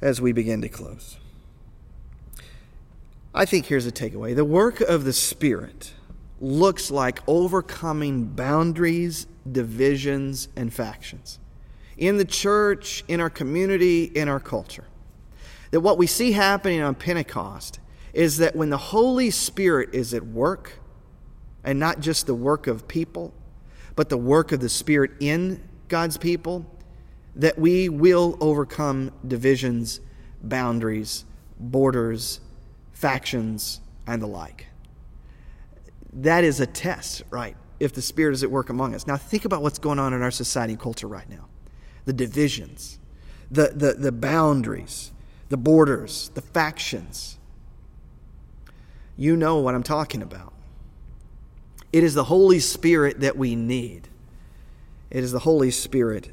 as 0.00 0.18
we 0.18 0.32
begin 0.32 0.62
to 0.62 0.68
close. 0.70 1.18
I 3.34 3.44
think 3.44 3.66
here's 3.66 3.86
a 3.86 3.92
takeaway 3.92 4.34
the 4.34 4.46
work 4.46 4.80
of 4.80 5.04
the 5.04 5.12
Spirit 5.12 5.92
looks 6.40 6.90
like 6.90 7.20
overcoming 7.26 8.24
boundaries, 8.24 9.26
divisions, 9.50 10.48
and 10.56 10.72
factions 10.72 11.38
in 11.98 12.16
the 12.16 12.24
church, 12.24 13.04
in 13.08 13.20
our 13.20 13.30
community, 13.30 14.04
in 14.04 14.26
our 14.26 14.40
culture. 14.40 14.84
That 15.74 15.80
what 15.80 15.98
we 15.98 16.06
see 16.06 16.30
happening 16.30 16.80
on 16.82 16.94
Pentecost 16.94 17.80
is 18.12 18.36
that 18.36 18.54
when 18.54 18.70
the 18.70 18.78
Holy 18.78 19.32
Spirit 19.32 19.88
is 19.92 20.14
at 20.14 20.24
work, 20.24 20.74
and 21.64 21.80
not 21.80 21.98
just 21.98 22.28
the 22.28 22.34
work 22.34 22.68
of 22.68 22.86
people, 22.86 23.34
but 23.96 24.08
the 24.08 24.16
work 24.16 24.52
of 24.52 24.60
the 24.60 24.68
Spirit 24.68 25.10
in 25.18 25.68
God's 25.88 26.16
people, 26.16 26.64
that 27.34 27.58
we 27.58 27.88
will 27.88 28.38
overcome 28.40 29.10
divisions, 29.26 29.98
boundaries, 30.44 31.24
borders, 31.58 32.38
factions, 32.92 33.80
and 34.06 34.22
the 34.22 34.28
like. 34.28 34.68
That 36.12 36.44
is 36.44 36.60
a 36.60 36.66
test, 36.66 37.24
right? 37.30 37.56
If 37.80 37.94
the 37.94 38.02
Spirit 38.02 38.34
is 38.34 38.44
at 38.44 38.50
work 38.52 38.70
among 38.70 38.94
us. 38.94 39.08
Now, 39.08 39.16
think 39.16 39.44
about 39.44 39.60
what's 39.60 39.80
going 39.80 39.98
on 39.98 40.12
in 40.12 40.22
our 40.22 40.30
society 40.30 40.74
and 40.74 40.80
culture 40.80 41.08
right 41.08 41.28
now 41.28 41.48
the 42.04 42.12
divisions, 42.12 43.00
the, 43.50 43.72
the, 43.74 43.94
the 43.94 44.12
boundaries, 44.12 45.10
the 45.54 45.58
borders, 45.58 46.32
the 46.34 46.42
factions. 46.42 47.38
You 49.16 49.36
know 49.36 49.60
what 49.60 49.76
I'm 49.76 49.84
talking 49.84 50.20
about. 50.20 50.52
It 51.92 52.02
is 52.02 52.14
the 52.14 52.24
Holy 52.24 52.58
Spirit 52.58 53.20
that 53.20 53.36
we 53.36 53.54
need. 53.54 54.08
It 55.12 55.22
is 55.22 55.30
the 55.30 55.38
Holy 55.38 55.70
Spirit 55.70 56.28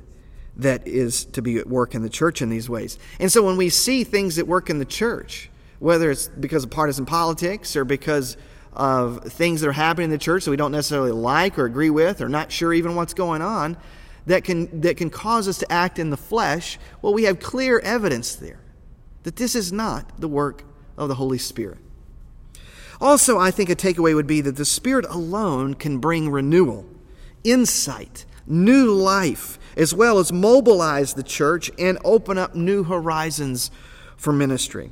that 0.58 0.88
is 0.88 1.26
to 1.26 1.44
be 1.44 1.60
at 1.60 1.68
work 1.70 1.94
in 1.94 2.02
the 2.02 2.10
church 2.10 2.42
in 2.42 2.50
these 2.50 2.68
ways. 2.68 2.98
And 3.20 3.32
so 3.32 3.46
when 3.46 3.58
we 3.58 3.70
see 3.70 4.04
things 4.04 4.38
that 4.38 4.48
work 4.48 4.72
in 4.72 4.80
the 4.80 4.86
church, 4.86 5.52
whether 5.78 6.10
it's 6.10 6.28
because 6.28 6.64
of 6.64 6.72
partisan 6.72 7.06
politics 7.06 7.76
or 7.76 7.86
because 7.86 8.38
of 8.74 9.24
things 9.26 9.62
that 9.62 9.68
are 9.68 9.72
happening 9.72 10.06
in 10.06 10.10
the 10.10 10.18
church 10.18 10.46
that 10.46 10.50
we 10.52 10.58
don't 10.58 10.72
necessarily 10.72 11.12
like 11.12 11.60
or 11.60 11.66
agree 11.66 11.92
with 11.92 12.22
or 12.22 12.28
not 12.28 12.52
sure 12.52 12.74
even 12.74 12.96
what's 12.96 13.14
going 13.14 13.44
on, 13.44 13.78
that 14.26 14.44
can, 14.44 14.82
that 14.82 14.98
can 14.98 15.12
cause 15.12 15.48
us 15.48 15.60
to 15.60 15.72
act 15.72 16.00
in 16.00 16.10
the 16.10 16.18
flesh, 16.18 16.80
well, 17.04 17.14
we 17.14 17.26
have 17.26 17.40
clear 17.40 17.78
evidence 17.82 18.34
there 18.34 18.58
that 19.24 19.36
this 19.36 19.56
is 19.56 19.72
not 19.72 20.20
the 20.20 20.28
work 20.28 20.64
of 20.98 21.08
the 21.08 21.16
Holy 21.16 21.38
Spirit. 21.38 21.80
Also, 23.00 23.40
I 23.40 23.50
think 23.50 23.70
a 23.70 23.76
takeaway 23.76 24.14
would 24.14 24.28
be 24.28 24.42
that 24.42 24.56
the 24.56 24.66
Spirit 24.66 25.06
alone 25.10 25.74
can 25.74 25.98
bring 25.98 26.30
renewal, 26.30 26.86
insight, 27.44 28.26
new 28.46 28.92
life, 28.94 29.58
as 29.76 29.94
well 29.94 30.20
as 30.20 30.32
mobilize 30.32 31.14
the 31.14 31.24
church 31.24 31.72
and 31.80 31.98
open 32.04 32.38
up 32.38 32.54
new 32.54 32.84
horizons 32.84 33.72
for 34.18 34.32
ministry. 34.32 34.92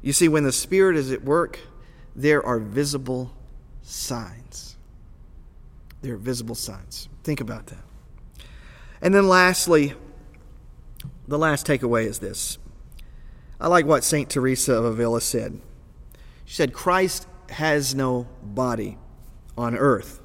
You 0.00 0.12
see, 0.12 0.28
when 0.28 0.44
the 0.44 0.52
Spirit 0.52 0.96
is 0.96 1.12
at 1.12 1.22
work, 1.22 1.58
there 2.16 2.44
are 2.44 2.58
visible 2.58 3.32
signs. 3.82 4.76
There 6.00 6.14
are 6.14 6.18
visible 6.18 6.54
signs. 6.54 7.08
Think 7.24 7.40
about 7.40 7.66
that. 7.66 7.84
And 9.02 9.14
then, 9.14 9.28
lastly, 9.28 9.94
the 11.26 11.38
last 11.38 11.66
takeaway 11.66 12.06
is 12.06 12.20
this. 12.20 12.58
I 13.60 13.66
like 13.68 13.86
what 13.86 14.04
St. 14.04 14.28
Teresa 14.30 14.74
of 14.74 14.84
Avila 14.84 15.20
said. 15.20 15.60
She 16.44 16.54
said, 16.54 16.72
Christ 16.72 17.26
has 17.50 17.94
no 17.94 18.28
body 18.42 18.98
on 19.56 19.76
earth 19.76 20.20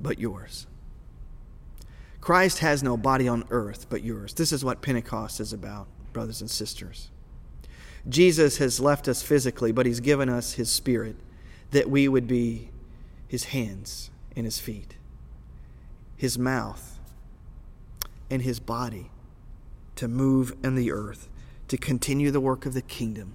but 0.00 0.18
yours. 0.18 0.66
Christ 2.20 2.58
has 2.58 2.82
no 2.82 2.96
body 2.96 3.28
on 3.28 3.44
earth 3.50 3.86
but 3.88 4.02
yours. 4.02 4.34
This 4.34 4.52
is 4.52 4.64
what 4.64 4.82
Pentecost 4.82 5.40
is 5.40 5.52
about, 5.52 5.86
brothers 6.12 6.40
and 6.40 6.50
sisters. 6.50 7.10
Jesus 8.08 8.58
has 8.58 8.80
left 8.80 9.08
us 9.08 9.22
physically, 9.22 9.72
but 9.72 9.86
he's 9.86 10.00
given 10.00 10.28
us 10.28 10.54
his 10.54 10.70
spirit 10.70 11.16
that 11.70 11.90
we 11.90 12.08
would 12.08 12.26
be 12.26 12.70
his 13.26 13.44
hands 13.44 14.10
and 14.34 14.44
his 14.44 14.58
feet, 14.58 14.96
his 16.16 16.38
mouth 16.38 16.98
and 18.30 18.42
his 18.42 18.60
body 18.60 19.10
to 19.96 20.08
move 20.08 20.54
in 20.62 20.74
the 20.74 20.92
earth, 20.92 21.28
to 21.68 21.76
continue 21.76 22.30
the 22.30 22.40
work 22.40 22.66
of 22.66 22.74
the 22.74 22.82
kingdom, 22.82 23.34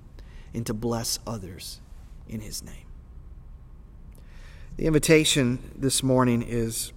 and 0.54 0.66
to 0.66 0.74
bless 0.74 1.20
others 1.26 1.80
in 2.28 2.42
his 2.42 2.64
name. 2.64 2.86
The 4.78 4.86
invitation 4.86 5.60
this 5.76 6.02
morning 6.02 6.42
is 6.42 6.94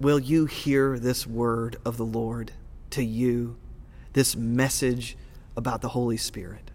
Will 0.00 0.18
you 0.18 0.46
hear 0.46 0.98
this 0.98 1.28
word 1.28 1.76
of 1.84 1.96
the 1.96 2.04
Lord 2.04 2.50
to 2.90 3.04
you, 3.04 3.56
this 4.14 4.34
message 4.34 5.16
about 5.56 5.80
the 5.80 5.90
Holy 5.90 6.16
Spirit? 6.16 6.72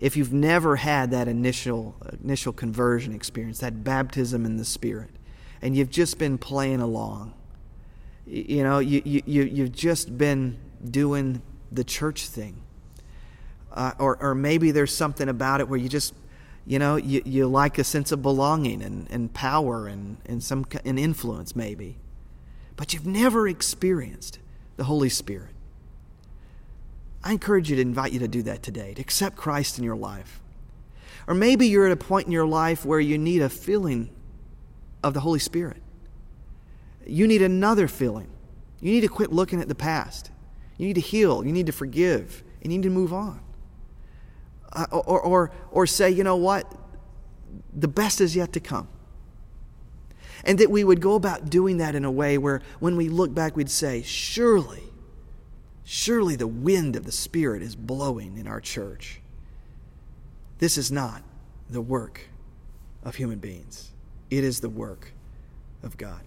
If 0.00 0.16
you've 0.16 0.32
never 0.32 0.76
had 0.76 1.12
that 1.12 1.28
initial, 1.28 1.94
initial 2.24 2.52
conversion 2.52 3.14
experience, 3.14 3.60
that 3.60 3.84
baptism 3.84 4.44
in 4.44 4.56
the 4.56 4.64
Spirit, 4.64 5.10
and 5.62 5.76
you've 5.76 5.90
just 5.90 6.18
been 6.18 6.38
playing 6.38 6.80
along, 6.80 7.34
you 8.26 8.64
know, 8.64 8.80
you, 8.80 9.00
you, 9.04 9.22
you've 9.24 9.72
just 9.72 10.18
been 10.18 10.58
doing 10.84 11.42
the 11.72 11.84
church 11.84 12.28
thing. 12.28 12.62
Uh, 13.72 13.92
or, 13.98 14.16
or 14.20 14.34
maybe 14.34 14.70
there's 14.70 14.94
something 14.94 15.28
about 15.28 15.60
it 15.60 15.68
where 15.68 15.78
you 15.78 15.88
just 15.88 16.14
you 16.66 16.80
know, 16.80 16.96
you, 16.96 17.22
you 17.24 17.46
like 17.46 17.78
a 17.78 17.84
sense 17.84 18.10
of 18.10 18.22
belonging 18.22 18.82
and, 18.82 19.06
and 19.08 19.32
power 19.32 19.86
and, 19.86 20.16
and 20.26 20.42
some 20.42 20.66
and 20.84 20.98
influence, 20.98 21.54
maybe. 21.54 21.96
But 22.74 22.92
you've 22.92 23.06
never 23.06 23.46
experienced 23.46 24.40
the 24.76 24.84
Holy 24.84 25.08
Spirit. 25.08 25.54
I 27.22 27.32
encourage 27.32 27.70
you 27.70 27.76
to 27.76 27.82
invite 27.82 28.12
you 28.12 28.18
to 28.18 28.28
do 28.28 28.42
that 28.42 28.62
today, 28.62 28.94
to 28.94 29.00
accept 29.00 29.36
Christ 29.36 29.78
in 29.78 29.84
your 29.84 29.96
life. 29.96 30.40
Or 31.28 31.34
maybe 31.34 31.68
you're 31.68 31.86
at 31.86 31.92
a 31.92 31.96
point 31.96 32.26
in 32.26 32.32
your 32.32 32.46
life 32.46 32.84
where 32.84 33.00
you 33.00 33.16
need 33.16 33.42
a 33.42 33.48
feeling 33.48 34.10
of 35.02 35.14
the 35.14 35.20
Holy 35.20 35.38
Spirit. 35.38 35.82
You 37.06 37.28
need 37.28 37.42
another 37.42 37.86
feeling. 37.86 38.28
You 38.80 38.92
need 38.92 39.00
to 39.02 39.08
quit 39.08 39.32
looking 39.32 39.60
at 39.60 39.68
the 39.68 39.74
past. 39.74 40.30
You 40.78 40.86
need 40.86 40.94
to 40.94 41.00
heal. 41.00 41.44
You 41.44 41.52
need 41.52 41.66
to 41.66 41.72
forgive. 41.72 42.42
And 42.62 42.72
you 42.72 42.78
need 42.78 42.84
to 42.84 42.90
move 42.90 43.12
on. 43.12 43.40
Uh, 44.72 44.86
or, 44.90 45.20
or, 45.20 45.50
or 45.70 45.86
say, 45.86 46.10
you 46.10 46.24
know 46.24 46.36
what? 46.36 46.70
The 47.72 47.88
best 47.88 48.20
is 48.20 48.36
yet 48.36 48.52
to 48.54 48.60
come. 48.60 48.88
And 50.44 50.58
that 50.58 50.70
we 50.70 50.84
would 50.84 51.00
go 51.00 51.14
about 51.14 51.48
doing 51.48 51.78
that 51.78 51.94
in 51.94 52.04
a 52.04 52.10
way 52.10 52.38
where 52.38 52.62
when 52.78 52.96
we 52.96 53.08
look 53.08 53.34
back, 53.34 53.56
we'd 53.56 53.70
say, 53.70 54.02
surely, 54.02 54.82
surely 55.84 56.36
the 56.36 56.46
wind 56.46 56.94
of 56.94 57.04
the 57.04 57.12
Spirit 57.12 57.62
is 57.62 57.74
blowing 57.74 58.36
in 58.36 58.46
our 58.46 58.60
church. 58.60 59.20
This 60.58 60.76
is 60.78 60.92
not 60.92 61.22
the 61.68 61.80
work 61.80 62.28
of 63.02 63.16
human 63.16 63.38
beings, 63.38 63.92
it 64.30 64.44
is 64.44 64.60
the 64.60 64.68
work 64.68 65.12
of 65.82 65.96
God. 65.96 66.20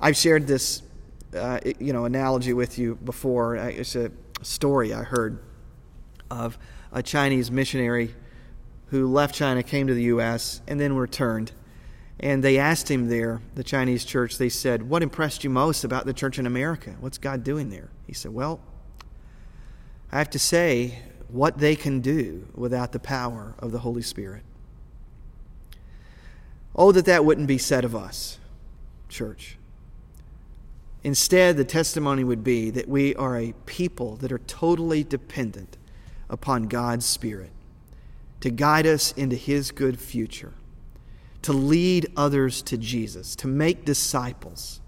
I've 0.00 0.16
shared 0.16 0.46
this 0.46 0.82
uh, 1.34 1.60
you 1.78 1.92
know, 1.92 2.04
analogy 2.04 2.52
with 2.52 2.78
you 2.78 2.96
before. 2.96 3.56
It's 3.56 3.96
a 3.96 4.10
story 4.42 4.92
I 4.92 5.02
heard 5.02 5.42
of 6.30 6.58
a 6.92 7.02
Chinese 7.02 7.50
missionary 7.50 8.14
who 8.86 9.06
left 9.06 9.34
China, 9.34 9.62
came 9.62 9.86
to 9.86 9.94
the 9.94 10.04
U.S., 10.04 10.60
and 10.66 10.80
then 10.80 10.96
returned. 10.96 11.52
And 12.18 12.42
they 12.42 12.58
asked 12.58 12.90
him 12.90 13.08
there, 13.08 13.40
the 13.54 13.64
Chinese 13.64 14.04
church, 14.04 14.36
they 14.36 14.48
said, 14.48 14.88
What 14.88 15.02
impressed 15.02 15.44
you 15.44 15.50
most 15.50 15.84
about 15.84 16.06
the 16.06 16.12
church 16.12 16.38
in 16.38 16.46
America? 16.46 16.96
What's 17.00 17.16
God 17.16 17.44
doing 17.44 17.70
there? 17.70 17.90
He 18.06 18.12
said, 18.12 18.32
Well, 18.32 18.60
I 20.12 20.18
have 20.18 20.30
to 20.30 20.38
say 20.38 20.98
what 21.28 21.58
they 21.58 21.76
can 21.76 22.00
do 22.00 22.48
without 22.54 22.92
the 22.92 22.98
power 22.98 23.54
of 23.60 23.70
the 23.70 23.78
Holy 23.78 24.02
Spirit. 24.02 24.42
Oh, 26.74 26.92
that 26.92 27.04
that 27.06 27.24
wouldn't 27.24 27.46
be 27.46 27.58
said 27.58 27.84
of 27.84 27.94
us, 27.94 28.38
church. 29.08 29.56
Instead, 31.02 31.56
the 31.56 31.64
testimony 31.64 32.24
would 32.24 32.44
be 32.44 32.70
that 32.70 32.88
we 32.88 33.14
are 33.14 33.36
a 33.38 33.54
people 33.64 34.16
that 34.16 34.30
are 34.30 34.38
totally 34.38 35.02
dependent 35.02 35.76
upon 36.28 36.64
God's 36.64 37.06
Spirit 37.06 37.50
to 38.40 38.50
guide 38.50 38.86
us 38.86 39.12
into 39.12 39.36
His 39.36 39.70
good 39.70 39.98
future, 39.98 40.52
to 41.42 41.52
lead 41.52 42.10
others 42.16 42.62
to 42.62 42.76
Jesus, 42.76 43.34
to 43.36 43.46
make 43.46 43.84
disciples, 43.84 44.80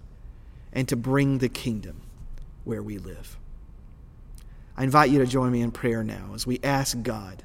and 0.72 0.88
to 0.88 0.96
bring 0.96 1.38
the 1.38 1.48
kingdom 1.48 2.00
where 2.64 2.82
we 2.82 2.98
live. 2.98 3.38
I 4.76 4.84
invite 4.84 5.10
you 5.10 5.18
to 5.18 5.26
join 5.26 5.52
me 5.52 5.60
in 5.60 5.70
prayer 5.70 6.02
now 6.02 6.30
as 6.34 6.46
we 6.46 6.58
ask 6.62 7.02
God 7.02 7.42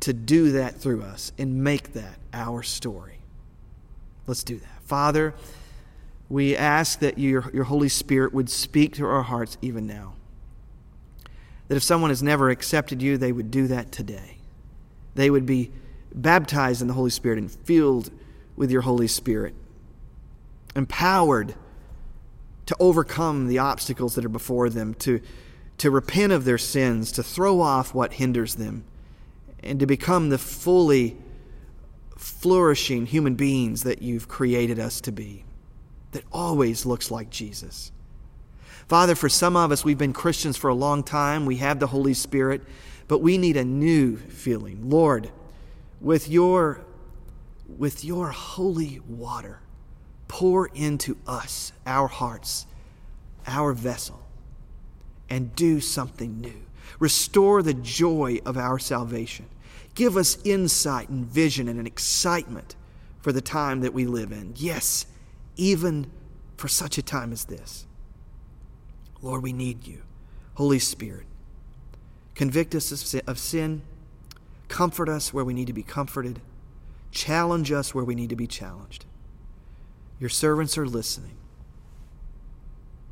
to 0.00 0.12
do 0.12 0.52
that 0.52 0.76
through 0.80 1.02
us 1.02 1.32
and 1.38 1.64
make 1.64 1.94
that 1.94 2.18
our 2.32 2.62
story. 2.62 3.18
Let's 4.26 4.44
do 4.44 4.58
that. 4.58 4.82
Father, 4.82 5.34
we 6.34 6.56
ask 6.56 6.98
that 6.98 7.16
your, 7.16 7.48
your 7.54 7.62
Holy 7.62 7.88
Spirit 7.88 8.34
would 8.34 8.50
speak 8.50 8.94
to 8.94 9.06
our 9.06 9.22
hearts 9.22 9.56
even 9.62 9.86
now. 9.86 10.14
That 11.68 11.76
if 11.76 11.84
someone 11.84 12.10
has 12.10 12.24
never 12.24 12.50
accepted 12.50 13.00
you, 13.00 13.16
they 13.16 13.30
would 13.30 13.52
do 13.52 13.68
that 13.68 13.92
today. 13.92 14.38
They 15.14 15.30
would 15.30 15.46
be 15.46 15.70
baptized 16.12 16.82
in 16.82 16.88
the 16.88 16.94
Holy 16.94 17.10
Spirit 17.10 17.38
and 17.38 17.48
filled 17.48 18.10
with 18.56 18.72
your 18.72 18.80
Holy 18.80 19.06
Spirit, 19.06 19.54
empowered 20.74 21.54
to 22.66 22.76
overcome 22.80 23.46
the 23.46 23.60
obstacles 23.60 24.16
that 24.16 24.24
are 24.24 24.28
before 24.28 24.68
them, 24.68 24.94
to, 24.94 25.20
to 25.78 25.88
repent 25.88 26.32
of 26.32 26.44
their 26.44 26.58
sins, 26.58 27.12
to 27.12 27.22
throw 27.22 27.60
off 27.60 27.94
what 27.94 28.14
hinders 28.14 28.56
them, 28.56 28.82
and 29.62 29.78
to 29.78 29.86
become 29.86 30.30
the 30.30 30.38
fully 30.38 31.16
flourishing 32.16 33.06
human 33.06 33.36
beings 33.36 33.84
that 33.84 34.02
you've 34.02 34.26
created 34.26 34.80
us 34.80 35.00
to 35.02 35.12
be, 35.12 35.44
that 36.14 36.24
always 36.32 36.86
looks 36.86 37.10
like 37.10 37.28
Jesus. 37.28 37.92
Father, 38.88 39.14
for 39.14 39.28
some 39.28 39.56
of 39.56 39.72
us, 39.72 39.84
we've 39.84 39.98
been 39.98 40.12
Christians 40.12 40.56
for 40.56 40.68
a 40.68 40.74
long 40.74 41.02
time. 41.02 41.44
We 41.44 41.56
have 41.56 41.80
the 41.80 41.88
Holy 41.88 42.14
Spirit, 42.14 42.62
but 43.08 43.18
we 43.18 43.36
need 43.36 43.56
a 43.56 43.64
new 43.64 44.16
feeling. 44.16 44.88
Lord, 44.88 45.30
with 46.00 46.28
your, 46.28 46.84
with 47.78 48.04
your 48.04 48.30
holy 48.30 49.00
water, 49.08 49.58
pour 50.28 50.68
into 50.68 51.16
us, 51.26 51.72
our 51.84 52.06
hearts, 52.06 52.66
our 53.46 53.72
vessel, 53.72 54.24
and 55.28 55.54
do 55.56 55.80
something 55.80 56.40
new. 56.40 56.62
Restore 57.00 57.62
the 57.62 57.74
joy 57.74 58.38
of 58.46 58.56
our 58.56 58.78
salvation. 58.78 59.46
Give 59.96 60.16
us 60.16 60.38
insight 60.44 61.08
and 61.08 61.26
vision 61.26 61.66
and 61.66 61.80
an 61.80 61.86
excitement 61.86 62.76
for 63.20 63.32
the 63.32 63.40
time 63.40 63.80
that 63.80 63.94
we 63.94 64.06
live 64.06 64.30
in. 64.30 64.52
Yes, 64.56 65.06
even 65.56 66.10
for 66.56 66.68
such 66.68 66.98
a 66.98 67.02
time 67.02 67.32
as 67.32 67.44
this. 67.44 67.86
Lord, 69.22 69.42
we 69.42 69.52
need 69.52 69.86
you. 69.86 70.02
Holy 70.54 70.78
Spirit, 70.78 71.26
convict 72.34 72.74
us 72.74 73.14
of 73.26 73.38
sin, 73.38 73.82
comfort 74.68 75.08
us 75.08 75.32
where 75.32 75.44
we 75.44 75.54
need 75.54 75.66
to 75.66 75.72
be 75.72 75.82
comforted, 75.82 76.40
challenge 77.10 77.72
us 77.72 77.94
where 77.94 78.04
we 78.04 78.14
need 78.14 78.30
to 78.30 78.36
be 78.36 78.46
challenged. 78.46 79.04
Your 80.20 80.30
servants 80.30 80.78
are 80.78 80.86
listening. 80.86 81.36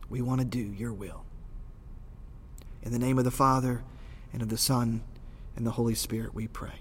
We 0.08 0.22
want 0.22 0.40
to 0.40 0.44
do 0.44 0.60
your 0.60 0.92
will. 0.92 1.24
In 2.82 2.92
the 2.92 2.98
name 2.98 3.18
of 3.18 3.24
the 3.24 3.30
Father, 3.30 3.82
and 4.32 4.42
of 4.42 4.48
the 4.48 4.58
Son, 4.58 5.02
and 5.56 5.66
the 5.66 5.72
Holy 5.72 5.94
Spirit, 5.94 6.34
we 6.34 6.46
pray. 6.46 6.80